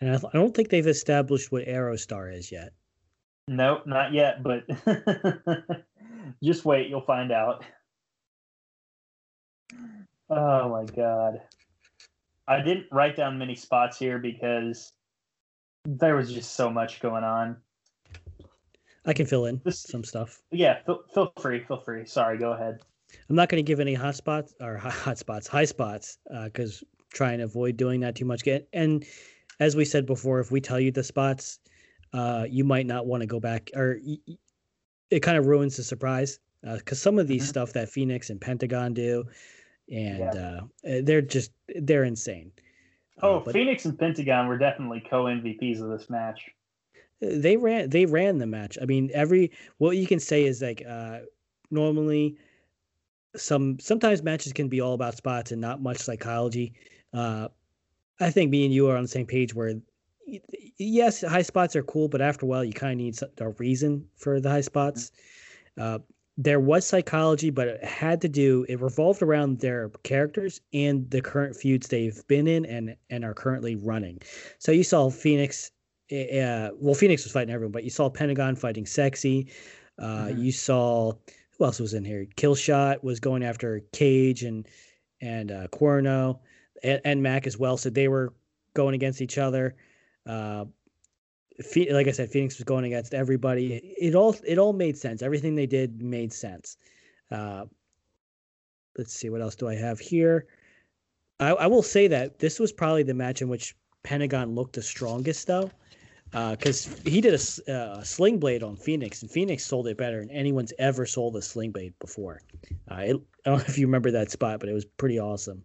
And 0.00 0.12
I, 0.12 0.14
I 0.14 0.32
don't 0.32 0.56
think 0.56 0.70
they've 0.70 0.86
established 0.86 1.52
what 1.52 1.66
Aerostar 1.66 2.34
is 2.34 2.50
yet. 2.50 2.72
Nope, 3.48 3.86
not 3.86 4.12
yet, 4.12 4.42
but 4.42 4.64
just 6.42 6.64
wait, 6.64 6.88
you'll 6.88 7.00
find 7.00 7.30
out. 7.30 7.64
Oh 10.28 10.68
my 10.68 10.84
god. 10.84 11.40
I 12.48 12.60
didn't 12.60 12.86
write 12.90 13.16
down 13.16 13.38
many 13.38 13.54
spots 13.54 13.98
here 13.98 14.18
because 14.18 14.92
there 15.84 16.16
was 16.16 16.32
just 16.32 16.54
so 16.54 16.70
much 16.70 17.00
going 17.00 17.24
on. 17.24 17.56
I 19.04 19.12
can 19.12 19.26
fill 19.26 19.46
in 19.46 19.60
this, 19.64 19.82
some 19.82 20.02
stuff. 20.02 20.42
Yeah, 20.50 20.78
feel, 20.84 21.02
feel 21.14 21.32
free, 21.40 21.62
feel 21.64 21.78
free. 21.78 22.04
Sorry, 22.06 22.38
go 22.38 22.52
ahead. 22.52 22.80
I'm 23.28 23.36
not 23.36 23.48
going 23.48 23.64
to 23.64 23.66
give 23.66 23.78
any 23.78 23.94
hot 23.94 24.16
spots 24.16 24.54
or 24.60 24.76
hot 24.78 25.18
spots, 25.18 25.46
high 25.46 25.64
spots, 25.64 26.18
because 26.44 26.82
uh, 26.82 26.86
try 27.12 27.32
and 27.32 27.42
avoid 27.42 27.76
doing 27.76 28.00
that 28.00 28.16
too 28.16 28.24
much. 28.24 28.42
Get 28.42 28.68
and 28.72 29.04
as 29.60 29.76
we 29.76 29.84
said 29.84 30.06
before, 30.06 30.40
if 30.40 30.50
we 30.50 30.60
tell 30.60 30.80
you 30.80 30.90
the 30.90 31.04
spots, 31.04 31.60
uh, 32.12 32.46
you 32.48 32.64
might 32.64 32.86
not 32.86 33.06
want 33.06 33.20
to 33.22 33.26
go 33.26 33.40
back, 33.40 33.70
or 33.74 33.98
it 35.10 35.20
kind 35.20 35.38
of 35.38 35.46
ruins 35.46 35.76
the 35.76 35.82
surprise. 35.82 36.38
Uh 36.66 36.76
because 36.76 36.98
uh, 36.98 37.02
some 37.04 37.18
of 37.18 37.28
these 37.28 37.42
mm-hmm. 37.42 37.48
stuff 37.50 37.72
that 37.74 37.88
Phoenix 37.88 38.30
and 38.30 38.40
Pentagon 38.40 38.94
do, 38.94 39.24
and 39.90 40.18
yeah. 40.18 40.30
Uh, 40.34 40.60
eh, 40.84 41.00
they're 41.04 41.22
just 41.22 41.52
they're 41.76 42.04
insane. 42.04 42.50
Uh, 43.22 43.26
oh, 43.26 43.42
but, 43.44 43.54
Phoenix 43.54 43.84
and 43.84 43.98
Pentagon 43.98 44.48
were 44.48 44.58
definitely 44.58 45.04
co 45.08 45.24
MVPs 45.24 45.80
of 45.80 45.90
this 45.90 46.10
match. 46.10 46.40
They 47.20 47.56
ran 47.56 47.90
they 47.90 48.06
ran 48.06 48.38
the 48.38 48.46
match. 48.46 48.78
I 48.80 48.84
mean, 48.84 49.10
every 49.14 49.52
what 49.78 49.96
you 49.96 50.06
can 50.06 50.20
say 50.20 50.44
is 50.44 50.60
like 50.60 50.82
uh 50.88 51.20
normally 51.70 52.36
some 53.36 53.78
sometimes 53.78 54.22
matches 54.22 54.52
can 54.52 54.68
be 54.68 54.80
all 54.80 54.94
about 54.94 55.16
spots 55.16 55.52
and 55.52 55.60
not 55.60 55.82
much 55.82 55.98
psychology. 55.98 56.74
Uh 57.12 57.48
I 58.20 58.30
think 58.30 58.50
me 58.50 58.64
and 58.64 58.72
you 58.72 58.88
are 58.88 58.96
on 58.96 59.02
the 59.02 59.08
same 59.08 59.26
page 59.26 59.54
where 59.54 59.74
yes, 60.78 61.22
high 61.22 61.42
spots 61.42 61.76
are 61.76 61.82
cool, 61.82 62.08
but 62.08 62.20
after 62.20 62.46
a 62.46 62.48
while 62.48 62.64
you 62.64 62.72
kind 62.72 62.92
of 62.92 62.98
need 62.98 63.18
a 63.38 63.50
reason 63.50 64.06
for 64.16 64.40
the 64.40 64.50
high 64.50 64.60
spots. 64.60 65.12
Uh 65.78 65.98
there 66.38 66.60
was 66.60 66.86
psychology, 66.86 67.48
but 67.48 67.66
it 67.66 67.82
had 67.82 68.20
to 68.20 68.28
do 68.28 68.66
it 68.68 68.80
revolved 68.80 69.22
around 69.22 69.60
their 69.60 69.88
characters 70.02 70.60
and 70.74 71.10
the 71.10 71.22
current 71.22 71.56
feuds 71.56 71.88
they've 71.88 72.26
been 72.28 72.46
in 72.46 72.66
and 72.66 72.94
and 73.10 73.24
are 73.24 73.34
currently 73.34 73.76
running. 73.76 74.20
So 74.58 74.72
you 74.72 74.84
saw 74.84 75.10
Phoenix 75.10 75.70
uh, 76.12 76.70
well, 76.78 76.94
Phoenix 76.94 77.24
was 77.24 77.32
fighting 77.32 77.52
everyone, 77.52 77.72
but 77.72 77.84
you 77.84 77.90
saw 77.90 78.08
Pentagon 78.08 78.54
fighting 78.54 78.86
Sexy. 78.86 79.48
Uh, 79.98 80.26
mm-hmm. 80.26 80.40
You 80.40 80.52
saw 80.52 81.12
who 81.58 81.64
else 81.64 81.80
was 81.80 81.94
in 81.94 82.04
here? 82.04 82.26
Killshot 82.36 83.02
was 83.02 83.18
going 83.18 83.42
after 83.42 83.80
Cage 83.92 84.42
and 84.42 84.68
and 85.20 85.50
uh, 85.50 85.66
Cuerno 85.68 86.38
and, 86.82 87.00
and 87.04 87.22
Mac 87.22 87.46
as 87.46 87.58
well. 87.58 87.76
So 87.76 87.90
they 87.90 88.08
were 88.08 88.34
going 88.74 88.94
against 88.94 89.20
each 89.20 89.38
other. 89.38 89.74
Uh, 90.26 90.64
like 91.90 92.06
I 92.06 92.10
said, 92.10 92.30
Phoenix 92.30 92.58
was 92.58 92.64
going 92.64 92.84
against 92.84 93.14
everybody. 93.14 93.74
It, 93.74 93.84
it, 94.08 94.14
all 94.14 94.36
it 94.46 94.58
all 94.58 94.72
made 94.72 94.96
sense. 94.96 95.22
Everything 95.22 95.54
they 95.54 95.66
did 95.66 96.02
made 96.02 96.32
sense. 96.32 96.76
Uh, 97.30 97.64
let's 98.98 99.12
see 99.12 99.30
what 99.30 99.40
else 99.40 99.54
do 99.54 99.68
I 99.68 99.74
have 99.74 99.98
here. 99.98 100.46
I, 101.40 101.50
I 101.50 101.66
will 101.66 101.82
say 101.82 102.08
that 102.08 102.38
this 102.38 102.58
was 102.58 102.72
probably 102.72 103.02
the 103.02 103.14
match 103.14 103.42
in 103.42 103.48
which 103.48 103.74
Pentagon 104.02 104.54
looked 104.54 104.74
the 104.74 104.82
strongest, 104.82 105.46
though 105.46 105.70
because 106.30 106.88
uh, 106.88 106.96
he 107.04 107.20
did 107.20 107.34
a, 107.34 107.72
uh, 107.72 108.02
sling 108.02 108.38
blade 108.38 108.62
on 108.62 108.76
Phoenix, 108.76 109.22
and 109.22 109.30
Phoenix 109.30 109.64
sold 109.64 109.86
it 109.86 109.96
better 109.96 110.20
than 110.20 110.30
anyone's 110.30 110.72
ever 110.78 111.06
sold 111.06 111.36
a 111.36 111.42
sling 111.42 111.70
blade 111.70 111.94
before. 112.00 112.42
Uh, 112.90 112.96
it, 112.96 113.16
I 113.46 113.50
don't 113.50 113.58
know 113.58 113.64
if 113.68 113.78
you 113.78 113.86
remember 113.86 114.10
that 114.10 114.30
spot, 114.30 114.60
but 114.60 114.68
it 114.68 114.72
was 114.72 114.84
pretty 114.84 115.18
awesome. 115.18 115.62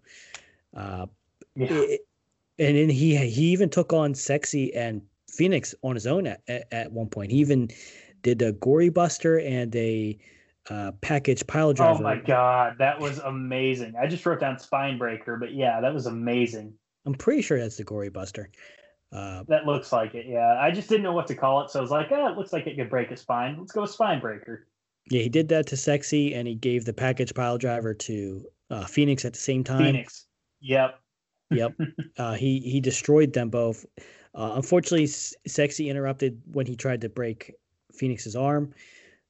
Uh, 0.76 1.08
yeah. 1.56 1.68
It, 1.72 2.02
and 2.62 2.78
then 2.78 2.90
he 2.90 3.16
he 3.16 3.46
even 3.46 3.70
took 3.70 3.92
on 3.92 4.14
Sexy 4.14 4.74
and 4.74 5.02
Phoenix 5.30 5.74
on 5.82 5.96
his 5.96 6.06
own 6.06 6.28
at, 6.28 6.42
at, 6.48 6.68
at 6.72 6.92
one 6.92 7.08
point. 7.08 7.32
He 7.32 7.40
even 7.40 7.70
did 8.22 8.42
a 8.42 8.52
gory 8.54 8.90
buster 8.90 9.40
and 9.40 9.76
a 9.76 10.18
uh, 10.70 10.92
package 11.02 11.46
pile 11.48 11.74
driver. 11.74 12.00
Oh 12.00 12.04
my 12.04 12.18
god, 12.18 12.76
that 12.78 13.00
was 13.00 13.18
amazing! 13.20 13.96
I 14.00 14.06
just 14.06 14.26
wrote 14.26 14.40
down 14.40 14.60
spine 14.60 15.00
breaker, 15.00 15.38
but 15.38 15.54
yeah, 15.54 15.82
that 15.82 15.94
was 15.94 16.06
amazing. 16.06 16.74
I'm 17.06 17.16
pretty 17.16 17.42
sure 17.42 17.60
that's 17.60 17.78
the 17.78 17.84
gory 17.84 18.10
buster. 18.10 18.52
Uh, 19.12 19.44
that 19.48 19.66
looks 19.66 19.92
like 19.92 20.14
it. 20.14 20.28
Yeah, 20.28 20.58
I 20.60 20.70
just 20.70 20.88
didn't 20.88 21.04
know 21.04 21.14
what 21.14 21.28
to 21.28 21.36
call 21.36 21.64
it, 21.64 21.72
so 21.72 21.80
I 21.80 21.82
was 21.82 21.92
like, 21.92 22.10
"Ah, 22.12 22.32
it 22.32 22.38
looks 22.38 22.54
like 22.54 22.68
it 22.68 22.78
could 22.78 22.92
break 22.92 23.10
a 23.10 23.18
spine. 23.18 23.58
Let's 23.60 23.72
go 23.72 23.82
with 23.82 23.92
spine 23.92 24.20
breaker." 24.20 24.68
Yeah, 25.10 25.24
he 25.24 25.30
did 25.30 25.50
that 25.50 25.66
to 25.68 25.78
Sexy, 25.78 26.36
and 26.36 26.48
he 26.48 26.54
gave 26.54 26.86
the 26.86 26.94
package 26.94 27.34
pile 27.34 27.58
driver 27.58 27.96
to 27.96 28.46
uh, 28.70 28.86
Phoenix 28.86 29.26
at 29.26 29.34
the 29.34 29.40
same 29.40 29.64
time. 29.64 29.84
Phoenix. 29.84 30.28
Yep. 30.62 31.01
Yep. 31.52 31.74
Uh, 32.18 32.34
he 32.34 32.60
he 32.60 32.80
destroyed 32.82 33.34
them 33.34 33.50
both. 33.50 33.86
Uh, 34.34 34.54
unfortunately, 34.56 35.04
S- 35.04 35.34
Sexy 35.48 35.90
interrupted 35.90 36.42
when 36.52 36.66
he 36.66 36.76
tried 36.76 37.02
to 37.02 37.10
break 37.10 37.54
Phoenix's 37.94 38.36
arm, 38.36 38.74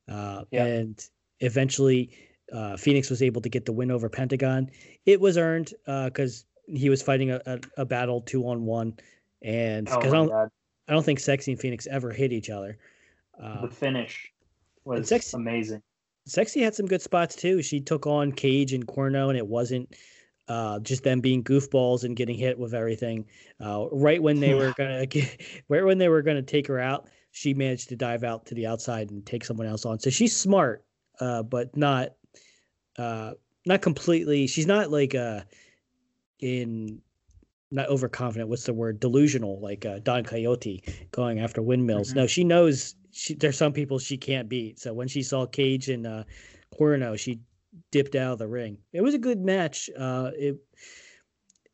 uh, 0.09 0.43
and 0.51 1.03
eventually 1.39 2.11
uh, 2.53 2.77
Phoenix 2.77 3.09
was 3.09 3.21
able 3.21 3.41
to 3.41 3.49
get 3.49 3.65
the 3.65 3.71
win 3.71 3.91
over 3.91 4.09
Pentagon. 4.09 4.69
It 5.05 5.19
was 5.19 5.37
earned 5.37 5.73
because 5.85 6.45
he 6.65 6.89
was 6.89 7.01
fighting 7.01 7.31
a, 7.31 7.41
a, 7.45 7.59
a 7.77 7.85
battle 7.85 8.21
two 8.21 8.47
on 8.47 8.65
one 8.65 8.95
and 9.41 9.85
because 9.85 10.05
oh 10.05 10.07
I 10.07 10.11
don't. 10.11 10.51
I 10.87 10.93
don't 10.93 11.03
think 11.03 11.19
Sexy 11.19 11.51
and 11.51 11.61
Phoenix 11.61 11.87
ever 11.87 12.11
hit 12.11 12.33
each 12.33 12.49
other. 12.49 12.77
Uh, 13.41 13.61
the 13.61 13.69
finish 13.69 14.31
was 14.83 15.07
Sexy, 15.07 15.37
amazing. 15.37 15.81
Sexy 16.25 16.61
had 16.61 16.75
some 16.75 16.85
good 16.85 17.01
spots 17.01 17.35
too. 17.35 17.61
She 17.61 17.79
took 17.79 18.07
on 18.07 18.31
Cage 18.31 18.73
and 18.73 18.85
Cuerno, 18.85 19.29
and 19.29 19.37
it 19.37 19.47
wasn't 19.47 19.95
uh, 20.47 20.79
just 20.79 21.03
them 21.03 21.21
being 21.21 21.43
goofballs 21.43 22.03
and 22.03 22.15
getting 22.15 22.37
hit 22.37 22.57
with 22.57 22.73
everything. 22.73 23.25
Uh, 23.59 23.85
right 23.91 24.21
when 24.21 24.39
they 24.39 24.53
were 24.53 24.73
gonna 24.77 25.05
get, 25.05 25.41
right 25.69 25.83
when 25.83 25.97
they 25.97 26.09
were 26.09 26.21
gonna 26.21 26.41
take 26.41 26.67
her 26.67 26.79
out, 26.79 27.09
she 27.31 27.53
managed 27.53 27.89
to 27.89 27.95
dive 27.95 28.23
out 28.23 28.45
to 28.47 28.55
the 28.55 28.67
outside 28.67 29.09
and 29.09 29.25
take 29.25 29.45
someone 29.45 29.67
else 29.67 29.85
on. 29.85 29.99
So 29.99 30.09
she's 30.09 30.35
smart, 30.35 30.83
uh, 31.19 31.43
but 31.43 31.75
not 31.77 32.09
uh, 32.97 33.31
not 33.65 33.81
completely. 33.81 34.47
She's 34.47 34.67
not 34.67 34.91
like 34.91 35.15
uh, 35.15 35.41
in 36.39 37.01
not 37.71 37.87
overconfident. 37.87 38.49
What's 38.49 38.65
the 38.65 38.73
word? 38.73 38.99
Delusional, 38.99 39.59
like 39.61 39.85
uh, 39.85 39.99
Don 39.99 40.23
Coyote 40.23 40.83
going 41.11 41.39
after 41.39 41.61
windmills. 41.61 42.09
Mm-hmm. 42.09 42.19
No, 42.19 42.27
she 42.27 42.43
knows 42.43 42.95
she, 43.11 43.33
there's 43.33 43.57
some 43.57 43.73
people 43.73 43.99
she 43.99 44.17
can't 44.17 44.49
beat. 44.49 44.79
So 44.79 44.93
when 44.93 45.07
she 45.07 45.23
saw 45.23 45.45
Cage 45.45 45.89
and 45.89 46.05
uh, 46.05 46.23
Cuerno, 46.77 47.17
she 47.17 47.39
dipped 47.91 48.15
out 48.15 48.33
of 48.33 48.39
the 48.39 48.47
ring. 48.47 48.77
It 48.93 49.01
was 49.01 49.13
a 49.13 49.19
good 49.19 49.39
match. 49.39 49.89
Uh, 49.97 50.31
it, 50.35 50.57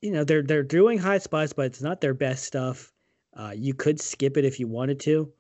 you 0.02 0.12
know, 0.12 0.24
they're 0.24 0.44
they're 0.44 0.64
doing 0.64 0.98
high 0.98 1.18
spots, 1.18 1.54
but 1.54 1.66
it's 1.66 1.82
not 1.82 2.02
their 2.02 2.14
best 2.14 2.46
stuff. 2.46 2.92
Uh, 3.36 3.54
you 3.56 3.74
could 3.74 4.00
skip 4.00 4.38
it 4.38 4.46
if 4.46 4.60
you 4.60 4.68
wanted 4.68 5.00
to. 5.02 5.32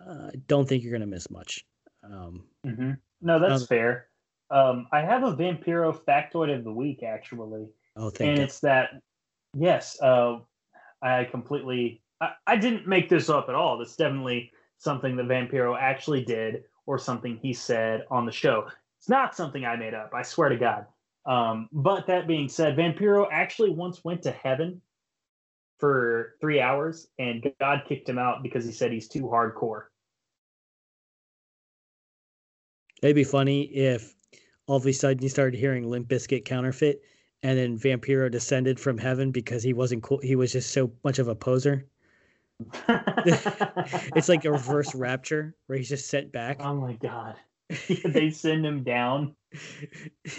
I 0.00 0.10
uh, 0.10 0.30
don't 0.48 0.68
think 0.68 0.82
you're 0.82 0.92
gonna 0.92 1.06
miss 1.06 1.30
much. 1.30 1.64
Um, 2.04 2.44
mm-hmm. 2.66 2.92
No, 3.20 3.38
that's 3.38 3.62
um, 3.62 3.66
fair. 3.66 4.08
Um, 4.50 4.86
I 4.92 5.00
have 5.00 5.22
a 5.22 5.34
Vampiro 5.34 5.96
factoid 6.04 6.54
of 6.54 6.64
the 6.64 6.72
week 6.72 7.02
actually. 7.02 7.68
Oh, 7.96 8.10
thank 8.10 8.30
and 8.30 8.38
you. 8.38 8.44
it's 8.44 8.60
that 8.60 8.90
Yes, 9.54 10.00
uh, 10.00 10.38
I 11.02 11.24
completely. 11.24 12.02
I, 12.20 12.32
I 12.46 12.56
didn't 12.56 12.86
make 12.86 13.08
this 13.08 13.28
up 13.28 13.48
at 13.48 13.54
all. 13.54 13.78
This 13.78 13.96
definitely 13.96 14.50
something 14.78 15.16
that 15.16 15.26
Vampiro 15.26 15.76
actually 15.78 16.24
did, 16.24 16.64
or 16.86 16.98
something 16.98 17.36
he 17.36 17.52
said 17.52 18.04
on 18.10 18.24
the 18.26 18.32
show. 18.32 18.68
It's 19.02 19.08
not 19.08 19.34
something 19.34 19.64
I 19.64 19.74
made 19.74 19.94
up. 19.94 20.12
I 20.14 20.22
swear 20.22 20.48
to 20.48 20.56
God. 20.56 20.86
Um, 21.26 21.68
but 21.72 22.06
that 22.06 22.28
being 22.28 22.48
said, 22.48 22.76
Vampiro 22.76 23.26
actually 23.32 23.70
once 23.70 24.04
went 24.04 24.22
to 24.22 24.30
heaven 24.30 24.80
for 25.80 26.36
three 26.40 26.60
hours, 26.60 27.08
and 27.18 27.44
God 27.58 27.82
kicked 27.88 28.08
him 28.08 28.16
out 28.16 28.44
because 28.44 28.64
he 28.64 28.70
said 28.70 28.92
he's 28.92 29.08
too 29.08 29.22
hardcore. 29.22 29.86
It'd 33.02 33.16
be 33.16 33.24
funny 33.24 33.62
if 33.62 34.14
all 34.68 34.76
of 34.76 34.86
a 34.86 34.92
sudden 34.92 35.20
you 35.20 35.28
started 35.28 35.58
hearing 35.58 35.90
Limp 35.90 36.06
Bizkit 36.06 36.44
counterfeit 36.44 37.02
and 37.42 37.58
then 37.58 37.76
Vampiro 37.76 38.30
descended 38.30 38.78
from 38.78 38.98
heaven 38.98 39.32
because 39.32 39.64
he 39.64 39.72
wasn't 39.72 40.04
cool. 40.04 40.20
He 40.22 40.36
was 40.36 40.52
just 40.52 40.70
so 40.70 40.92
much 41.02 41.18
of 41.18 41.26
a 41.26 41.34
poser. 41.34 41.88
it's 42.86 44.28
like 44.28 44.44
a 44.44 44.52
reverse 44.52 44.94
rapture 44.94 45.56
where 45.66 45.76
he's 45.76 45.88
just 45.88 46.08
sent 46.08 46.30
back. 46.30 46.58
Oh 46.60 46.76
my 46.76 46.92
god! 46.92 47.34
they 48.04 48.30
send 48.30 48.64
him 48.66 48.82
down. 48.82 49.34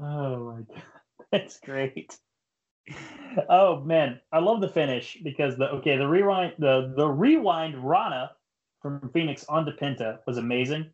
oh 0.00 0.52
my 0.52 0.62
god, 0.62 0.82
that's 1.32 1.58
great. 1.60 2.16
Oh 3.48 3.80
man, 3.80 4.20
I 4.32 4.38
love 4.38 4.60
the 4.60 4.68
finish 4.68 5.18
because 5.22 5.56
the 5.56 5.70
okay 5.70 5.96
the 5.96 6.06
rewind 6.06 6.54
the 6.58 6.92
the 6.96 7.08
rewind 7.08 7.76
Rana 7.76 8.30
from 8.80 9.10
Phoenix 9.12 9.44
onto 9.48 9.72
Penta 9.72 10.18
was 10.26 10.38
amazing. 10.38 10.90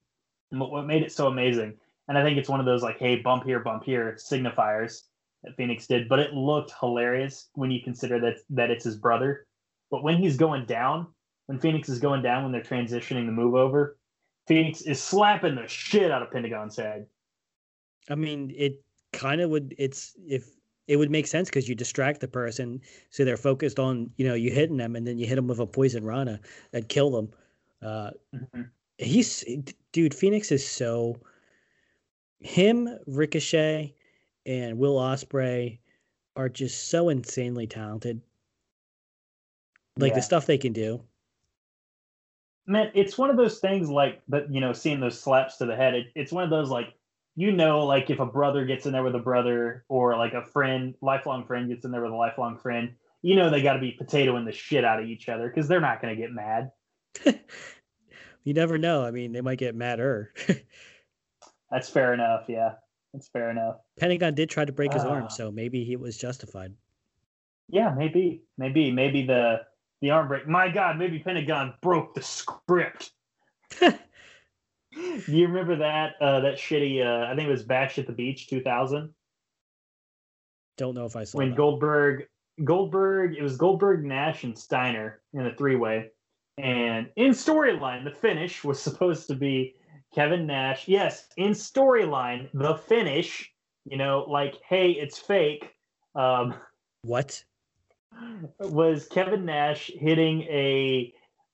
And 0.51 0.61
what 0.61 0.87
made 0.87 1.03
it 1.03 1.13
so 1.13 1.29
amazing, 1.29 1.79
and 2.09 2.19
I 2.19 2.23
think 2.23 2.39
it's 2.39 2.49
one 2.49 2.61
of 2.61 2.67
those 2.67 2.83
like 2.83 2.99
hey 2.99 3.17
bump 3.17 3.45
here 3.45 3.61
bump 3.61 3.85
here 3.85 4.17
signifiers 4.19 5.03
that 5.43 5.57
Phoenix 5.57 5.87
did, 5.87 6.09
but 6.09 6.19
it 6.19 6.35
looked 6.35 6.73
hilarious 6.79 7.49
when 7.55 7.71
you 7.71 7.83
consider 7.83 8.21
that 8.21 8.39
that 8.51 8.71
it's 8.71 8.85
his 8.85 8.97
brother. 8.97 9.47
But 9.91 10.03
when 10.03 10.17
he's 10.17 10.37
going 10.39 10.65
down, 10.65 11.09
when 11.47 11.59
Phoenix 11.59 11.89
is 11.91 11.99
going 11.99 12.23
down, 12.23 12.45
when 12.45 12.53
they're 12.53 12.63
transitioning 12.63 13.27
the 13.27 13.33
move 13.33 13.55
over, 13.55 13.99
Phoenix 14.47 14.82
is 14.82 15.01
slapping 15.01 15.55
the 15.55 15.66
shit 15.68 16.11
out 16.11 16.22
of 16.22 16.30
Pentagon's 16.30 16.76
head. 16.76 17.07
I 18.11 18.14
mean, 18.14 18.53
it 18.57 18.82
kind 19.12 19.40
of 19.40 19.51
would. 19.51 19.74
It's 19.78 20.16
if 20.26 20.49
it 20.88 20.97
would 20.97 21.11
make 21.11 21.26
sense 21.26 21.49
because 21.49 21.68
you 21.68 21.74
distract 21.74 22.20
the 22.20 22.28
person, 22.28 22.80
so 23.11 23.24
they're 23.24 23.36
focused 23.36 23.78
on 23.78 24.11
you 24.16 24.26
know 24.26 24.34
you 24.34 24.51
hitting 24.51 24.76
them, 24.76 24.97
and 24.97 25.07
then 25.07 25.18
you 25.18 25.26
hit 25.26 25.36
them 25.36 25.47
with 25.47 25.61
a 25.61 25.66
poison 25.66 26.05
rana 26.05 26.40
that 26.72 26.88
kill 26.88 27.11
them. 27.11 27.30
Uh, 27.80 28.11
mm-hmm. 28.34 28.62
He's 28.99 29.45
dude. 29.93 30.14
Phoenix 30.14 30.51
is 30.51 30.66
so 30.66 31.20
him, 32.40 32.88
Ricochet, 33.07 33.95
and 34.47 34.78
Will 34.78 34.97
Ospreay 34.97 35.78
are 36.36 36.49
just 36.49 36.88
so 36.88 37.09
insanely 37.09 37.66
talented. 37.66 38.20
Like 39.99 40.11
yeah. 40.11 40.16
the 40.16 40.22
stuff 40.22 40.47
they 40.47 40.59
can 40.59 40.72
do. 40.72 41.03
Man, 42.67 42.91
it's 42.95 43.19
one 43.19 43.31
of 43.31 43.37
those 43.37 43.59
things 43.59 43.89
like, 43.89 44.23
but 44.29 44.53
you 44.53 44.61
know, 44.61 44.73
seeing 44.73 45.01
those 45.01 45.21
slaps 45.21 45.57
to 45.59 45.67
the 45.67 45.75
head, 45.77 45.95
it, 45.95 46.07
it's 46.15 46.33
one 46.33 46.45
of 46.45 46.51
those 46.51 46.69
like 46.71 46.95
you 47.35 47.51
know, 47.51 47.87
like 47.87 48.11
if 48.11 48.21
a 48.21 48.27
brother 48.27 48.67
gets 48.67 48.85
in 48.85 48.93
there 48.93 49.03
with 49.03 49.15
a 49.15 49.19
brother, 49.21 49.85
or 49.89 50.17
like 50.19 50.35
a 50.35 50.45
friend, 50.45 50.95
lifelong 51.01 51.47
friend 51.47 51.69
gets 51.69 51.85
in 51.85 51.91
there 51.91 52.03
with 52.03 52.13
a 52.13 52.17
lifelong 52.17 52.59
friend, 52.59 52.95
you 53.23 53.37
know 53.37 53.49
they 53.51 53.63
got 53.63 53.75
to 53.75 53.81
be 53.81 53.97
potatoing 54.01 54.45
the 54.45 54.53
shit 54.53 54.85
out 54.85 55.01
of 55.03 55.07
each 55.09 55.29
other 55.29 55.49
because 55.49 55.67
they're 55.67 55.81
not 55.81 56.03
going 56.03 56.15
to 56.15 56.21
get 56.21 56.31
mad. 56.31 56.71
you 58.45 58.53
never 58.55 58.77
know. 58.79 59.05
I 59.05 59.11
mean, 59.11 59.33
they 59.33 59.41
might 59.41 59.59
get 59.59 59.75
madder. 59.75 60.33
That's 61.71 61.89
fair 61.89 62.13
enough. 62.13 62.45
Yeah, 62.49 62.75
that's 63.15 63.29
fair 63.29 63.51
enough. 63.51 63.77
Pentagon 63.99 64.35
did 64.35 64.51
try 64.51 64.67
to 64.67 64.73
break 64.73 64.93
his 64.93 65.05
Ah. 65.05 65.09
arm, 65.09 65.31
so 65.31 65.51
maybe 65.51 65.85
he 65.85 65.97
was 65.97 66.19
justified. 66.19 66.75
Yeah, 67.69 67.95
maybe, 67.97 68.43
maybe, 68.59 68.91
maybe 68.93 69.25
the 69.25 69.63
the 70.03 70.11
arm 70.11 70.29
break. 70.29 70.47
My 70.47 70.69
God, 70.69 70.99
maybe 70.99 71.19
Pentagon 71.19 71.73
broke 71.81 72.13
the 72.13 72.23
script. 72.23 73.13
Do 73.81 73.95
you 75.29 75.47
remember 75.47 75.77
that 75.77 76.15
uh, 76.21 76.41
that 76.41 76.57
shitty? 76.59 77.03
Uh, 77.07 77.33
I 77.33 77.35
think 77.35 77.49
it 77.49 77.51
was 77.51 77.63
Bash 77.63 77.99
at 77.99 78.07
the 78.07 78.13
Beach 78.13 78.49
2000 78.49 79.09
Don't 80.77 80.95
know 80.95 81.07
if 81.07 81.17
I 81.17 81.25
saw 81.25 81.39
it. 81.39 81.41
when 81.41 81.51
that. 81.51 81.57
Goldberg 81.57 82.25
Goldberg 82.65 83.37
it 83.37 83.43
was 83.43 83.57
Goldberg 83.57 84.05
Nash 84.05 84.45
and 84.45 84.59
Steiner 84.59 85.23
in 85.33 85.47
a 85.47 85.55
three 85.57 85.77
way, 85.77 86.11
and 86.59 87.09
in 87.17 87.31
storyline 87.31 88.05
the 88.05 88.11
finish 88.11 88.63
was 88.63 88.79
supposed 88.83 89.29
to 89.29 89.35
be 89.35 89.77
Kevin 90.15 90.47
Nash. 90.47 90.87
Yes, 90.89 91.29
in 91.39 91.53
storyline 91.53 92.51
the 92.53 92.75
finish. 92.75 93.51
You 93.87 93.97
know, 93.97 94.27
like 94.29 94.57
hey, 94.69 94.91
it's 94.91 95.19
fake. 95.19 95.71
Um, 96.15 96.55
What? 97.03 97.43
Was 98.59 99.07
Kevin 99.07 99.45
Nash 99.45 99.91
hitting 99.95 100.43
a 100.43 101.13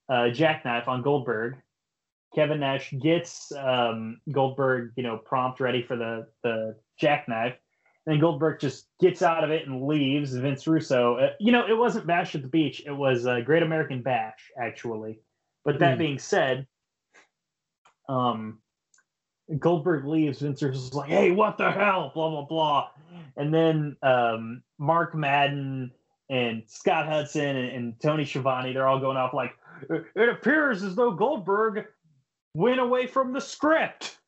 uh, 0.09 0.31
jackknife 0.31 0.89
on 0.89 1.03
Goldberg. 1.03 1.57
Kevin 2.35 2.61
Nash 2.61 2.93
gets 3.01 3.51
um, 3.53 4.21
Goldberg, 4.31 4.93
you 4.97 5.03
know, 5.03 5.17
prompt 5.19 5.61
ready 5.61 5.83
for 5.83 5.97
the 5.97 6.27
the 6.43 6.77
jackknife. 7.01 7.55
Then 8.07 8.21
Goldberg 8.21 8.61
just 8.61 8.87
gets 9.01 9.23
out 9.23 9.45
of 9.45 9.51
it 9.51 9.67
and 9.67 9.87
leaves. 9.87 10.35
Vince 10.35 10.67
Russo, 10.67 11.17
uh, 11.17 11.31
you 11.41 11.53
know, 11.53 11.67
it 11.67 11.77
wasn't 11.77 12.07
Bash 12.07 12.35
at 12.35 12.43
the 12.43 12.49
Beach. 12.49 12.83
It 12.87 12.93
was 12.93 13.27
uh, 13.27 13.41
Great 13.41 13.63
American 13.63 14.03
Bash, 14.03 14.51
actually. 14.63 15.21
But 15.65 15.79
that 15.81 15.95
Hmm. 15.95 15.99
being 15.99 16.19
said, 16.19 16.67
um, 18.09 18.61
Goldberg 19.59 20.05
leaves. 20.07 20.41
Vince 20.41 20.63
Russo's 20.63 20.95
like, 20.95 21.09
"Hey, 21.09 21.31
what 21.31 21.59
the 21.59 21.71
hell?" 21.71 22.11
Blah 22.15 22.31
blah 22.31 22.45
blah. 22.45 22.89
And 23.37 23.53
then 23.53 23.97
um, 24.03 24.63
Mark 24.79 25.15
Madden 25.15 25.93
and 26.31 26.63
Scott 26.67 27.07
Hudson 27.07 27.57
and, 27.57 27.71
and 27.71 28.01
Tony 28.01 28.25
Schiavone, 28.25 28.73
they're 28.73 28.89
all 28.89 29.01
going 29.01 29.17
off 29.17 29.33
like, 29.35 29.53
"It 29.91 30.29
appears 30.29 30.83
as 30.83 30.95
though 30.95 31.13
Goldberg 31.13 31.87
went 32.55 32.81
away 32.81 33.07
from 33.07 33.33
the 33.33 33.41
script." 33.41 34.19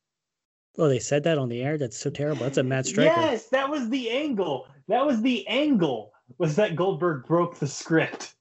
Oh, 0.77 0.87
they 0.87 0.99
said 0.99 1.23
that 1.23 1.37
on 1.37 1.49
the 1.49 1.61
air. 1.61 1.77
That's 1.77 1.97
so 1.97 2.09
terrible. 2.09 2.43
That's 2.43 2.57
a 2.57 2.63
Matt 2.63 2.85
Striker. 2.85 3.19
Yes, 3.19 3.47
that 3.49 3.69
was 3.69 3.89
the 3.89 4.09
angle. 4.09 4.67
That 4.87 5.05
was 5.05 5.21
the 5.21 5.45
angle. 5.47 6.13
Was 6.37 6.55
that 6.55 6.75
Goldberg 6.75 7.25
broke 7.25 7.59
the 7.59 7.67
script? 7.67 8.35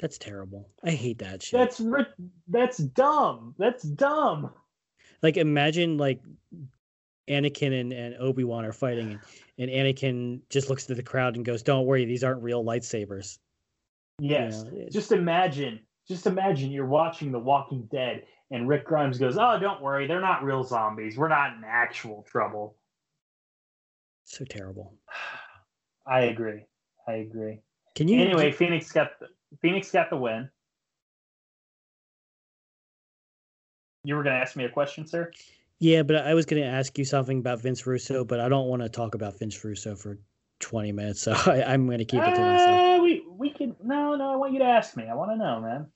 That's 0.00 0.18
terrible. 0.18 0.68
I 0.84 0.90
hate 0.90 1.18
that 1.18 1.42
shit. 1.42 1.58
That's 1.58 1.80
that's 2.48 2.78
dumb. 2.78 3.54
That's 3.58 3.82
dumb. 3.82 4.50
like 5.22 5.36
imagine 5.36 5.96
like 5.96 6.20
Anakin 7.28 7.80
and, 7.80 7.92
and 7.92 8.14
Obi 8.18 8.44
Wan 8.44 8.64
are 8.64 8.72
fighting, 8.72 9.12
and, 9.12 9.20
and 9.58 9.70
Anakin 9.70 10.40
just 10.50 10.68
looks 10.68 10.88
at 10.90 10.96
the 10.96 11.02
crowd 11.02 11.36
and 11.36 11.44
goes, 11.44 11.62
"Don't 11.62 11.86
worry, 11.86 12.04
these 12.04 12.24
aren't 12.24 12.42
real 12.42 12.64
lightsabers." 12.64 13.38
You 14.18 14.30
Yes. 14.30 14.64
know, 14.64 14.86
Just 14.90 15.12
imagine. 15.12 15.80
Just 16.06 16.26
imagine 16.26 16.70
you're 16.70 16.86
watching 16.86 17.32
The 17.32 17.38
Walking 17.38 17.86
Dead 17.86 18.26
and 18.50 18.68
Rick 18.68 18.84
Grimes 18.84 19.18
goes, 19.18 19.36
"Oh, 19.36 19.58
don't 19.58 19.82
worry, 19.82 20.06
they're 20.06 20.20
not 20.20 20.44
real 20.44 20.62
zombies. 20.62 21.16
We're 21.16 21.28
not 21.28 21.56
in 21.56 21.64
actual 21.64 22.22
trouble." 22.22 22.76
so 24.28 24.44
terrible. 24.44 24.92
I 26.06 26.22
agree. 26.22 26.66
I 27.08 27.14
agree. 27.14 27.60
Can 27.94 28.08
you 28.08 28.20
Anyway, 28.20 28.52
Phoenix 28.52 28.92
got 28.92 29.18
the, 29.18 29.28
Phoenix 29.60 29.90
got 29.90 30.10
the 30.10 30.16
win. 30.16 30.50
You 34.04 34.14
were 34.14 34.22
going 34.22 34.36
to 34.36 34.40
ask 34.40 34.54
me 34.54 34.64
a 34.64 34.68
question, 34.68 35.06
sir? 35.06 35.30
Yeah, 35.78 36.02
but 36.02 36.16
I 36.16 36.34
was 36.34 36.46
going 36.46 36.62
to 36.62 36.68
ask 36.68 36.96
you 36.98 37.04
something 37.04 37.38
about 37.38 37.60
Vince 37.60 37.86
Russo, 37.86 38.24
but 38.24 38.40
I 38.40 38.48
don't 38.48 38.68
want 38.68 38.82
to 38.82 38.88
talk 38.88 39.14
about 39.14 39.38
Vince 39.38 39.62
Russo 39.62 39.94
for 39.94 40.18
20 40.60 40.92
minutes, 40.92 41.20
so 41.22 41.32
I, 41.32 41.64
I'm 41.64 41.86
going 41.86 41.98
to 41.98 42.04
keep 42.04 42.22
it 42.22 42.34
to 42.34 42.40
myself. 42.40 42.80
Uh, 42.80 43.02
we 43.02 43.24
we 43.30 43.50
can 43.50 43.76
no 43.82 44.16
no. 44.16 44.32
I 44.32 44.36
want 44.36 44.52
you 44.52 44.58
to 44.60 44.64
ask 44.64 44.96
me. 44.96 45.04
I 45.04 45.14
want 45.14 45.30
to 45.32 45.36
know, 45.36 45.60
man. 45.60 45.86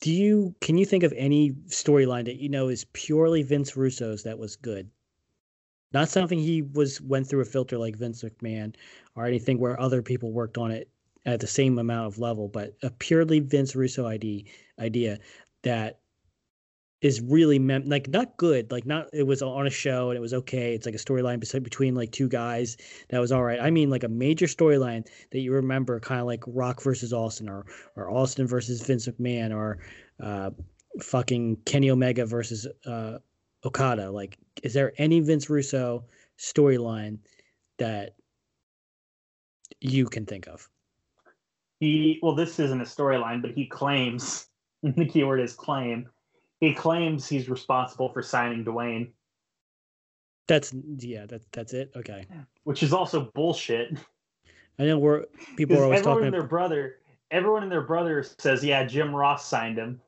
Do 0.00 0.12
you 0.12 0.54
can 0.60 0.78
you 0.78 0.86
think 0.86 1.04
of 1.04 1.12
any 1.16 1.52
storyline 1.68 2.24
that 2.24 2.36
you 2.36 2.48
know 2.48 2.68
is 2.68 2.84
purely 2.92 3.42
Vince 3.42 3.76
Russo's 3.76 4.24
that 4.24 4.38
was 4.38 4.56
good? 4.56 4.90
Not 5.92 6.08
something 6.08 6.38
he 6.38 6.62
was 6.62 7.00
went 7.00 7.28
through 7.28 7.42
a 7.42 7.46
filter 7.46 7.78
like 7.78 7.96
Vince 7.96 8.22
McMahon 8.22 8.74
or 9.14 9.24
anything 9.24 9.58
where 9.58 9.80
other 9.80 10.02
people 10.02 10.32
worked 10.32 10.58
on 10.58 10.70
it 10.70 10.88
at 11.24 11.40
the 11.40 11.46
same 11.46 11.78
amount 11.78 12.06
of 12.06 12.18
level, 12.18 12.48
but 12.48 12.74
a 12.82 12.90
purely 12.90 13.40
Vince 13.40 13.76
Russo 13.76 14.06
idea 14.06 14.44
idea 14.78 15.18
that 15.62 16.00
is 17.02 17.20
really 17.20 17.58
mem- 17.58 17.88
like 17.88 18.08
not 18.08 18.36
good, 18.36 18.70
like 18.70 18.86
not 18.86 19.08
it 19.12 19.24
was 19.24 19.42
on 19.42 19.66
a 19.66 19.70
show 19.70 20.10
and 20.10 20.16
it 20.16 20.20
was 20.20 20.32
okay. 20.32 20.74
It's 20.74 20.86
like 20.86 20.94
a 20.94 20.98
storyline 20.98 21.40
between 21.62 21.94
like 21.94 22.10
two 22.10 22.28
guys 22.28 22.76
that 23.10 23.18
was 23.18 23.32
all 23.32 23.42
right. 23.42 23.60
I 23.60 23.70
mean 23.70 23.90
like 23.90 24.04
a 24.04 24.08
major 24.08 24.46
storyline 24.46 25.06
that 25.30 25.40
you 25.40 25.52
remember, 25.52 26.00
kind 26.00 26.20
of 26.20 26.26
like 26.26 26.42
Rock 26.46 26.82
versus 26.82 27.12
Austin 27.12 27.48
or 27.48 27.66
or 27.96 28.10
Austin 28.10 28.46
versus 28.46 28.80
Vince 28.80 29.06
McMahon 29.06 29.54
or 29.54 29.78
uh, 30.20 30.50
fucking 31.02 31.56
Kenny 31.66 31.90
Omega 31.90 32.24
versus 32.24 32.66
uh, 32.86 33.18
Okada. 33.64 34.10
Like, 34.10 34.38
is 34.62 34.72
there 34.72 34.92
any 34.98 35.20
Vince 35.20 35.50
Russo 35.50 36.04
storyline 36.38 37.18
that 37.78 38.14
you 39.80 40.06
can 40.06 40.24
think 40.24 40.46
of? 40.46 40.68
He 41.80 42.18
well, 42.22 42.34
this 42.34 42.58
isn't 42.58 42.80
a 42.80 42.84
storyline, 42.84 43.42
but 43.42 43.50
he 43.50 43.66
claims 43.66 44.46
the 44.82 45.04
keyword 45.04 45.40
is 45.40 45.52
claim. 45.52 46.08
He 46.60 46.72
claims 46.72 47.28
he's 47.28 47.48
responsible 47.48 48.08
for 48.08 48.22
signing 48.22 48.64
Dwayne, 48.64 49.12
That's 50.48 50.74
yeah, 50.98 51.26
that's 51.26 51.46
that's 51.52 51.72
it. 51.72 51.92
Okay, 51.96 52.26
which 52.64 52.82
is 52.82 52.92
also 52.92 53.30
bullshit. 53.34 53.96
I 54.78 54.84
know 54.84 54.98
we're 54.98 55.24
people 55.56 55.76
are 55.76 55.84
always 55.84 56.00
everyone 56.00 56.16
talking. 56.16 56.26
and 56.26 56.34
their 56.34 56.40
About, 56.40 56.50
brother, 56.50 56.96
everyone 57.30 57.62
and 57.62 57.72
their 57.72 57.82
brother 57.82 58.24
says, 58.38 58.64
"Yeah, 58.64 58.84
Jim 58.84 59.14
Ross 59.14 59.46
signed 59.46 59.78
him." 59.78 60.00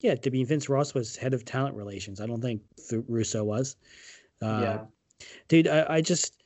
yeah, 0.00 0.16
to 0.16 0.30
be 0.30 0.42
Vince 0.42 0.68
Ross 0.68 0.94
was 0.94 1.16
head 1.16 1.32
of 1.32 1.44
talent 1.44 1.76
relations. 1.76 2.20
I 2.20 2.26
don't 2.26 2.42
think 2.42 2.60
Th- 2.90 3.04
Russo 3.06 3.44
was. 3.44 3.76
Uh, 4.42 4.58
yeah, 4.60 4.78
dude 5.48 5.68
I, 5.68 5.86
I 5.88 6.00
just 6.00 6.42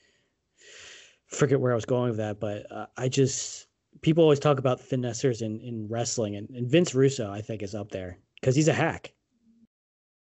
forget 1.27 1.61
where 1.61 1.73
i 1.73 1.75
was 1.75 1.85
going 1.85 2.11
with 2.11 2.19
that 2.19 2.39
but 2.39 2.71
uh, 2.71 2.87
i 2.97 3.09
just 3.09 3.67
people 4.03 4.23
always 4.23 4.39
talk 4.39 4.59
about 4.59 4.81
finessers 4.81 5.43
in, 5.43 5.61
in 5.61 5.89
wrestling 5.89 6.37
and, 6.37 6.49
and 6.51 6.69
vince 6.69 6.95
russo 6.95 7.31
i 7.31 7.41
think 7.41 7.63
is 7.63 7.75
up 7.75 7.91
there 7.91 8.19
because 8.41 8.55
he's 8.55 8.69
a 8.69 8.73
hack 8.73 9.13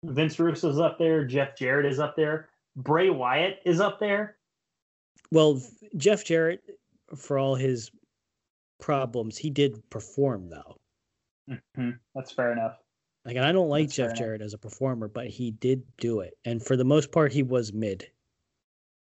Vince 0.05 0.39
Russo's 0.39 0.79
up 0.81 0.99
there. 0.99 1.25
Jeff 1.25 1.57
Jarrett 1.57 1.87
is 1.87 1.99
up 2.01 2.17
there. 2.17 2.49
Bray 2.77 3.11
Wyatt 3.11 3.61
is 3.65 3.81
up 3.81 4.01
there. 4.01 4.37
well 5.31 5.61
jeff 5.97 6.25
jarrett 6.25 6.61
for 7.15 7.39
all 7.39 7.55
his 7.55 7.91
problems 8.81 9.37
he 9.39 9.51
did 9.51 9.79
perform 9.91 10.49
though 10.49 10.77
Mhm, 11.77 11.99
That's 12.15 12.33
fair 12.33 12.53
enough. 12.53 12.79
like 13.27 13.37
and 13.37 13.45
i 13.45 13.53
don't 13.53 13.69
like 13.69 13.87
That's 13.89 13.97
jeff 13.97 14.15
jarrett 14.15 14.41
as 14.43 14.55
a 14.55 14.59
performer 14.59 15.09
but 15.09 15.27
he 15.29 15.51
did 15.53 15.83
do 15.99 16.21
it 16.21 16.35
and 16.47 16.63
for 16.65 16.77
the 16.77 16.85
most 16.85 17.13
part 17.13 17.33
he 17.33 17.43
was 17.43 17.73
mid 17.75 18.07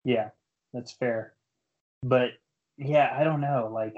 Yeah, 0.05 0.31
that's 0.73 0.93
fair. 0.93 1.35
But 2.03 2.31
yeah, 2.79 3.15
I 3.17 3.23
don't 3.23 3.41
know. 3.41 3.71
Like, 3.73 3.95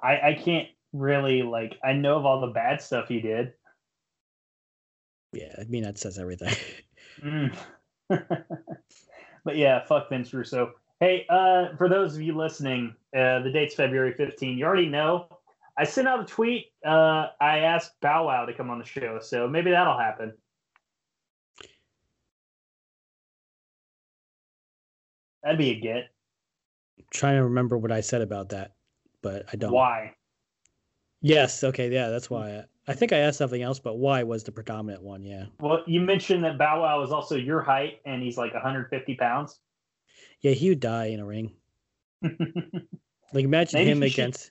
I 0.00 0.20
I 0.30 0.34
can't 0.34 0.68
really 0.92 1.42
like. 1.42 1.76
I 1.82 1.92
know 1.94 2.16
of 2.16 2.24
all 2.24 2.40
the 2.40 2.52
bad 2.52 2.80
stuff 2.80 3.08
he 3.08 3.20
did. 3.20 3.52
Yeah 5.32 5.54
i 5.58 5.64
mean 5.64 5.82
that 5.82 5.98
says 5.98 6.18
everything 6.18 6.54
Mm. 7.22 7.52
but 8.08 9.56
yeah, 9.56 9.84
fuck 9.84 10.08
Vince 10.08 10.32
Russo. 10.32 10.72
Hey, 11.00 11.26
uh, 11.28 11.76
for 11.76 11.88
those 11.88 12.14
of 12.14 12.22
you 12.22 12.36
listening, 12.36 12.94
uh, 13.16 13.40
the 13.40 13.50
date's 13.52 13.74
February 13.74 14.12
15. 14.14 14.56
You 14.58 14.64
already 14.64 14.88
know. 14.88 15.26
I 15.76 15.84
sent 15.84 16.08
out 16.08 16.20
a 16.20 16.24
tweet. 16.24 16.66
Uh, 16.84 17.28
I 17.40 17.58
asked 17.60 17.92
Bow 18.00 18.26
Wow 18.26 18.46
to 18.46 18.52
come 18.52 18.70
on 18.70 18.78
the 18.78 18.84
show, 18.84 19.18
so 19.20 19.48
maybe 19.48 19.70
that'll 19.70 19.98
happen. 19.98 20.32
That'd 25.42 25.58
be 25.58 25.70
a 25.70 25.80
get. 25.80 26.10
trying 27.12 27.36
to 27.36 27.44
remember 27.44 27.78
what 27.78 27.92
i 27.92 28.00
said 28.00 28.20
about 28.20 28.50
that 28.50 28.72
but 29.22 29.46
i 29.52 29.56
don't 29.56 29.72
Why? 29.72 30.14
Yes 31.20 31.64
okay 31.64 31.90
yeah 31.90 32.08
that's 32.08 32.30
why 32.30 32.50
I, 32.50 32.64
I 32.88 32.94
think 32.94 33.12
i 33.12 33.18
asked 33.18 33.38
something 33.38 33.60
else 33.62 33.78
but 33.78 33.96
why 33.98 34.22
was 34.22 34.44
the 34.44 34.52
predominant 34.52 35.02
one 35.02 35.22
yeah 35.24 35.46
Well, 35.60 35.82
you 35.86 36.00
mentioned 36.00 36.44
that 36.44 36.58
Bow 36.58 36.80
Wow 36.82 37.02
is 37.02 37.10
also 37.12 37.34
your 37.36 37.60
height, 37.60 38.00
and 38.04 38.22
he's 38.22 38.38
like 38.38 38.54
150 38.54 39.14
pounds. 39.16 39.58
Yeah, 40.40 40.52
he 40.52 40.68
would 40.70 40.80
die 40.80 41.06
in 41.06 41.20
a 41.20 41.24
ring. 41.26 41.52
Like 43.34 43.44
imagine 43.44 43.80
Maybe 43.80 43.90
him 43.90 44.02
he 44.02 44.08
should- 44.08 44.20
against 44.24 44.50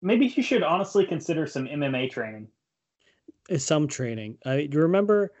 Maybe 0.00 0.26
you 0.26 0.42
should 0.42 0.62
honestly 0.62 1.04
consider 1.06 1.46
some 1.46 1.66
MMA 1.66 2.10
training. 2.10 2.48
uh, 3.50 3.58
some 3.58 3.86
training. 3.86 4.38
I 4.46 4.68
you 4.72 4.80
remember 4.80 5.32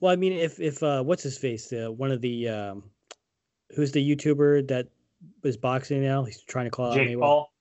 Well, 0.00 0.12
I 0.12 0.16
mean, 0.16 0.32
if 0.32 0.58
if 0.60 0.82
uh, 0.82 1.02
what's 1.02 1.22
his 1.22 1.36
face, 1.38 1.72
uh, 1.72 1.92
one 1.92 2.10
of 2.10 2.20
the 2.22 2.48
um, 2.48 2.84
who's 3.76 3.92
the 3.92 4.00
YouTuber 4.16 4.66
that 4.68 4.88
is 5.44 5.56
boxing 5.58 6.02
now? 6.02 6.24
He's 6.24 6.42
trying 6.42 6.64
to 6.64 6.70
call 6.70 6.94
Jake 6.94 7.08
out 7.10 7.14
Mayweather. 7.16 7.20
Paul. 7.20 7.52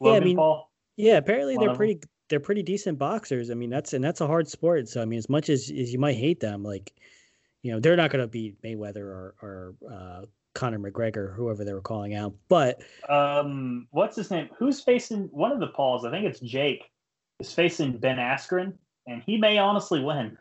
Yeah, 0.00 0.12
I 0.12 0.20
mean- 0.20 0.36
Paul. 0.36 0.69
Yeah, 1.00 1.16
apparently 1.16 1.56
they're 1.56 1.74
pretty 1.74 2.00
they're 2.28 2.40
pretty 2.40 2.62
decent 2.62 2.98
boxers. 2.98 3.50
I 3.50 3.54
mean, 3.54 3.70
that's 3.70 3.92
and 3.92 4.02
that's 4.02 4.20
a 4.20 4.26
hard 4.26 4.48
sport. 4.48 4.88
So 4.88 5.02
I 5.02 5.04
mean, 5.04 5.18
as 5.18 5.28
much 5.28 5.48
as, 5.48 5.70
as 5.70 5.92
you 5.92 5.98
might 5.98 6.16
hate 6.16 6.40
them, 6.40 6.62
like 6.62 6.94
you 7.62 7.72
know, 7.72 7.80
they're 7.80 7.96
not 7.96 8.10
going 8.10 8.22
to 8.22 8.28
beat 8.28 8.62
Mayweather 8.62 9.02
or 9.02 9.34
or 9.42 9.74
uh, 9.90 10.26
Conor 10.54 10.78
McGregor, 10.78 11.34
whoever 11.34 11.64
they 11.64 11.74
were 11.74 11.80
calling 11.80 12.14
out. 12.14 12.34
But 12.48 12.82
Um, 13.08 13.88
what's 13.90 14.16
his 14.16 14.30
name? 14.30 14.48
Who's 14.58 14.80
facing 14.80 15.24
one 15.32 15.52
of 15.52 15.60
the 15.60 15.68
Pauls? 15.68 16.04
I 16.04 16.10
think 16.10 16.26
it's 16.26 16.40
Jake. 16.40 16.84
Is 17.40 17.52
facing 17.52 17.96
Ben 17.96 18.18
Askren, 18.18 18.74
and 19.06 19.22
he 19.24 19.38
may 19.38 19.56
honestly 19.56 20.02
win. 20.02 20.36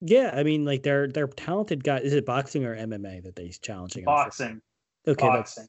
yeah, 0.00 0.32
I 0.34 0.42
mean, 0.42 0.64
like 0.64 0.82
they're 0.82 1.08
they're 1.08 1.26
talented 1.26 1.84
guys. 1.84 2.02
Is 2.02 2.14
it 2.14 2.24
boxing 2.24 2.64
or 2.64 2.74
MMA 2.74 3.22
that 3.24 3.36
they're 3.36 3.48
challenging? 3.60 4.04
Boxing. 4.04 4.62
Okay, 5.06 5.26
boxing. 5.26 5.66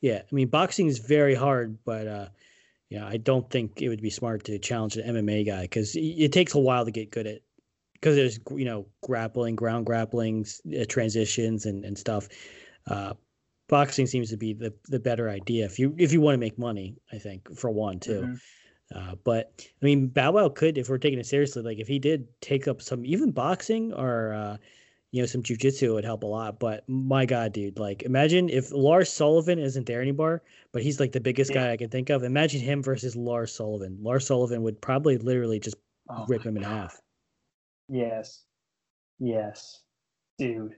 yeah. 0.00 0.22
I 0.22 0.34
mean, 0.34 0.48
boxing 0.48 0.86
is 0.86 0.98
very 0.98 1.34
hard, 1.34 1.78
but 1.84 2.06
uh, 2.06 2.28
yeah, 2.88 3.06
I 3.06 3.16
don't 3.16 3.48
think 3.50 3.82
it 3.82 3.88
would 3.88 4.02
be 4.02 4.10
smart 4.10 4.44
to 4.44 4.58
challenge 4.58 4.96
an 4.96 5.14
MMA 5.14 5.46
guy 5.46 5.62
because 5.62 5.96
it 5.96 6.32
takes 6.32 6.54
a 6.54 6.58
while 6.58 6.84
to 6.84 6.90
get 6.90 7.10
good 7.10 7.26
at. 7.26 7.40
Because 7.94 8.14
there's 8.14 8.38
you 8.50 8.64
know 8.66 8.86
grappling, 9.02 9.56
ground 9.56 9.86
grappling, 9.86 10.46
uh, 10.78 10.84
transitions, 10.88 11.66
and 11.66 11.84
and 11.84 11.96
stuff. 11.96 12.28
Uh, 12.86 13.14
boxing 13.68 14.06
seems 14.06 14.30
to 14.30 14.36
be 14.36 14.52
the 14.52 14.72
the 14.88 15.00
better 15.00 15.28
idea 15.28 15.64
if 15.64 15.78
you 15.78 15.94
if 15.98 16.12
you 16.12 16.20
want 16.20 16.34
to 16.34 16.38
make 16.38 16.58
money. 16.58 16.96
I 17.12 17.18
think 17.18 17.56
for 17.56 17.70
one 17.70 17.98
too. 17.98 18.22
Mhm. 18.22 18.40
Uh, 18.94 19.16
but 19.24 19.66
I 19.82 19.84
mean, 19.84 20.06
Bow 20.06 20.32
Wow 20.32 20.48
could, 20.48 20.78
if 20.78 20.88
we're 20.88 20.98
taking 20.98 21.18
it 21.18 21.26
seriously, 21.26 21.62
like 21.62 21.78
if 21.78 21.88
he 21.88 21.98
did 21.98 22.28
take 22.40 22.68
up 22.68 22.80
some 22.80 23.04
even 23.04 23.32
boxing 23.32 23.92
or 23.92 24.32
uh, 24.32 24.56
you 25.16 25.22
know 25.22 25.26
some 25.26 25.42
jujitsu, 25.42 25.84
it 25.84 25.92
would 25.92 26.04
help 26.04 26.22
a 26.24 26.26
lot. 26.26 26.58
But 26.60 26.84
my 26.88 27.24
God, 27.24 27.52
dude, 27.54 27.78
like 27.78 28.02
imagine 28.02 28.50
if 28.50 28.70
Lars 28.70 29.10
Sullivan 29.10 29.58
isn't 29.58 29.86
there 29.86 30.02
anymore, 30.02 30.42
but 30.72 30.82
he's 30.82 31.00
like 31.00 31.12
the 31.12 31.20
biggest 31.20 31.50
Yeah. 31.54 31.64
guy 31.68 31.72
I 31.72 31.76
can 31.78 31.88
think 31.88 32.10
of. 32.10 32.22
Imagine 32.22 32.60
him 32.60 32.82
versus 32.82 33.16
Lars 33.16 33.54
Sullivan. 33.54 33.98
Lars 34.02 34.26
Sullivan 34.26 34.62
would 34.62 34.78
probably 34.80 35.16
literally 35.16 35.58
just 35.58 35.76
Oh 36.10 36.24
rip 36.28 36.44
him 36.44 36.56
in 36.56 36.62
half. 36.62 37.00
Yes. 37.88 38.44
Yes. 39.18 39.82
Dude. 40.38 40.74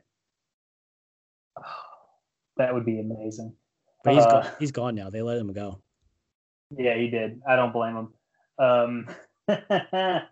that 2.57 2.73
would 2.73 2.85
be 2.87 3.01
amazing. 3.01 3.53
But 4.05 4.15
he's 4.15 4.25
Uh, 4.25 4.31
gone. 4.31 4.51
He's 4.61 4.73
gone 4.73 4.95
now. 4.95 5.11
They 5.11 5.23
let 5.23 5.37
him 5.37 5.53
go. 5.53 5.81
Yeah, 6.77 6.95
he 6.97 7.09
did. 7.09 7.41
I 7.47 7.57
don't 7.57 7.73
blame 7.73 7.97
him. 7.97 8.15
Um, 8.59 9.09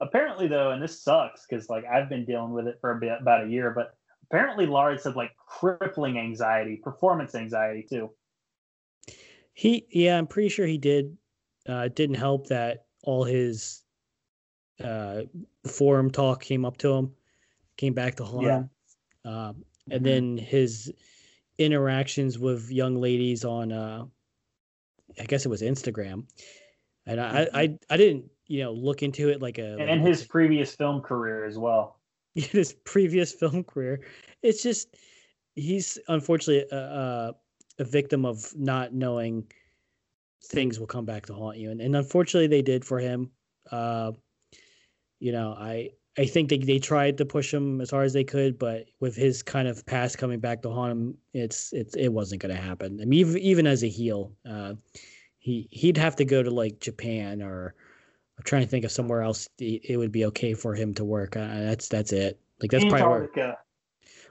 apparently, 0.00 0.48
though, 0.48 0.70
and 0.70 0.82
this 0.82 1.02
sucks 1.02 1.46
because 1.46 1.68
like 1.68 1.84
I've 1.84 2.08
been 2.08 2.24
dealing 2.24 2.52
with 2.52 2.66
it 2.66 2.78
for 2.80 2.92
a 2.92 3.00
bit, 3.00 3.20
about 3.20 3.44
a 3.44 3.48
year, 3.48 3.70
but 3.70 3.96
apparently 4.30 4.66
Lars 4.66 5.04
had 5.04 5.16
like 5.16 5.32
crippling 5.36 6.18
anxiety, 6.18 6.76
performance 6.76 7.34
anxiety 7.34 7.86
too. 7.88 8.10
He, 9.54 9.86
yeah, 9.90 10.16
I'm 10.16 10.26
pretty 10.26 10.50
sure 10.50 10.66
he 10.66 10.78
did. 10.78 11.16
Uh, 11.68 11.84
it 11.86 11.96
didn't 11.96 12.16
help 12.16 12.46
that 12.48 12.86
all 13.02 13.24
his 13.24 13.82
uh, 14.82 15.22
forum 15.66 16.10
talk 16.10 16.42
came 16.42 16.64
up 16.64 16.76
to 16.78 16.92
him, 16.92 17.12
came 17.76 17.92
back 17.94 18.14
to 18.16 18.24
haunt 18.24 18.44
Yeah. 18.44 18.56
him. 18.56 18.70
Um, 19.24 19.64
and 19.90 20.00
Mhm. 20.00 20.04
then 20.04 20.38
his 20.38 20.92
interactions 21.58 22.38
with 22.38 22.70
young 22.70 22.96
ladies 22.96 23.44
on, 23.44 23.72
uh, 23.72 24.06
I 25.18 25.24
guess 25.24 25.44
it 25.44 25.48
was 25.48 25.62
Instagram. 25.62 26.28
And 27.06 27.20
I, 27.20 27.48
I, 27.52 27.78
I 27.90 27.96
didn't, 27.96 28.30
you 28.48 28.62
know, 28.62 28.72
look 28.72 29.02
into 29.02 29.28
it 29.28 29.40
like 29.40 29.58
a 29.58 29.76
like 29.78 29.88
and 29.88 30.00
a- 30.02 30.08
his 30.08 30.24
previous 30.24 30.74
film 30.74 31.00
career 31.00 31.44
as 31.44 31.58
well. 31.58 32.00
his 32.34 32.72
previous 32.72 33.32
film 33.32 33.62
career. 33.62 34.00
It's 34.42 34.62
just 34.62 34.96
he's 35.54 35.98
unfortunately 36.08 36.66
a, 36.72 36.76
a, 36.76 37.34
a 37.78 37.84
victim 37.84 38.24
of 38.24 38.52
not 38.56 38.94
knowing 38.94 39.50
things 40.44 40.80
will 40.80 40.86
come 40.86 41.04
back 41.04 41.26
to 41.26 41.34
haunt 41.34 41.58
you, 41.58 41.70
and, 41.70 41.80
and 41.80 41.94
unfortunately 41.94 42.48
they 42.48 42.62
did 42.62 42.84
for 42.84 42.98
him. 42.98 43.30
Uh, 43.70 44.12
you 45.20 45.32
know, 45.32 45.52
I 45.52 45.90
I 46.16 46.24
think 46.24 46.48
they 46.48 46.58
they 46.58 46.78
tried 46.78 47.18
to 47.18 47.26
push 47.26 47.52
him 47.52 47.82
as 47.82 47.90
hard 47.90 48.06
as 48.06 48.14
they 48.14 48.24
could, 48.24 48.58
but 48.58 48.86
with 49.00 49.14
his 49.14 49.42
kind 49.42 49.68
of 49.68 49.84
past 49.84 50.16
coming 50.16 50.40
back 50.40 50.62
to 50.62 50.70
haunt 50.70 50.92
him, 50.92 51.18
it's 51.34 51.72
it's 51.74 51.94
it 51.96 52.08
wasn't 52.08 52.40
going 52.40 52.54
to 52.54 52.60
happen. 52.60 52.98
I 53.02 53.04
mean, 53.04 53.20
even, 53.20 53.38
even 53.38 53.66
as 53.66 53.84
a 53.84 53.88
heel, 53.88 54.32
uh, 54.48 54.74
he 55.38 55.68
he'd 55.70 55.98
have 55.98 56.16
to 56.16 56.24
go 56.24 56.42
to 56.42 56.50
like 56.50 56.80
Japan 56.80 57.42
or. 57.42 57.74
I'm 58.38 58.44
trying 58.44 58.62
to 58.62 58.68
think 58.68 58.84
of 58.84 58.92
somewhere 58.92 59.22
else 59.22 59.48
it 59.58 59.98
would 59.98 60.12
be 60.12 60.24
okay 60.26 60.54
for 60.54 60.74
him 60.74 60.94
to 60.94 61.04
work. 61.04 61.36
Uh, 61.36 61.60
that's 61.60 61.88
that's 61.88 62.12
it. 62.12 62.38
Like 62.60 62.70
that's 62.70 62.84
probably 62.84 63.02
where, 63.02 63.22
Antarctica. 63.22 63.58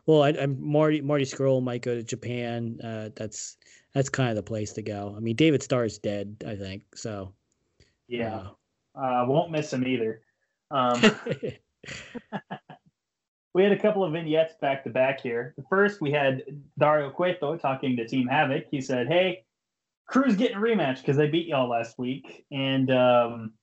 well, 0.05 0.23
I, 0.23 0.29
I'm 0.29 0.57
Marty 0.59 1.01
Marty 1.01 1.25
Scurll 1.25 1.61
might 1.61 1.81
go 1.81 1.93
to 1.93 2.03
Japan. 2.03 2.79
Uh, 2.81 3.09
that's 3.15 3.57
that's 3.93 4.09
kind 4.09 4.29
of 4.29 4.37
the 4.37 4.43
place 4.43 4.71
to 4.73 4.81
go. 4.81 5.13
I 5.15 5.19
mean, 5.19 5.35
David 5.35 5.61
Starr 5.61 5.85
is 5.85 5.97
dead, 5.97 6.43
I 6.47 6.55
think. 6.55 6.83
So 6.95 7.33
Yeah, 8.07 8.47
uh, 8.95 9.25
won't 9.27 9.51
miss 9.51 9.73
him 9.73 9.85
either. 9.85 10.21
Um, 10.71 11.01
uh, 11.03 11.11
we 13.53 13.63
had 13.63 13.73
a 13.73 13.79
couple 13.79 14.05
of 14.05 14.13
vignettes 14.13 14.55
back 14.61 14.85
to 14.85 14.89
back 14.89 15.19
here. 15.19 15.53
The 15.57 15.63
first, 15.69 15.99
we 15.99 16.11
had 16.11 16.43
Dario 16.79 17.09
Cueto 17.09 17.57
talking 17.57 17.97
to 17.97 18.07
Team 18.07 18.27
Havoc. 18.27 18.65
He 18.71 18.79
said, 18.79 19.07
"Hey, 19.07 19.43
Crew's 20.07 20.37
getting 20.37 20.57
a 20.57 20.61
rematch 20.61 20.99
because 20.99 21.17
they 21.17 21.27
beat 21.27 21.47
y'all 21.47 21.67
last 21.67 21.97
week." 21.99 22.45
And 22.51 22.89
um, 22.89 23.53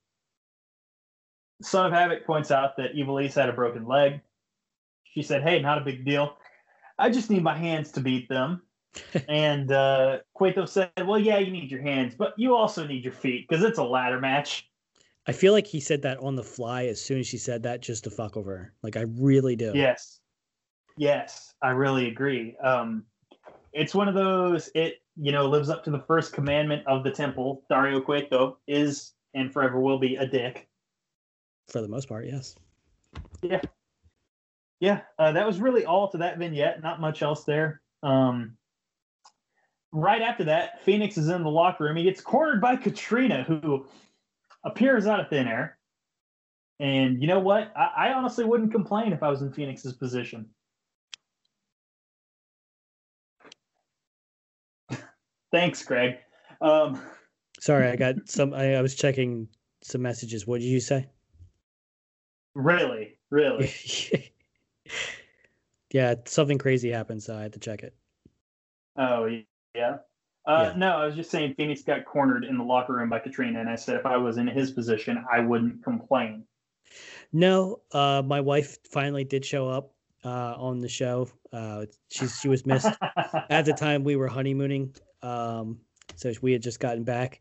Son 1.64 1.86
of 1.86 1.92
Havoc 1.92 2.26
points 2.26 2.50
out 2.50 2.76
that 2.76 2.94
Ivelisse 2.94 3.34
had 3.34 3.48
a 3.48 3.52
broken 3.52 3.86
leg. 3.86 4.20
She 5.04 5.22
said, 5.22 5.42
"Hey, 5.42 5.60
not 5.60 5.78
a 5.78 5.84
big 5.84 6.04
deal. 6.04 6.36
I 6.98 7.10
just 7.10 7.30
need 7.30 7.42
my 7.42 7.56
hands 7.56 7.92
to 7.92 8.00
beat 8.00 8.28
them." 8.28 8.62
and 9.28 9.72
uh, 9.72 10.18
Cueto 10.34 10.66
said, 10.66 10.90
"Well, 11.04 11.18
yeah, 11.18 11.38
you 11.38 11.50
need 11.50 11.70
your 11.70 11.82
hands, 11.82 12.14
but 12.14 12.34
you 12.36 12.54
also 12.54 12.86
need 12.86 13.04
your 13.04 13.12
feet 13.12 13.48
because 13.48 13.64
it's 13.64 13.78
a 13.78 13.84
ladder 13.84 14.20
match." 14.20 14.68
I 15.26 15.32
feel 15.32 15.52
like 15.52 15.66
he 15.66 15.80
said 15.80 16.02
that 16.02 16.18
on 16.18 16.36
the 16.36 16.42
fly 16.42 16.84
as 16.84 17.00
soon 17.00 17.18
as 17.18 17.26
she 17.26 17.38
said 17.38 17.62
that, 17.62 17.80
just 17.80 18.04
to 18.04 18.10
fuck 18.10 18.36
over 18.36 18.56
her. 18.56 18.72
Like 18.82 18.96
I 18.96 19.02
really 19.02 19.56
do. 19.56 19.72
Yes. 19.74 20.20
Yes, 20.96 21.54
I 21.62 21.70
really 21.70 22.08
agree. 22.08 22.56
Um, 22.62 23.04
it's 23.72 23.94
one 23.94 24.06
of 24.06 24.14
those, 24.14 24.70
it, 24.74 25.02
you 25.16 25.32
know, 25.32 25.46
lives 25.46 25.68
up 25.68 25.82
to 25.84 25.90
the 25.90 25.98
first 25.98 26.32
commandment 26.32 26.86
of 26.86 27.02
the 27.02 27.10
temple. 27.10 27.64
Dario 27.68 28.00
Cueto 28.00 28.58
is 28.68 29.14
and 29.34 29.52
forever 29.52 29.80
will 29.80 29.98
be 29.98 30.16
a 30.16 30.26
dick. 30.26 30.68
For 31.68 31.80
the 31.80 31.88
most 31.88 32.08
part, 32.08 32.26
yes. 32.26 32.56
Yeah, 33.42 33.60
Yeah, 34.80 35.00
uh, 35.18 35.32
that 35.32 35.46
was 35.46 35.60
really 35.60 35.84
all 35.84 36.10
to 36.10 36.18
that 36.18 36.38
vignette. 36.38 36.82
Not 36.82 37.00
much 37.00 37.22
else 37.22 37.44
there. 37.44 37.80
Um, 38.02 38.56
right 39.92 40.20
after 40.20 40.44
that, 40.44 40.82
Phoenix 40.84 41.16
is 41.16 41.28
in 41.28 41.42
the 41.42 41.50
locker 41.50 41.84
room. 41.84 41.96
He 41.96 42.04
gets 42.04 42.20
cornered 42.20 42.60
by 42.60 42.76
Catrina, 42.76 43.44
who 43.44 43.86
appears 44.64 45.06
out 45.06 45.20
of 45.20 45.28
thin 45.28 45.48
air. 45.48 45.78
And 46.80 47.20
you 47.20 47.28
know 47.28 47.38
what? 47.38 47.72
I, 47.76 48.08
I 48.08 48.12
honestly 48.12 48.44
wouldn't 48.44 48.72
complain 48.72 49.12
if 49.12 49.22
I 49.22 49.28
was 49.28 49.42
in 49.42 49.52
Phoenix's 49.52 49.92
position. 49.94 50.50
Thanks, 55.52 55.82
Greg. 55.84 56.18
Um, 56.60 57.00
Sorry, 57.60 57.88
I 57.88 57.96
got 57.96 58.16
some. 58.26 58.52
I, 58.52 58.74
I 58.74 58.82
was 58.82 58.94
checking 58.94 59.48
some 59.82 60.02
messages. 60.02 60.46
What 60.46 60.60
did 60.60 60.66
you 60.66 60.80
say? 60.80 61.06
Really, 62.54 63.18
really. 63.30 63.72
yeah, 65.92 66.14
something 66.26 66.58
crazy 66.58 66.90
happened, 66.90 67.22
so 67.22 67.36
I 67.36 67.42
had 67.42 67.52
to 67.54 67.58
check 67.58 67.82
it. 67.82 67.94
Oh, 68.96 69.28
yeah. 69.74 69.96
Uh, 70.46 70.70
Yeah. 70.70 70.72
No, 70.76 70.96
I 70.98 71.06
was 71.06 71.16
just 71.16 71.30
saying 71.30 71.54
Phoenix 71.54 71.82
got 71.82 72.04
cornered 72.04 72.44
in 72.44 72.56
the 72.58 72.64
locker 72.64 72.94
room 72.94 73.08
by 73.08 73.18
Catrina, 73.18 73.60
and 73.60 73.68
I 73.68 73.76
said 73.76 73.96
if 73.96 74.06
I 74.06 74.16
was 74.16 74.36
in 74.36 74.46
his 74.46 74.70
position, 74.70 75.24
I 75.32 75.40
wouldn't 75.40 75.82
complain. 75.82 76.44
No, 77.32 77.80
uh, 77.92 78.22
my 78.24 78.40
wife 78.40 78.78
finally 78.90 79.24
did 79.24 79.44
show 79.44 79.68
up 79.68 79.94
uh, 80.24 80.54
on 80.56 80.78
the 80.78 80.88
show. 80.88 81.28
Uh, 81.52 81.86
she 82.10 82.28
she 82.28 82.48
was 82.48 82.64
missed 82.66 82.86
at 83.50 83.64
the 83.64 83.72
time 83.72 84.04
we 84.04 84.16
were 84.16 84.28
honeymooning. 84.28 84.94
Um, 85.22 85.80
so 86.16 86.32
we 86.42 86.52
had 86.52 86.62
just 86.62 86.80
gotten 86.80 87.02
back. 87.04 87.40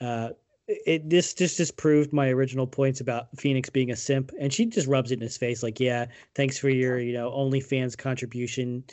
Uh, 0.00 0.30
it 0.68 1.08
this 1.10 1.34
just 1.34 1.56
just 1.56 1.76
proved 1.76 2.12
my 2.12 2.28
original 2.28 2.66
points 2.66 3.00
about 3.00 3.36
Phoenix 3.38 3.70
being 3.70 3.90
a 3.90 3.96
simp, 3.96 4.30
and 4.40 4.52
she 4.52 4.66
just 4.66 4.86
rubs 4.86 5.10
it 5.10 5.14
in 5.16 5.20
his 5.22 5.36
face 5.36 5.62
like, 5.62 5.80
"Yeah, 5.80 6.06
thanks 6.34 6.58
for 6.58 6.68
your 6.70 6.98
you 6.98 7.12
know 7.12 7.30
OnlyFans 7.30 7.96
contribution." 7.96 8.84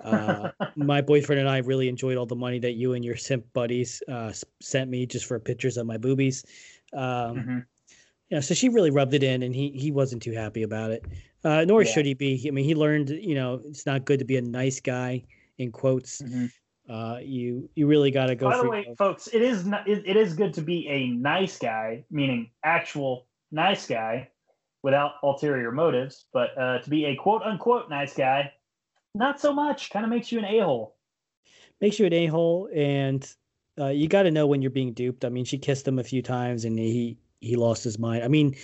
Uh, 0.00 0.50
my 0.76 1.00
boyfriend 1.00 1.40
and 1.40 1.48
I 1.48 1.58
really 1.58 1.88
enjoyed 1.88 2.16
all 2.16 2.26
the 2.26 2.36
money 2.36 2.58
that 2.60 2.72
you 2.72 2.92
and 2.94 3.04
your 3.04 3.16
simp 3.16 3.52
buddies 3.52 4.02
uh, 4.08 4.32
sent 4.60 4.90
me 4.90 5.06
just 5.06 5.26
for 5.26 5.38
pictures 5.40 5.76
of 5.76 5.86
my 5.86 5.96
boobies. 5.98 6.44
Um, 6.92 7.46
Mhm. 7.46 7.66
yeah, 8.30 8.40
so 8.40 8.54
she 8.54 8.68
really 8.68 8.90
rubbed 8.90 9.14
it 9.14 9.22
in, 9.22 9.42
and 9.42 9.54
he 9.54 9.70
he 9.72 9.90
wasn't 9.92 10.22
too 10.22 10.32
happy 10.32 10.62
about 10.62 10.90
it. 10.92 11.06
Uh, 11.44 11.64
nor 11.66 11.84
Yeah. 11.84 11.86
should 11.86 12.06
he 12.06 12.14
be. 12.14 12.42
I 12.48 12.50
mean, 12.52 12.64
he 12.64 12.74
learned, 12.74 13.10
you 13.10 13.34
know, 13.34 13.60
it's 13.66 13.86
not 13.86 14.04
good 14.06 14.18
to 14.20 14.24
be 14.24 14.36
a 14.36 14.42
nice 14.42 14.80
guy. 14.80 15.24
In 15.58 15.70
quotes, 15.70 16.22
Mhm. 16.22 16.52
Uh, 16.92 17.18
you 17.22 17.70
you 17.74 17.86
really 17.86 18.10
got 18.10 18.26
to 18.26 18.34
go. 18.34 18.50
By 18.50 18.58
the 18.58 18.68
way, 18.68 18.94
folks, 18.98 19.28
it 19.32 19.40
is 19.40 19.64
not, 19.64 19.88
it, 19.88 20.02
it 20.06 20.16
is 20.16 20.34
good 20.34 20.52
to 20.54 20.60
be 20.60 20.86
a 20.88 21.08
nice 21.08 21.58
guy, 21.58 22.04
meaning 22.10 22.50
actual 22.62 23.26
nice 23.50 23.86
guy. 23.86 24.28
without 24.82 25.12
ulterior 25.22 25.70
motives, 25.70 26.26
but 26.32 26.56
uh, 26.58 26.78
to 26.80 26.90
be 26.90 27.06
a 27.06 27.16
quote 27.16 27.42
unquote 27.42 27.88
nice 27.88 28.14
guy, 28.14 28.52
not 29.14 29.40
so 29.40 29.52
much. 29.52 29.90
Kind 29.90 30.04
of 30.04 30.10
makes 30.10 30.32
you 30.32 30.38
an 30.38 30.44
a 30.44 30.58
hole. 30.58 30.96
Makes 31.80 31.98
you 31.98 32.06
an 32.06 32.12
a 32.12 32.26
hole, 32.26 32.68
and 32.74 33.26
uh, 33.78 33.88
you 33.88 34.08
got 34.08 34.24
to 34.24 34.30
know 34.30 34.46
when 34.46 34.62
you're 34.62 34.70
being 34.70 34.92
duped. 34.92 35.24
I 35.24 35.28
mean, 35.28 35.44
she 35.44 35.58
kissed 35.58 35.86
him 35.86 35.98
a 35.98 36.04
few 36.04 36.22
times, 36.22 36.64
and 36.64 36.78
he 36.78 37.18
he 37.40 37.56
lost 37.56 37.84
his 37.84 37.98
mind. 37.98 38.24
I 38.24 38.28
mean, 38.28 38.56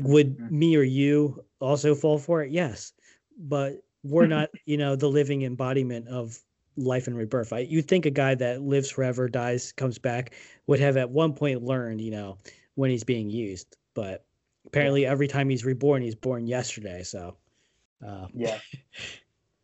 would 0.00 0.36
mm-hmm. 0.36 0.58
me 0.58 0.76
or 0.76 0.82
you 0.82 1.44
also 1.60 1.94
fall 1.94 2.18
for 2.18 2.42
it? 2.42 2.50
Yes, 2.50 2.92
but 3.38 3.82
we're 4.02 4.26
not, 4.26 4.50
you 4.66 4.76
know, 4.76 4.96
the 4.96 5.08
living 5.08 5.42
embodiment 5.42 6.08
of 6.08 6.38
life 6.76 7.06
and 7.06 7.16
rebirth. 7.16 7.52
I, 7.52 7.60
you'd 7.60 7.88
think 7.88 8.06
a 8.06 8.10
guy 8.10 8.34
that 8.34 8.62
lives 8.62 8.90
forever, 8.90 9.28
dies, 9.28 9.72
comes 9.72 9.98
back, 9.98 10.34
would 10.66 10.80
have 10.80 10.96
at 10.96 11.10
one 11.10 11.32
point 11.32 11.62
learned, 11.62 12.00
you 12.00 12.10
know, 12.10 12.38
when 12.74 12.90
he's 12.90 13.04
being 13.04 13.30
used. 13.30 13.76
But 13.94 14.24
apparently, 14.66 15.06
every 15.06 15.28
time 15.28 15.48
he's 15.48 15.64
reborn, 15.64 16.02
he's 16.02 16.14
born 16.14 16.46
yesterday. 16.46 17.02
So, 17.02 17.36
uh. 18.06 18.26
yeah. 18.32 18.58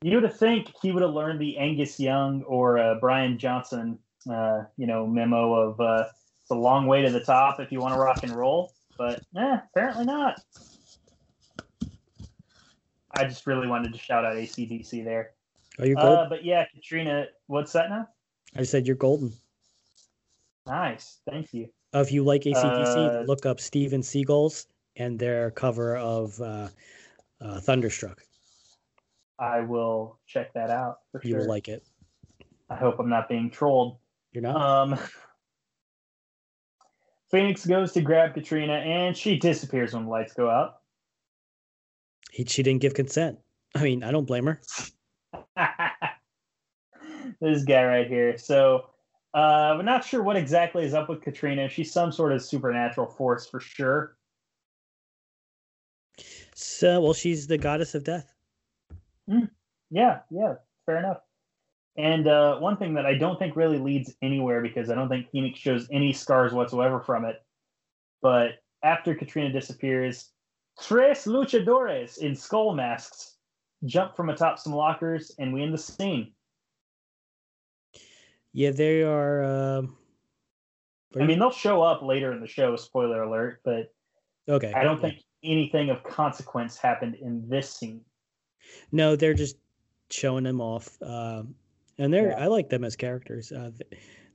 You 0.03 0.15
would 0.15 0.23
have 0.23 0.39
think 0.39 0.73
he 0.81 0.93
would 0.93 1.03
have 1.03 1.13
learned 1.13 1.41
the 1.41 1.59
Angus 1.59 2.01
Young 2.01 2.43
or 2.45 2.79
uh, 2.79 2.95
Brian 3.01 3.37
Johnson, 3.37 3.99
uh, 4.31 4.63
you 4.79 4.87
know, 4.87 5.07
memo 5.07 5.53
of 5.53 5.79
uh, 5.79 6.05
it's 6.41 6.51
a 6.51 6.55
long 6.55 6.87
way 6.87 7.03
to 7.03 7.11
the 7.11 7.21
top 7.21 7.61
if 7.61 7.71
you 7.71 7.81
want 7.81 7.93
to 7.93 8.01
rock 8.01 8.23
and 8.23 8.33
roll, 8.33 8.73
but 8.97 9.23
eh, 9.37 9.59
apparently 9.71 10.07
not. 10.07 10.41
I 13.13 13.25
just 13.25 13.47
really 13.47 13.67
wanted 13.69 13.93
to 13.93 13.99
shout 13.99 14.25
out 14.25 14.37
ACDC 14.37 15.05
there. 15.05 15.33
Are 15.81 15.87
you 15.87 15.95
golden? 15.95 16.27
Uh, 16.27 16.29
but 16.29 16.45
yeah, 16.45 16.67
Catrina, 16.75 17.27
what's 17.47 17.73
that 17.73 17.89
now? 17.89 18.07
I 18.57 18.65
said 18.65 18.87
you're 18.87 18.97
golden. 18.97 19.33
Nice, 20.67 21.21
thank 21.29 21.55
you. 21.55 21.69
Uh, 21.95 22.01
if 22.01 22.13
you 22.13 22.23
like 22.23 22.43
ACDC, 22.43 23.23
uh, 23.23 23.23
look 23.23 23.47
up 23.47 23.61
Steven 23.61 24.03
Seagulls 24.03 24.67
and 24.97 25.19
their 25.19 25.51
cover 25.51 25.97
of 25.97 26.39
uh, 26.41 26.69
uh, 27.41 27.61
Thunderstruck. 27.61 28.23
I 29.39 29.61
will 29.61 30.19
check 30.27 30.53
that 30.53 30.69
out 30.69 30.99
for 31.13 31.23
you 31.25 31.31
sure. 31.31 31.41
will 31.41 31.49
like 31.49 31.69
it. 31.69 31.83
I 32.69 32.77
hope 32.77 32.99
I'm 32.99 33.09
not 33.09 33.29
being 33.29 33.51
trolled. 33.51 33.97
You're 34.33 34.43
not. 34.43 34.57
Um, 34.57 34.99
Phoenix 37.31 37.65
goes 37.65 37.93
to 37.93 38.03
grab 38.03 38.35
Catrina, 38.35 38.75
and 38.75 39.17
she 39.17 39.39
disappears 39.39 39.95
when 39.95 40.05
the 40.05 40.11
lights 40.11 40.35
go 40.35 40.51
out. 40.51 40.81
He, 42.31 42.45
she 42.45 42.63
didn't 42.63 42.83
give 42.83 42.93
consent. 42.93 43.39
I 43.75 43.83
mean, 43.83 44.05
I 44.05 44.11
don't 44.11 44.27
blame 44.27 44.47
her. 44.47 44.61
this 47.41 47.65
guy 47.65 47.85
right 47.85 48.07
here. 48.07 48.39
So, 48.39 48.87
uh, 49.33 49.75
we're 49.77 49.83
not 49.83 50.05
sure 50.05 50.23
what 50.23 50.37
exactly 50.37 50.85
is 50.85 50.95
up 50.95 51.09
with 51.09 51.23
Catrina. 51.23 51.69
She's 51.69 51.93
some 51.93 52.11
sort 52.11 52.33
of 52.33 52.43
supernatural 52.43 53.07
force 53.07 53.47
for 53.47 53.61
sure. 53.61 54.17
So, 56.55 57.01
well, 57.01 57.15
she's 57.15 57.47
the 57.47 57.59
goddess 57.59 57.95
of 57.95 58.05
death. 58.05 58.35
Mm, 59.29 59.49
yeah, 59.91 60.21
yeah, 60.31 60.55
fair 60.85 60.99
enough. 60.99 61.21
And 61.97 62.27
uh, 62.27 62.59
one 62.59 62.77
thing 62.77 62.95
that 62.95 63.07
I 63.07 63.15
don't 63.15 63.39
think 63.39 63.57
really 63.57 63.79
leads 63.79 64.15
anywhere 64.23 64.61
because 64.61 64.91
I 64.91 64.95
don't 64.95 65.09
think 65.09 65.31
Phoenix 65.31 65.59
shows 65.59 65.89
any 65.91 66.13
scars 66.13 66.53
whatsoever 66.53 67.01
from 67.01 67.25
it. 67.25 67.43
But 68.23 68.63
after 68.83 69.15
Catrina 69.15 69.53
disappears, 69.53 70.31
tres 70.81 71.25
luchadores 71.25 72.19
in 72.19 72.35
skull 72.35 72.75
masks 72.75 73.37
jump 73.85 74.17
from 74.17 74.31
atop 74.31 74.59
some 74.59 74.73
lockers, 74.73 75.33
and 75.39 75.53
we 75.53 75.63
end 75.63 75.75
the 75.75 75.79
scene. 75.79 76.33
Yeah, 78.53 78.71
they 78.71 79.03
are. 79.03 79.43
Uh, 79.43 79.83
I 81.19 81.25
mean, 81.25 81.39
they'll 81.39 81.51
show 81.51 81.83
up 81.83 82.03
later 82.03 82.33
in 82.33 82.41
the 82.41 82.47
show. 82.47 82.77
Spoiler 82.77 83.23
alert! 83.23 83.61
But 83.65 83.93
okay, 84.49 84.73
I 84.73 84.83
don't 84.83 85.01
think 85.01 85.23
anything 85.43 85.91
of 85.91 86.03
consequence 86.03 86.77
happened 86.77 87.17
in 87.17 87.49
this 87.49 87.73
scene. 87.73 88.01
No, 88.93 89.17
they're 89.17 89.35
just 89.35 89.57
showing 90.11 90.45
them 90.45 90.61
off, 90.61 90.99
uh, 91.03 91.43
and 91.99 92.13
they're. 92.13 92.31
Yeah. 92.31 92.45
I 92.45 92.47
like 92.47 92.69
them 92.69 92.85
as 92.85 92.97
characters. 92.97 93.53
Uh, 93.53 93.71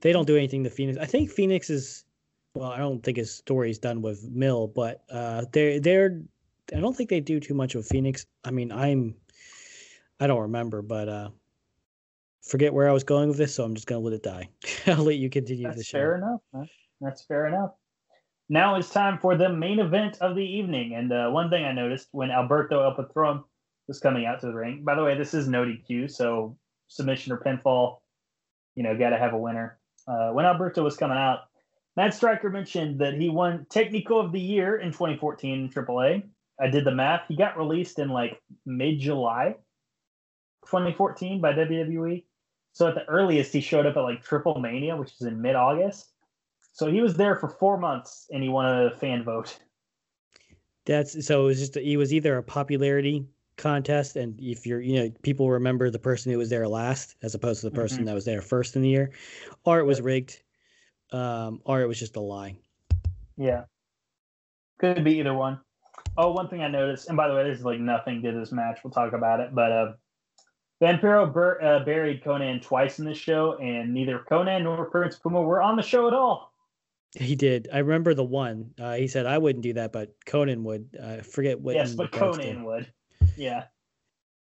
they 0.01 0.11
don't 0.11 0.27
do 0.27 0.37
anything 0.37 0.63
to 0.63 0.69
Phoenix. 0.69 0.97
I 0.97 1.05
think 1.05 1.29
Phoenix 1.29 1.69
is. 1.69 2.05
Well, 2.53 2.71
I 2.71 2.77
don't 2.77 3.03
think 3.03 3.17
his 3.17 3.33
story's 3.33 3.79
done 3.79 4.01
with 4.01 4.29
Mil, 4.29 4.67
but 4.67 5.03
uh, 5.09 5.45
they're 5.51 5.79
they're. 5.79 6.21
I 6.75 6.79
don't 6.79 6.95
think 6.95 7.09
they 7.09 7.19
do 7.19 7.39
too 7.39 7.53
much 7.53 7.75
with 7.75 7.87
Phoenix. 7.87 8.25
I 8.43 8.51
mean, 8.51 8.71
I'm. 8.71 9.15
I 10.19 10.27
don't 10.27 10.41
remember, 10.41 10.81
but 10.81 11.09
uh, 11.09 11.29
forget 12.41 12.73
where 12.73 12.89
I 12.89 12.93
was 12.93 13.03
going 13.03 13.29
with 13.29 13.37
this, 13.37 13.55
so 13.55 13.63
I'm 13.63 13.75
just 13.75 13.87
gonna 13.87 14.01
let 14.01 14.13
it 14.13 14.23
die. 14.23 14.49
I'll 14.87 15.03
let 15.03 15.17
you 15.17 15.29
continue 15.29 15.65
That's 15.65 15.77
the 15.77 15.83
show. 15.83 15.97
Fair 15.97 16.15
enough. 16.17 16.69
That's 17.01 17.25
fair 17.25 17.47
enough. 17.47 17.71
Now 18.47 18.75
it's 18.75 18.89
time 18.89 19.17
for 19.19 19.35
the 19.35 19.49
main 19.49 19.79
event 19.79 20.17
of 20.21 20.35
the 20.35 20.45
evening. 20.45 20.95
And 20.95 21.11
uh, 21.11 21.29
one 21.29 21.49
thing 21.49 21.65
I 21.65 21.71
noticed 21.71 22.09
when 22.11 22.29
Alberto 22.29 22.83
El 22.83 22.93
Patron 22.93 23.43
was 23.87 23.99
coming 23.99 24.25
out 24.25 24.39
to 24.41 24.47
the 24.47 24.53
ring. 24.53 24.83
By 24.83 24.95
the 24.95 25.03
way, 25.03 25.17
this 25.17 25.33
is 25.33 25.47
no 25.47 25.65
DQ, 25.65 26.11
so 26.11 26.57
submission 26.87 27.33
or 27.33 27.39
pinfall, 27.39 27.97
you 28.75 28.83
know, 28.83 28.97
got 28.97 29.09
to 29.09 29.17
have 29.17 29.33
a 29.33 29.37
winner. 29.37 29.79
Uh, 30.07 30.29
when 30.29 30.45
Alberto 30.45 30.83
was 30.83 30.95
coming 30.95 31.17
out, 31.17 31.39
Matt 31.97 32.13
Striker 32.13 32.49
mentioned 32.49 32.99
that 32.99 33.15
he 33.15 33.29
won 33.29 33.65
Technical 33.69 34.19
of 34.19 34.31
the 34.31 34.39
Year 34.39 34.77
in 34.77 34.91
2014 34.91 35.53
in 35.53 35.69
AAA. 35.69 36.23
I 36.59 36.67
did 36.67 36.85
the 36.85 36.93
math. 36.93 37.21
He 37.27 37.35
got 37.35 37.57
released 37.57 37.99
in 37.99 38.09
like 38.09 38.39
mid 38.65 38.99
July 38.99 39.55
2014 40.65 41.41
by 41.41 41.53
WWE. 41.53 42.23
So 42.73 42.87
at 42.87 42.95
the 42.95 43.05
earliest, 43.05 43.53
he 43.53 43.61
showed 43.61 43.85
up 43.85 43.95
at 43.95 44.01
like 44.01 44.21
Triple 44.21 44.59
Mania, 44.59 44.95
which 44.95 45.13
is 45.13 45.21
in 45.21 45.41
mid 45.41 45.55
August. 45.55 46.11
So 46.73 46.91
he 46.91 47.01
was 47.01 47.15
there 47.15 47.37
for 47.37 47.47
four 47.47 47.77
months 47.77 48.27
and 48.31 48.43
he 48.43 48.49
won 48.49 48.65
a 48.65 48.91
fan 48.91 49.23
vote. 49.23 49.57
That's 50.85 51.25
so 51.25 51.43
it 51.43 51.45
was 51.45 51.59
just 51.59 51.75
he 51.75 51.95
was 51.95 52.13
either 52.13 52.37
a 52.37 52.43
popularity 52.43 53.25
contest 53.57 54.17
and 54.17 54.37
if 54.39 54.65
you're 54.65 54.81
you 54.81 55.01
know 55.01 55.09
people 55.21 55.49
remember 55.49 55.89
the 55.89 55.99
person 55.99 56.31
who 56.31 56.37
was 56.37 56.49
there 56.49 56.67
last 56.67 57.15
as 57.23 57.35
opposed 57.35 57.61
to 57.61 57.69
the 57.69 57.75
person 57.75 57.99
mm-hmm. 57.99 58.07
that 58.07 58.13
was 58.13 58.25
there 58.25 58.41
first 58.41 58.75
in 58.75 58.81
the 58.81 58.89
year 58.89 59.11
or 59.63 59.79
it 59.79 59.85
was 59.85 60.01
rigged 60.01 60.41
um 61.11 61.61
or 61.63 61.81
it 61.81 61.87
was 61.87 61.97
just 61.97 62.17
a 62.17 62.19
lie 62.19 62.57
yeah 63.37 63.63
could 64.77 65.03
be 65.05 65.19
either 65.19 65.33
one. 65.33 65.59
Oh, 66.17 66.31
one 66.31 66.49
thing 66.49 66.61
i 66.63 66.67
noticed 66.67 67.07
and 67.07 67.15
by 67.15 67.29
the 67.29 67.33
way 67.33 67.43
there's 67.43 67.63
like 67.63 67.79
nothing 67.79 68.21
to 68.23 68.31
this 68.33 68.51
match 68.51 68.79
we'll 68.83 68.91
talk 68.91 69.13
about 69.13 69.39
it 69.39 69.55
but 69.55 69.71
uh 69.71 69.93
Vampiro 70.81 71.31
bur- 71.31 71.61
uh, 71.61 71.85
buried 71.85 72.23
Konnan 72.23 72.61
twice 72.61 72.99
in 72.99 73.05
this 73.05 73.17
show, 73.17 73.57
and 73.61 73.93
neither 73.93 74.19
Konnan 74.19 74.63
nor 74.63 74.85
Prince 74.85 75.15
Puma 75.17 75.41
were 75.41 75.61
on 75.61 75.75
the 75.75 75.81
show 75.81 76.07
at 76.07 76.13
all. 76.13 76.51
He 77.17 77.35
did. 77.35 77.69
I 77.71 77.79
remember 77.79 78.13
the 78.13 78.25
one. 78.25 78.73
Uh, 78.77 78.95
he 78.95 79.07
said 79.07 79.25
I 79.25 79.37
wouldn't 79.37 79.63
do 79.63 79.73
that, 79.73 79.93
but 79.93 80.13
Konnan 80.25 80.63
would. 80.63 80.89
I 81.01 81.17
uh, 81.17 81.23
forget 81.23 81.59
what. 81.59 81.75
Yes, 81.75 81.93
but 81.93 82.11
Konnan 82.11 82.65
would. 82.65 82.91
Yeah. 83.37 83.65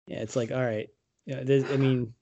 Yeah, 0.07 0.19
it's 0.19 0.35
like 0.37 0.51
all 0.51 0.65
right. 0.65 0.89
Yeah, 1.27 1.39
I 1.39 1.77
mean, 1.77 2.13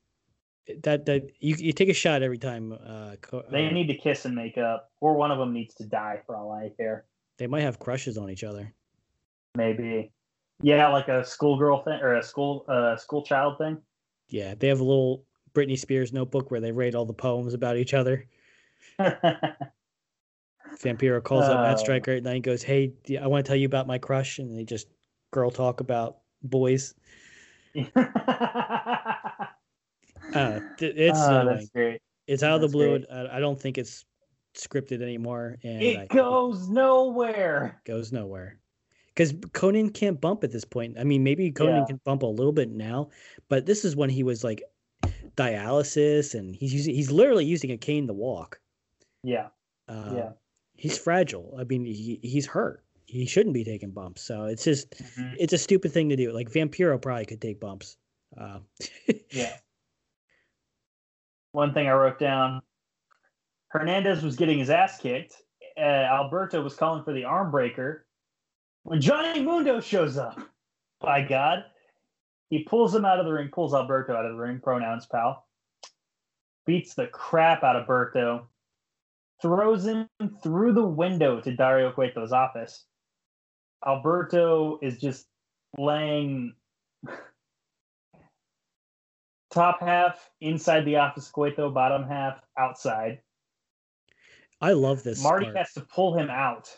that 0.82 1.06
that 1.06 1.30
you 1.40 1.56
you 1.56 1.72
take 1.72 1.88
a 1.88 1.94
shot 1.94 2.22
every 2.22 2.38
time. 2.38 2.72
Uh, 2.72 3.16
they 3.50 3.66
uh, 3.66 3.72
need 3.72 3.88
to 3.88 3.96
kiss 3.96 4.26
and 4.26 4.34
make 4.34 4.58
up, 4.58 4.90
or 5.00 5.14
one 5.14 5.30
of 5.30 5.38
them 5.38 5.52
needs 5.52 5.74
to 5.76 5.86
die 5.86 6.20
for 6.26 6.36
all 6.36 6.52
I 6.52 6.70
care. 6.76 7.06
They 7.38 7.46
might 7.46 7.62
have 7.62 7.78
crushes 7.78 8.18
on 8.18 8.30
each 8.30 8.44
other. 8.44 8.72
Maybe. 9.56 10.12
Yeah, 10.62 10.88
like 10.88 11.08
a 11.08 11.24
schoolgirl 11.24 11.82
thing 11.82 12.00
or 12.00 12.16
a 12.16 12.22
school 12.22 12.64
uh 12.68 12.96
school 12.96 13.24
child 13.24 13.58
thing. 13.58 13.78
Yeah, 14.32 14.54
they 14.58 14.66
have 14.68 14.80
a 14.80 14.84
little 14.84 15.26
Britney 15.54 15.78
Spears 15.78 16.10
notebook 16.12 16.50
where 16.50 16.60
they 16.60 16.72
write 16.72 16.94
all 16.94 17.04
the 17.04 17.12
poems 17.12 17.52
about 17.52 17.76
each 17.76 17.92
other. 17.92 18.26
Vampiro 18.98 19.52
calls 21.22 21.44
uh, 21.44 21.52
up 21.52 21.60
Matt 21.60 21.78
Striker 21.78 22.12
at 22.12 22.22
night 22.22 22.36
and 22.36 22.42
goes, 22.42 22.62
"Hey, 22.62 22.94
I 23.20 23.26
want 23.26 23.44
to 23.44 23.48
tell 23.48 23.56
you 23.56 23.66
about 23.66 23.86
my 23.86 23.98
crush," 23.98 24.38
and 24.38 24.56
they 24.56 24.64
just 24.64 24.88
girl 25.32 25.50
talk 25.50 25.80
about 25.80 26.20
boys. 26.42 26.94
uh, 27.76 27.82
it's 30.78 31.18
uh, 31.18 31.44
that's 31.44 31.68
great. 31.68 32.00
It's 32.26 32.42
out 32.42 32.54
of 32.54 32.62
the 32.62 32.68
blue. 32.68 33.04
I, 33.12 33.36
I, 33.36 33.40
don't 33.40 33.60
think 33.60 33.76
it's 33.76 34.06
scripted 34.54 35.02
anymore, 35.02 35.58
and 35.62 35.82
it 35.82 35.98
I, 35.98 36.06
goes 36.06 36.70
nowhere. 36.70 37.82
Goes 37.84 38.12
nowhere 38.12 38.61
because 39.14 39.32
Konnan 39.32 39.92
can't 39.92 40.20
bump 40.20 40.42
at 40.44 40.52
this 40.52 40.64
point. 40.64 40.96
I 40.98 41.04
mean, 41.04 41.22
maybe 41.22 41.52
Konnan 41.52 41.80
yeah. 41.80 41.86
can 41.86 42.00
bump 42.04 42.22
a 42.22 42.26
little 42.26 42.52
bit 42.52 42.70
now, 42.70 43.10
but 43.48 43.66
this 43.66 43.84
is 43.84 43.94
when 43.94 44.10
he 44.10 44.22
was 44.22 44.42
like 44.42 44.62
dialysis, 45.36 46.34
and 46.34 46.54
he's 46.54 46.72
using 46.72 46.94
he's 46.94 47.10
literally 47.10 47.44
using 47.44 47.70
a 47.70 47.76
cane 47.76 48.06
to 48.06 48.12
walk. 48.12 48.60
Yeah, 49.22 49.48
uh, 49.88 50.12
yeah. 50.14 50.30
He's 50.76 50.98
fragile. 50.98 51.54
I 51.58 51.64
mean, 51.64 51.84
he, 51.84 52.18
he's 52.22 52.46
hurt. 52.46 52.82
He 53.04 53.26
shouldn't 53.26 53.54
be 53.54 53.62
taking 53.62 53.90
bumps. 53.90 54.22
So 54.22 54.44
it's 54.46 54.64
just 54.64 54.90
mm-hmm. 54.90 55.34
it's 55.38 55.52
a 55.52 55.58
stupid 55.58 55.92
thing 55.92 56.08
to 56.08 56.16
do. 56.16 56.32
Like 56.32 56.50
Vampiro 56.50 57.00
probably 57.00 57.26
could 57.26 57.40
take 57.40 57.60
bumps. 57.60 57.96
Uh, 58.36 58.60
yeah. 59.30 59.56
One 61.52 61.74
thing 61.74 61.86
I 61.86 61.92
wrote 61.92 62.18
down: 62.18 62.62
Hernandez 63.68 64.22
was 64.22 64.36
getting 64.36 64.58
his 64.58 64.70
ass 64.70 64.98
kicked. 64.98 65.34
Uh, 65.76 65.80
Alberto 65.80 66.62
was 66.62 66.74
calling 66.74 67.02
for 67.02 67.12
the 67.12 67.24
arm 67.24 67.50
breaker 67.50 68.06
when 68.84 69.00
Johnny 69.00 69.42
Mundo 69.42 69.80
shows 69.80 70.16
up, 70.16 70.38
by 71.00 71.22
God, 71.22 71.64
he 72.48 72.64
pulls 72.64 72.94
him 72.94 73.04
out 73.04 73.18
of 73.18 73.26
the 73.26 73.32
ring, 73.32 73.50
pulls 73.52 73.74
Alberto 73.74 74.14
out 74.14 74.24
of 74.24 74.32
the 74.32 74.38
ring, 74.38 74.60
pronouns 74.62 75.06
pal, 75.06 75.46
beats 76.66 76.94
the 76.94 77.06
crap 77.08 77.62
out 77.62 77.76
of 77.76 77.86
Berto, 77.86 78.46
throws 79.40 79.86
him 79.86 80.08
through 80.42 80.72
the 80.72 80.86
window 80.86 81.40
to 81.40 81.54
Dario 81.54 81.90
Cueto's 81.92 82.32
office. 82.32 82.84
Alberto 83.86 84.78
is 84.80 84.98
just 84.98 85.26
laying 85.76 86.54
top 89.50 89.80
half 89.80 90.30
inside 90.40 90.84
the 90.84 90.96
office 90.96 91.28
Cueto, 91.30 91.70
bottom 91.70 92.06
half 92.06 92.40
outside. 92.58 93.20
I 94.60 94.72
love 94.72 95.02
this. 95.02 95.22
Marty 95.22 95.46
part. 95.46 95.56
has 95.56 95.72
to 95.72 95.80
pull 95.80 96.16
him 96.16 96.30
out. 96.30 96.68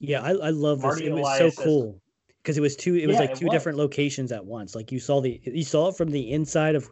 Yeah, 0.00 0.22
I, 0.22 0.30
I 0.30 0.50
love 0.50 0.78
this. 0.78 0.84
Marty 0.84 1.06
it 1.06 1.12
was 1.12 1.38
so 1.38 1.62
cool 1.62 2.00
because 2.42 2.56
it 2.56 2.60
was 2.62 2.74
two. 2.74 2.96
It 2.96 3.06
was 3.06 3.14
Yeah, 3.14 3.20
like 3.20 3.30
it 3.30 3.36
two 3.36 3.48
different 3.50 3.78
locations 3.78 4.32
at 4.32 4.44
once. 4.44 4.74
Like 4.74 4.90
you 4.90 4.98
saw 4.98 5.20
the 5.20 5.40
you 5.44 5.62
saw 5.62 5.88
it 5.88 5.96
from 5.96 6.10
the 6.10 6.32
inside 6.32 6.74
of 6.74 6.90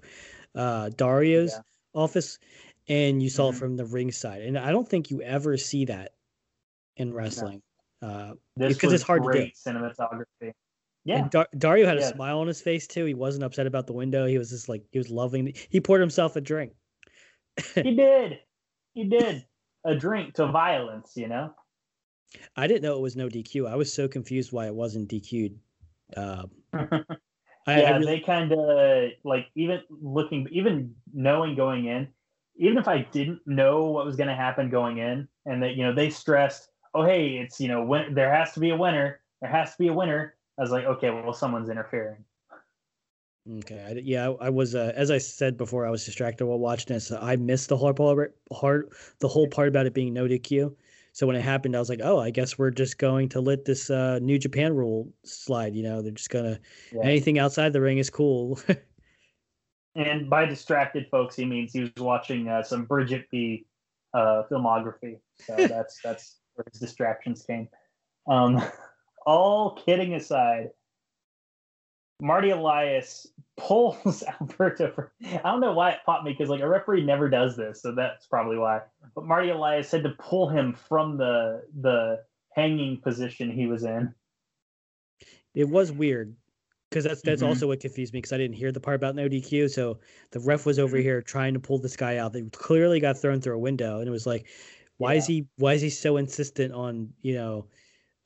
uh, 0.55 0.91
Dario's 0.91 1.53
Yeah. 1.53 1.63
office, 2.01 2.39
and 2.89 3.23
you 3.23 3.31
saw 3.31 3.49
it 3.49 3.53
Mhm. 3.55 3.59
from 3.59 3.77
the 3.77 3.85
ring 3.87 4.13
side. 4.13 4.43
And 4.43 4.59
I 4.59 4.71
don't 4.71 4.89
think 4.89 5.11
you 5.11 5.23
ever 5.23 5.57
see 5.57 5.87
that 5.87 6.13
in 6.97 7.13
wrestling. 7.13 7.63
Uh, 8.03 8.35
This 8.57 8.75
Because 8.77 8.93
it's 8.93 9.03
hard 9.03 9.25
to 9.25 9.33
do. 9.33 9.51
cinematography. 9.57 10.53
Yeah, 11.05 11.23
And 11.23 11.31
Dar- 11.31 11.49
Dario 11.57 11.87
had 11.87 11.99
Yeah. 11.99 12.05
a 12.05 12.13
smile 12.13 12.41
on 12.41 12.47
his 12.47 12.61
face 12.61 12.87
too. 12.87 13.07
He 13.07 13.15
wasn't 13.15 13.45
upset 13.45 13.67
about 13.67 13.87
the 13.87 13.93
window. 13.95 14.27
He 14.27 14.37
was 14.37 14.51
just 14.51 14.69
like 14.69 14.83
he 14.91 14.99
was 14.99 15.11
loving. 15.11 15.55
He 15.71 15.81
poured 15.81 16.01
himself 16.03 16.37
a 16.37 16.41
drink. 16.43 16.75
he 17.75 17.95
did. 17.95 18.41
He 18.95 19.05
did 19.05 19.47
a 19.85 19.95
drink 19.97 20.35
to 20.35 20.47
violence. 20.49 21.17
You 21.17 21.29
know. 21.29 21.55
I 22.57 22.67
didn't 22.67 22.83
know 22.83 22.97
it 22.97 23.01
was 23.01 23.17
no 23.17 23.29
DQ. 23.29 23.69
I 23.71 23.77
was 23.77 23.93
so 23.93 24.09
confused 24.09 24.53
why 24.53 24.67
it 24.67 24.75
wasn't 24.75 25.09
DQ'd. 25.11 25.59
Um, 26.17 26.51
I, 26.73 27.05
I 27.67 27.79
yeah, 27.81 27.91
really- 27.99 28.07
they 28.07 28.21
kind 28.21 28.53
of 28.53 29.11
like 29.25 29.49
even 29.55 29.83
looking, 29.91 30.47
even 30.51 30.95
knowing 31.13 31.55
going 31.55 31.87
in, 31.87 32.09
even 32.57 32.79
if 32.79 32.89
I 32.89 32.99
didn't 33.13 33.41
know 33.47 33.85
what 33.87 34.05
was 34.07 34.17
going 34.17 34.29
to 34.29 34.35
happen 34.35 34.71
going 34.71 34.99
in, 34.99 35.29
and 35.47 35.63
that 35.63 35.75
you 35.77 35.85
know 35.85 35.95
they 35.95 36.11
stressed, 36.11 36.71
oh 36.95 37.03
hey, 37.05 37.37
it's 37.37 37.61
you 37.61 37.69
know 37.69 37.83
when 37.83 38.15
there 38.15 38.35
has 38.35 38.53
to 38.53 38.61
be 38.61 38.71
a 38.71 38.77
winner, 38.77 39.21
there 39.41 39.51
has 39.51 39.73
to 39.73 39.79
be 39.79 39.89
a 39.89 39.93
winner. 39.93 40.35
I 40.59 40.63
was 40.63 40.71
like, 40.71 40.85
okay, 40.85 41.11
well 41.11 41.33
someone's 41.33 41.69
interfering. 41.71 42.25
Okay. 43.59 43.83
I, 43.87 43.93
yeah, 44.03 44.29
I, 44.41 44.47
I 44.47 44.51
was 44.51 44.75
uh, 44.75 44.93
as 44.95 45.11
I 45.11 45.19
said 45.19 45.57
before, 45.57 45.87
I 45.87 45.91
was 45.91 46.05
distracted 46.05 46.45
while 46.47 46.59
watching 46.59 46.95
this. 46.95 47.11
I 47.13 47.37
missed 47.37 47.69
the 47.71 47.77
whole 47.77 47.95
part, 47.95 48.37
part 48.51 48.91
the 49.21 49.29
whole 49.29 49.47
part 49.47 49.69
about 49.69 49.87
it 49.87 49.95
being 49.95 50.13
no 50.13 50.25
DQ. 50.27 50.75
So 51.13 51.27
when 51.27 51.37
it 51.37 51.43
happened, 51.43 51.75
I 51.75 51.79
was 51.79 51.89
like, 51.89 52.01
oh, 52.03 52.19
I 52.19 52.31
guess 52.31 52.59
we're 52.59 52.71
just 52.71 52.99
going 52.99 53.29
to 53.31 53.41
let 53.41 53.65
this 53.65 53.91
uh, 53.91 54.19
New 54.21 54.39
Japan 54.39 54.75
rule 54.75 55.13
slide. 55.25 55.75
You 55.75 55.83
know, 55.83 56.03
they're 56.03 56.13
just 56.13 56.31
gonna 56.31 56.61
Yeah. 56.93 57.03
anything 57.03 57.39
outside 57.39 57.73
the 57.73 57.81
ring 57.81 57.99
is 57.99 58.11
cool. 58.11 58.59
And 59.99 60.31
by 60.31 60.45
distracted 60.45 61.09
folks, 61.11 61.35
he 61.35 61.45
means 61.45 61.73
he 61.73 61.81
was 61.81 61.91
watching 61.97 62.49
uh, 62.49 62.63
some 62.63 62.87
Bridgette 62.87 63.25
B 63.33 63.67
uh, 64.15 64.45
filmography. 64.49 65.19
So 65.41 65.57
that's 65.69 66.01
that's 66.05 66.37
where 66.55 66.65
his 66.71 66.81
distractions 66.81 67.43
came. 67.43 67.69
Um, 68.29 68.63
all 69.27 69.73
kidding 69.73 70.15
aside, 70.15 70.71
Marty 72.21 72.51
Elias 72.51 73.27
pulls 73.57 74.23
Alberto. 74.41 74.93
For, 74.93 75.13
I 75.23 75.39
don't 75.39 75.61
know 75.61 75.73
why 75.73 75.91
it 75.93 76.01
popped 76.05 76.25
me 76.25 76.33
because 76.33 76.49
like 76.49 76.61
a 76.61 76.69
referee 76.69 77.05
never 77.05 77.29
does 77.29 77.57
this, 77.57 77.81
so 77.83 77.93
that's 77.95 78.27
probably 78.27 78.59
why. 78.59 78.83
But 79.15 79.25
Marty 79.25 79.51
Elias 79.51 79.91
had 79.91 80.03
to 80.05 80.11
pull 80.19 80.49
him 80.49 80.73
from 80.73 81.17
the 81.17 81.67
the 81.81 82.25
hanging 82.51 83.01
position 83.01 83.51
he 83.51 83.67
was 83.67 83.85
in. 83.85 84.15
it 85.55 85.69
was 85.69 85.91
weird 85.93 86.37
because 86.91 87.05
that's 87.05 87.23
that's 87.23 87.43
Mhm. 87.43 87.47
also 87.47 87.67
what 87.67 87.81
confused 87.81 88.13
me 88.13 88.19
because 88.19 88.33
I 88.33 88.39
didn't 88.39 88.57
hear 88.57 88.73
the 88.73 88.81
part 88.81 88.97
about 88.97 89.15
no 89.15 89.29
DQ. 89.29 89.69
So 89.69 90.01
the 90.31 90.41
ref 90.41 90.67
was 90.67 90.79
over 90.79 90.97
Mhm. 90.97 91.03
here 91.03 91.23
trying 91.23 91.55
to 91.55 91.61
pull 91.61 91.79
this 91.79 91.97
guy 91.97 92.17
out. 92.17 92.33
They 92.33 92.43
clearly 92.51 93.01
got 93.01 93.19
thrown 93.19 93.41
through 93.41 93.57
a 93.57 93.59
window, 93.59 93.99
and 93.99 94.09
it 94.09 94.11
was 94.13 94.27
like, 94.27 94.49
why 94.99 95.15
is 95.15 95.27
he 95.27 95.47
why 95.57 95.75
is 95.75 95.83
he 95.83 95.91
so 95.91 96.17
insistent 96.17 96.73
on 96.75 97.13
you 97.23 97.35
know 97.35 97.69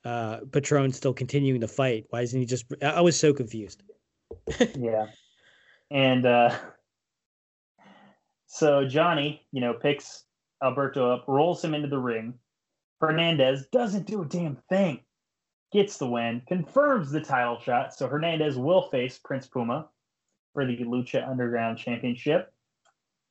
uh 0.05 0.39
Patron 0.51 0.91
still 0.91 1.13
continuing 1.13 1.61
to 1.61 1.67
fight? 1.67 2.05
Why 2.09 2.21
isn't 2.21 2.39
he 2.39 2.45
just? 2.45 2.65
I 2.81 3.01
was 3.01 3.19
so 3.19 3.33
confused. 3.33 3.83
yeah. 4.75 5.07
And 5.91 6.25
uh, 6.25 6.55
so 8.47 8.85
Johnny, 8.85 9.45
you 9.51 9.61
know, 9.61 9.73
picks 9.73 10.23
Alberto 10.63 11.11
up, 11.11 11.25
rolls 11.27 11.63
him 11.63 11.73
into 11.73 11.87
the 11.87 11.99
ring. 11.99 12.33
Hernandez 12.99 13.67
doesn't 13.71 14.07
do 14.07 14.21
a 14.21 14.25
damn 14.25 14.55
thing, 14.69 15.01
gets 15.71 15.97
the 15.97 16.07
win, 16.07 16.41
confirms 16.47 17.11
the 17.11 17.21
title 17.21 17.59
shot. 17.59 17.93
So 17.93 18.07
Hernandez 18.07 18.57
will 18.57 18.89
face 18.89 19.19
Prince 19.23 19.45
Puma 19.45 19.89
for 20.53 20.65
the 20.65 20.77
Lucha 20.77 21.27
Underground 21.27 21.77
Championship. 21.77 22.53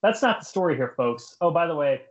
That's 0.03 0.23
not 0.23 0.41
the 0.41 0.45
story 0.45 0.77
here, 0.77 0.95
folks. 0.97 1.37
Oh, 1.41 1.51
by 1.51 1.67
the 1.67 1.77
way, 1.77 2.03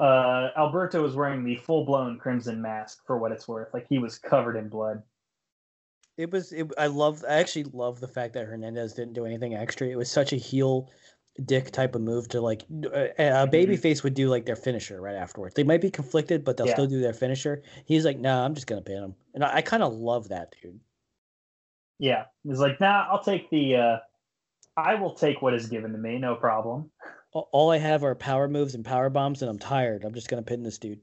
uh, 0.00 0.48
Alberto 0.56 1.02
was 1.02 1.14
wearing 1.14 1.44
the 1.44 1.56
full 1.56 1.84
blown 1.84 2.18
crimson 2.18 2.60
mask 2.60 3.06
for 3.06 3.18
what 3.18 3.32
it's 3.32 3.46
worth. 3.46 3.72
Like 3.72 3.86
he 3.88 3.98
was 3.98 4.18
covered 4.18 4.56
in 4.56 4.68
blood. 4.68 5.02
It 6.16 6.30
was. 6.30 6.52
It, 6.52 6.70
I 6.78 6.86
love. 6.86 7.24
I 7.28 7.34
actually 7.34 7.64
love 7.64 8.00
the 8.00 8.08
fact 8.08 8.34
that 8.34 8.46
Hernandez 8.46 8.92
didn't 8.92 9.14
do 9.14 9.26
anything 9.26 9.54
extra. 9.54 9.88
It 9.88 9.96
was 9.96 10.10
such 10.10 10.32
a 10.32 10.36
heel 10.36 10.90
dick 11.44 11.72
type 11.72 11.96
of 11.96 12.00
move 12.02 12.28
to 12.28 12.40
like 12.40 12.62
a, 12.92 13.42
a 13.42 13.46
baby 13.48 13.76
face 13.76 14.04
would 14.04 14.14
do 14.14 14.28
like 14.28 14.46
their 14.46 14.54
finisher 14.54 15.00
right 15.00 15.16
afterwards. 15.16 15.54
They 15.54 15.64
might 15.64 15.80
be 15.80 15.90
conflicted, 15.90 16.44
but 16.44 16.56
they'll 16.56 16.68
Yeah. 16.68 16.74
still 16.74 16.86
do 16.86 17.00
their 17.00 17.12
finisher. 17.12 17.62
He's 17.86 18.04
like, 18.04 18.18
no, 18.18 18.44
I'm 18.44 18.54
just 18.54 18.68
gonna 18.68 18.82
pin 18.82 19.02
him, 19.02 19.14
and 19.34 19.44
I, 19.44 19.56
I 19.56 19.62
kind 19.62 19.82
of 19.82 19.92
love 19.92 20.28
that 20.28 20.54
dude. 20.62 20.78
Yeah, 21.98 22.26
he's 22.44 22.60
like, 22.60 22.80
nah, 22.80 23.06
I'll 23.10 23.22
take 23.22 23.50
the. 23.50 23.76
uh 23.76 23.98
I 24.76 24.96
will 24.96 25.14
take 25.14 25.40
what 25.40 25.54
is 25.54 25.66
given 25.66 25.92
to 25.92 25.98
me, 25.98 26.18
no 26.18 26.34
problem. 26.34 26.90
All 27.34 27.70
I 27.70 27.78
have 27.78 28.04
are 28.04 28.14
power 28.14 28.48
moves 28.48 28.76
and 28.76 28.84
power 28.84 29.10
bombs, 29.10 29.42
and 29.42 29.50
I'm 29.50 29.58
tired. 29.58 30.04
I'm 30.04 30.14
just 30.14 30.28
gonna 30.28 30.42
pin 30.42 30.62
this 30.62 30.78
dude. 30.78 31.00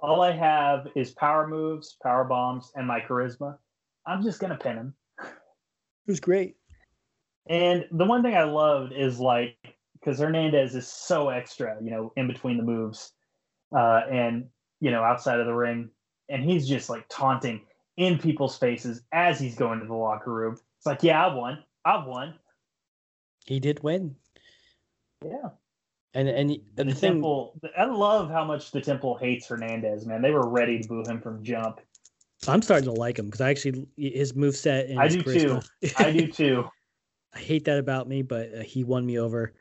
All 0.00 0.20
I 0.20 0.30
have 0.30 0.86
is 0.94 1.10
power 1.10 1.48
moves, 1.48 1.96
power 2.00 2.22
bombs, 2.22 2.70
and 2.76 2.86
my 2.86 3.00
charisma. 3.00 3.58
I'm 4.06 4.22
just 4.22 4.38
gonna 4.38 4.56
pin 4.56 4.76
him. 4.76 4.94
It 5.20 6.12
was 6.12 6.20
great. 6.20 6.56
And 7.48 7.86
the 7.90 8.04
one 8.04 8.22
thing 8.22 8.36
I 8.36 8.44
loved 8.44 8.92
is 8.92 9.18
like 9.18 9.56
because 9.98 10.20
Hernandez 10.20 10.76
is 10.76 10.86
so 10.86 11.28
extra, 11.28 11.76
you 11.82 11.90
know, 11.90 12.12
in 12.16 12.28
between 12.28 12.56
the 12.56 12.62
moves, 12.62 13.12
uh, 13.76 14.02
and 14.10 14.46
you 14.80 14.92
know, 14.92 15.02
outside 15.02 15.40
of 15.40 15.46
the 15.46 15.54
ring, 15.54 15.90
and 16.28 16.44
he's 16.44 16.68
just 16.68 16.88
like 16.88 17.04
taunting 17.08 17.62
in 17.96 18.16
people's 18.16 18.56
faces 18.56 19.02
as 19.12 19.40
he's 19.40 19.56
going 19.56 19.80
to 19.80 19.86
the 19.86 19.94
locker 19.94 20.32
room. 20.32 20.56
It's 20.76 20.86
like, 20.86 21.02
yeah, 21.02 21.26
I 21.26 21.34
won, 21.34 21.64
I 21.84 22.06
won. 22.06 22.34
He 23.44 23.58
did 23.58 23.82
win, 23.82 24.14
Yeah. 25.24 25.50
and 26.14 26.28
and, 26.28 26.50
and 26.50 26.60
The 26.76 26.84
the 26.84 26.94
thing. 26.94 27.14
temple. 27.14 27.58
I 27.76 27.84
love 27.84 28.30
how 28.30 28.44
much 28.44 28.70
the 28.70 28.80
temple 28.80 29.16
hates 29.16 29.46
Hernandez. 29.46 30.06
Man, 30.06 30.22
they 30.22 30.30
were 30.30 30.48
ready 30.48 30.80
to 30.80 30.88
boo 30.88 31.04
him 31.06 31.20
from 31.20 31.42
jump. 31.42 31.80
I'm 32.46 32.62
starting 32.62 32.84
to 32.86 32.92
like 32.92 33.18
him 33.18 33.26
because 33.26 33.40
I 33.40 33.50
actually 33.50 33.86
his 33.96 34.34
move 34.34 34.56
set 34.56 34.88
and 34.88 34.98
I 34.98 35.04
his 35.04 35.16
do 35.16 35.22
too. 35.22 35.60
I 35.96 36.10
do 36.12 36.26
too. 36.32 36.68
I 37.34 37.38
hate 37.40 37.64
that 37.64 37.78
about 37.78 38.08
me, 38.08 38.22
but 38.22 38.54
uh, 38.54 38.62
he 38.62 38.84
won 38.84 39.04
me 39.04 39.18
over. 39.18 39.54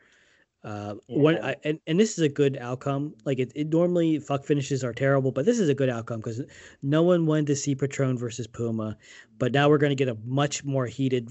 Uh, 0.64 0.96
one 1.08 1.36
Yeah. 1.36 1.48
I, 1.48 1.56
and 1.64 1.80
and 1.88 2.00
this 2.00 2.18
is 2.18 2.24
a 2.24 2.30
good 2.30 2.58
outcome. 2.58 3.16
Like 3.26 3.40
it, 3.40 3.52
it 3.56 3.68
normally 3.70 4.20
fuck 4.20 4.46
finishes 4.46 4.84
are 4.84 4.94
terrible, 4.94 5.32
but 5.32 5.46
this 5.46 5.60
is 5.60 5.70
a 5.70 5.76
good 5.76 5.90
outcome 5.90 6.20
because 6.20 6.42
no 6.82 7.04
one 7.04 7.26
wanted 7.26 7.48
to 7.48 7.56
see 7.56 7.74
Patron 7.74 8.18
versus 8.18 8.48
Puma, 8.48 8.98
but 9.38 9.52
now 9.52 9.70
we're 9.70 9.78
going 9.78 9.92
to 9.92 9.96
get 9.96 10.10
a 10.10 10.18
much 10.26 10.64
more 10.64 10.86
heated 10.86 11.30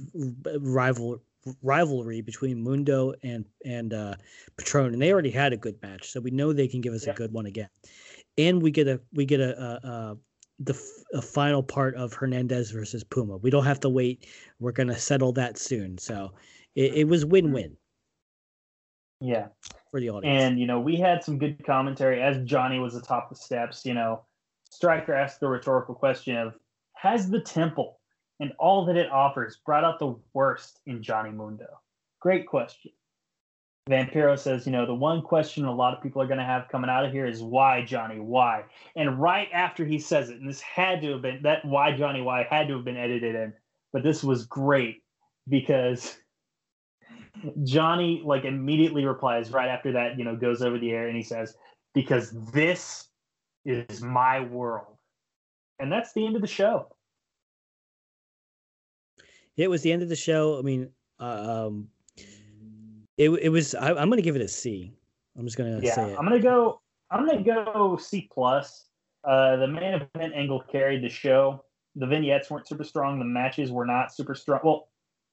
rival 0.61 1.21
rivalry 1.63 2.21
between 2.21 2.63
Mundo 2.63 3.15
and 3.23 3.45
and 3.65 3.95
uh, 3.95 4.15
Patron, 4.57 4.93
and 4.93 5.01
they 5.03 5.13
already 5.13 5.31
had 5.31 5.53
a 5.53 5.57
good 5.57 5.81
match, 5.83 6.11
so 6.11 6.21
we 6.21 6.31
know 6.31 6.53
they 6.53 6.69
can 6.69 6.81
give 6.81 6.95
us 6.95 7.07
Yeah. 7.07 7.13
a 7.13 7.17
good 7.17 7.33
one 7.33 7.47
again. 7.47 7.69
And 8.39 8.63
we 8.63 8.71
get 8.71 8.89
a 8.89 9.01
we 9.13 9.25
get 9.25 9.41
a, 9.41 9.59
a, 9.61 9.89
a 9.89 10.17
the 10.59 10.75
f- 10.75 11.25
final 11.25 11.63
part 11.63 11.95
of 11.97 12.13
Hernandez 12.15 12.71
versus 12.71 13.05
Puma. 13.05 13.37
We 13.37 13.51
don't 13.51 13.65
have 13.65 13.81
to 13.81 13.89
wait. 13.91 14.27
We're 14.59 14.73
going 14.73 14.89
to 14.89 14.99
settle 14.99 15.33
that 15.33 15.59
soon. 15.59 15.99
So 15.99 16.33
it, 16.75 16.95
it 16.95 17.05
was 17.09 17.25
win 17.27 17.53
win 17.53 17.77
Yeah. 19.21 19.49
for 19.91 20.01
the 20.01 20.11
audience. 20.11 20.43
And, 20.43 20.59
you 20.59 20.67
know, 20.67 20.81
we 20.81 20.97
had 20.97 21.23
some 21.23 21.39
good 21.39 21.63
commentary 21.65 22.23
as 22.23 22.39
Johnny 22.45 22.79
was 22.79 22.95
atop 22.95 23.29
the 23.29 23.37
steps. 23.37 23.85
You 23.85 23.93
know, 23.95 24.23
Striker 24.71 25.13
asked 25.15 25.41
the 25.41 25.49
rhetorical 25.49 25.95
question 25.95 26.37
of 26.37 26.55
Has 26.95 27.29
the 27.31 27.41
temple 27.41 28.01
and 28.41 28.53
all 28.59 28.85
that 28.87 28.97
it 28.97 29.11
offers 29.11 29.59
brought 29.65 29.85
out 29.85 29.99
the 29.99 30.15
worst 30.33 30.81
in 30.87 31.03
Johnny 31.03 31.31
Mundo? 31.31 31.67
Great 32.21 32.47
question. 32.47 32.93
Vampiro 33.89 34.37
says, 34.37 34.67
you 34.67 34.73
know, 34.73 34.85
the 34.85 34.95
one 34.95 35.23
question 35.23 35.65
a 35.65 35.75
lot 35.75 35.97
of 35.97 36.03
people 36.03 36.21
are 36.21 36.27
going 36.27 36.39
to 36.39 36.45
have 36.45 36.69
coming 36.69 36.91
out 36.91 37.05
of 37.05 37.13
here 37.13 37.27
is 37.27 37.41
why, 37.41 37.85
Johnny, 37.85 38.19
why? 38.19 38.65
And 38.97 39.21
right 39.21 39.49
after 39.53 39.85
he 39.85 39.99
says 39.99 40.29
it, 40.29 40.41
and 40.41 40.49
this 40.49 40.61
had 40.61 41.01
to 41.03 41.13
have 41.13 41.23
been 41.23 41.43
that 41.43 41.65
why, 41.65 41.97
Johnny, 41.97 42.21
why 42.21 42.47
had 42.51 42.67
to 42.67 42.75
have 42.75 42.85
been 42.85 42.97
edited 42.97 43.37
in, 43.37 43.53
but 43.93 44.03
this 44.03 44.25
was 44.25 44.45
great 44.45 45.05
because 45.49 46.19
Johnny 47.63 48.23
like 48.25 48.45
immediately 48.45 49.05
replies 49.05 49.53
right 49.53 49.69
after 49.69 49.93
that, 49.93 50.19
you 50.19 50.25
know, 50.25 50.35
goes 50.35 50.63
over 50.63 50.79
the 50.79 50.91
air 50.91 51.07
and 51.07 51.17
he 51.17 51.23
says, 51.23 51.55
Because 51.95 52.33
this 52.53 53.07
is 53.65 54.03
my 54.03 54.41
world. 54.41 54.97
And 55.79 55.93
that's 55.93 56.13
the 56.13 56.27
end 56.27 56.35
of 56.35 56.43
the 56.43 56.49
show. 56.49 56.96
It 59.57 59.69
was 59.69 59.83
the 59.83 59.93
end 59.93 60.03
of 60.03 60.09
the 60.09 60.17
show. 60.17 60.59
I 60.59 60.63
mean, 60.63 60.91
uh, 61.19 61.67
um, 61.67 61.89
it 63.17 63.31
it 63.31 63.49
was. 63.49 63.75
I, 63.75 63.91
I'm 63.91 64.09
going 64.09 64.19
to 64.19 64.23
give 64.23 64.37
it 64.37 64.43
a 64.43 64.49
C. 64.49 64.93
I'm 65.39 65.45
just 65.45 65.57
going 65.57 65.81
to 65.81 65.87
yeah. 65.87 65.95
say 65.95 66.13
it. 66.13 66.19
I'm 66.19 66.25
gonna 66.25 66.41
go 66.41 66.81
I'm 67.11 67.27
gonna 67.27 67.43
go 67.43 67.97
C 67.97 68.29
plus. 68.33 68.87
Uh, 69.25 69.57
the 69.57 69.67
main 69.67 70.01
event 70.15 70.35
angle 70.35 70.63
carried 70.71 71.03
the 71.03 71.09
show. 71.09 71.65
The 71.97 72.07
vignettes 72.07 72.51
weren't 72.51 72.69
super 72.69 72.85
strong. 72.85 73.19
The 73.19 73.25
matches 73.25 73.73
were 73.73 73.87
not 73.87 74.15
super 74.15 74.35
strong. 74.35 74.61
Well, 74.63 74.89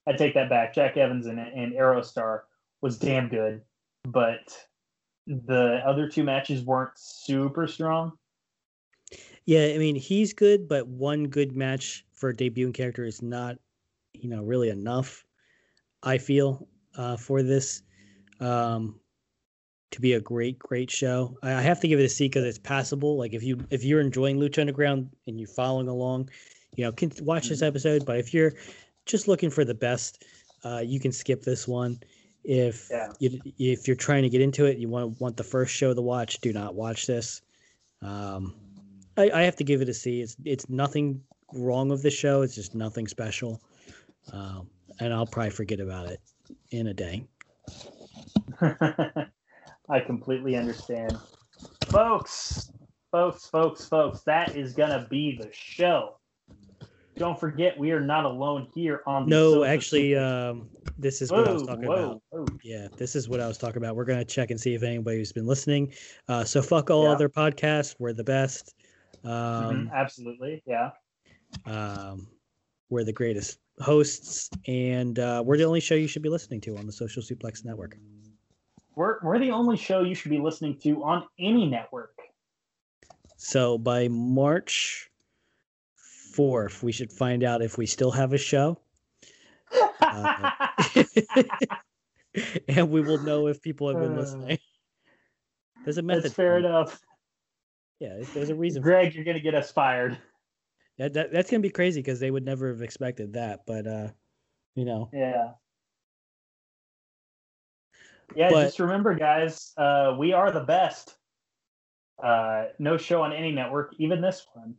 I 0.07 0.13
take 0.13 0.33
that 0.33 0.49
back. 0.49 0.73
Jack 0.73 0.97
Evans 0.97 1.27
and, 1.27 1.39
and 1.39 1.73
Aerostar 1.73 2.41
was 2.81 2.97
damn 2.97 3.27
good, 3.29 3.61
but 4.05 4.55
the 5.27 5.81
other 5.85 6.07
two 6.07 6.23
matches 6.23 6.63
weren't 6.63 6.91
super 6.95 7.67
strong. 7.67 8.13
Yeah, 9.45 9.71
I 9.73 9.77
mean 9.77 9.95
he's 9.95 10.33
good, 10.33 10.67
but 10.67 10.87
one 10.87 11.25
good 11.27 11.55
match 11.55 12.05
for 12.13 12.29
a 12.29 12.33
debuting 12.33 12.73
character 12.73 13.03
is 13.03 13.21
not, 13.21 13.57
you 14.13 14.29
know, 14.29 14.43
really 14.43 14.69
enough. 14.69 15.25
I 16.01 16.17
feel 16.17 16.67
uh, 16.97 17.17
for 17.17 17.43
this 17.43 17.81
um, 18.39 18.99
to 19.91 20.01
be 20.01 20.13
a 20.13 20.19
great, 20.19 20.59
great 20.59 20.91
show. 20.91 21.37
I, 21.43 21.53
I 21.53 21.61
have 21.61 21.79
to 21.81 21.87
give 21.87 21.99
it 21.99 22.03
a 22.03 22.09
C 22.09 22.25
because 22.25 22.45
it's 22.45 22.57
passable. 22.59 23.17
Like 23.17 23.33
if 23.33 23.43
you 23.43 23.65
if 23.69 23.83
you're 23.83 24.01
enjoying 24.01 24.39
Lucha 24.39 24.59
Underground 24.59 25.09
and 25.27 25.39
you're 25.39 25.47
following 25.49 25.87
along, 25.87 26.29
you 26.75 26.83
know, 26.83 26.91
can 26.91 27.11
watch 27.21 27.49
this 27.49 27.61
Mhm. 27.61 27.67
episode. 27.67 28.05
But 28.05 28.17
if 28.17 28.33
you're 28.33 28.53
just 29.05 29.27
looking 29.27 29.49
for 29.49 29.65
the 29.65 29.73
best, 29.73 30.23
uh, 30.63 30.83
you 30.85 30.99
can 30.99 31.11
skip 31.11 31.41
this 31.43 31.67
one. 31.67 31.99
If 32.43 32.89
Yeah. 32.91 33.13
you, 33.19 33.39
if 33.57 33.87
you're 33.87 33.95
trying 33.95 34.23
to 34.23 34.29
get 34.29 34.41
into 34.41 34.65
it, 34.65 34.77
you 34.77 34.89
want 34.89 35.19
want 35.21 35.37
the 35.37 35.43
first 35.43 35.73
show 35.73 35.93
to 35.93 36.01
watch. 36.01 36.39
Do 36.39 36.51
not 36.51 36.75
watch 36.75 37.07
this. 37.07 37.41
Um, 38.01 38.55
I, 39.15 39.29
I 39.31 39.41
have 39.43 39.55
to 39.57 39.63
give 39.63 39.81
it 39.81 39.89
a 39.89 39.93
C. 39.93 40.21
It's 40.21 40.35
it's 40.43 40.69
nothing 40.69 41.21
wrong 41.53 41.87
with 41.89 42.03
the 42.03 42.09
show. 42.09 42.41
It's 42.41 42.55
just 42.55 42.75
nothing 42.75 43.07
special, 43.07 43.61
um, 44.31 44.67
and 44.99 45.13
I'll 45.13 45.25
probably 45.25 45.51
forget 45.51 45.79
about 45.79 46.07
it 46.07 46.19
in 46.71 46.87
a 46.87 46.93
day. 46.93 47.25
I 48.61 49.99
completely 50.05 50.55
understand. 50.55 51.17
Folks, 51.87 52.71
folks, 53.11 53.47
folks, 53.47 53.85
folks, 53.85 54.21
that 54.21 54.55
is 54.55 54.73
going 54.73 54.89
to 54.89 55.07
be 55.09 55.37
the 55.39 55.49
show. 55.51 56.17
Don't 57.15 57.39
forget, 57.39 57.77
we 57.77 57.91
are 57.91 57.99
not 57.99 58.25
alone 58.25 58.67
here 58.73 59.01
on 59.05 59.29
No, 59.29 59.63
actually, 59.63 60.15
um, 60.15 60.67
this 60.97 61.21
is 61.21 61.31
what 61.31 61.47
I 61.47 61.51
was 61.51 61.61
talking 61.63 61.85
whoa, 61.85 61.93
about. 61.93 62.21
whoa. 62.31 62.45
Yeah, 62.63 62.87
this 62.97 63.15
is 63.15 63.29
what 63.29 63.39
I 63.39 63.47
was 63.47 63.59
talking 63.59 63.77
about. 63.77 63.95
We're 63.95 64.05
gonna 64.05 64.25
check 64.25 64.49
and 64.49 64.59
see 64.59 64.73
if 64.73 64.81
anybody's 64.81 65.31
been 65.31 65.45
listening. 65.45 65.93
Uh, 66.27 66.43
so 66.43 66.61
fuck 66.61 66.89
all 66.89 67.03
Yeah. 67.03 67.11
other 67.11 67.29
podcasts. 67.29 67.95
We're 67.99 68.13
the 68.13 68.23
best. 68.23 68.73
Um, 69.23 69.29
Mhm, 69.31 69.91
absolutely. 69.93 70.63
Yeah. 70.65 70.91
um, 71.65 72.27
we're 72.89 73.03
the 73.03 73.13
greatest 73.13 73.59
hosts, 73.79 74.49
and 74.67 75.17
uh, 75.19 75.43
we're 75.45 75.57
the 75.57 75.65
only 75.65 75.79
show 75.79 75.95
you 75.95 76.07
should 76.07 76.21
be 76.21 76.29
listening 76.29 76.61
to 76.61 76.77
on 76.77 76.85
the 76.85 76.91
Social 76.91 77.21
Suplex 77.23 77.65
Network. 77.65 77.97
We're, 78.95 79.17
we're 79.23 79.39
the 79.39 79.51
only 79.51 79.77
show 79.77 80.03
you 80.03 80.13
should 80.15 80.31
be 80.31 80.39
listening 80.39 80.77
to 80.83 81.03
on 81.03 81.25
any 81.39 81.65
network. 81.65 82.15
So 83.37 83.77
by 83.77 84.07
March 84.07 85.09
fourth, 86.33 86.83
we 86.83 86.91
should 86.91 87.11
find 87.11 87.43
out 87.43 87.61
if 87.61 87.77
we 87.77 87.85
still 87.85 88.11
have 88.11 88.33
a 88.33 88.37
show, 88.37 88.79
Uh, 90.01 90.51
and 92.67 92.89
we 92.89 93.01
will 93.01 93.19
know 93.19 93.47
if 93.47 93.61
people 93.61 93.89
have 93.89 93.99
been 93.99 94.13
Uh, 94.13 94.21
listening. 94.21 94.57
There's 95.83 95.97
a 95.97 96.01
method. 96.01 96.25
That's 96.25 96.33
fair 96.35 96.57
enough. 96.59 97.01
Yeah, 97.99 98.19
there's 98.33 98.49
a 98.49 98.55
reason. 98.55 98.81
Greg, 98.81 99.13
you're 99.15 99.23
going 99.25 99.37
to 99.37 99.43
get 99.43 99.55
us 99.55 99.71
fired. 99.71 100.17
That, 100.97 101.13
that 101.13 101.31
that's 101.31 101.49
gonna 101.49 101.61
be 101.61 101.69
crazy 101.69 102.01
because 102.01 102.19
they 102.19 102.29
would 102.31 102.45
never 102.45 102.69
have 102.69 102.81
expected 102.81 103.33
that. 103.33 103.61
But 103.65 103.87
uh, 103.87 104.07
you 104.75 104.85
know, 104.85 105.09
Yeah. 105.13 105.51
Yeah, 108.35 108.49
But- 108.49 108.63
just 108.65 108.79
remember, 108.79 109.13
guys, 109.13 109.73
uh, 109.77 110.15
we 110.17 110.33
are 110.33 110.51
the 110.51 110.61
best. 110.63 111.15
Uh, 112.23 112.65
no 112.79 112.95
show 112.97 113.21
on 113.21 113.33
any 113.33 113.51
network, 113.51 113.93
even 113.99 114.21
this 114.21 114.47
one, 114.53 114.75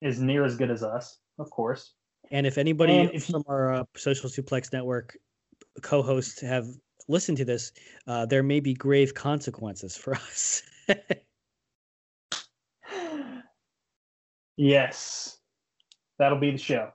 is 0.00 0.20
near 0.20 0.44
as 0.44 0.56
good 0.56 0.70
as 0.70 0.82
us, 0.82 1.18
of 1.38 1.50
course. 1.50 1.94
and 2.30 2.46
if 2.46 2.56
anybody 2.58 2.92
And 2.98 3.10
if 3.12 3.26
from 3.26 3.44
our 3.48 3.72
uh, 3.74 3.84
Social 3.96 4.28
Suplex 4.30 4.72
Network 4.72 5.16
co-hosts 5.82 6.40
have 6.40 6.66
listened 7.08 7.36
to 7.38 7.44
this, 7.44 7.72
uh, 8.06 8.26
there 8.26 8.42
may 8.42 8.58
be 8.60 8.74
grave 8.74 9.14
consequences 9.14 9.96
for 9.96 10.14
us. 10.28 10.62
Yes, 14.56 15.38
that'll 16.18 16.38
be 16.38 16.52
the 16.52 16.58
show. 16.58 16.90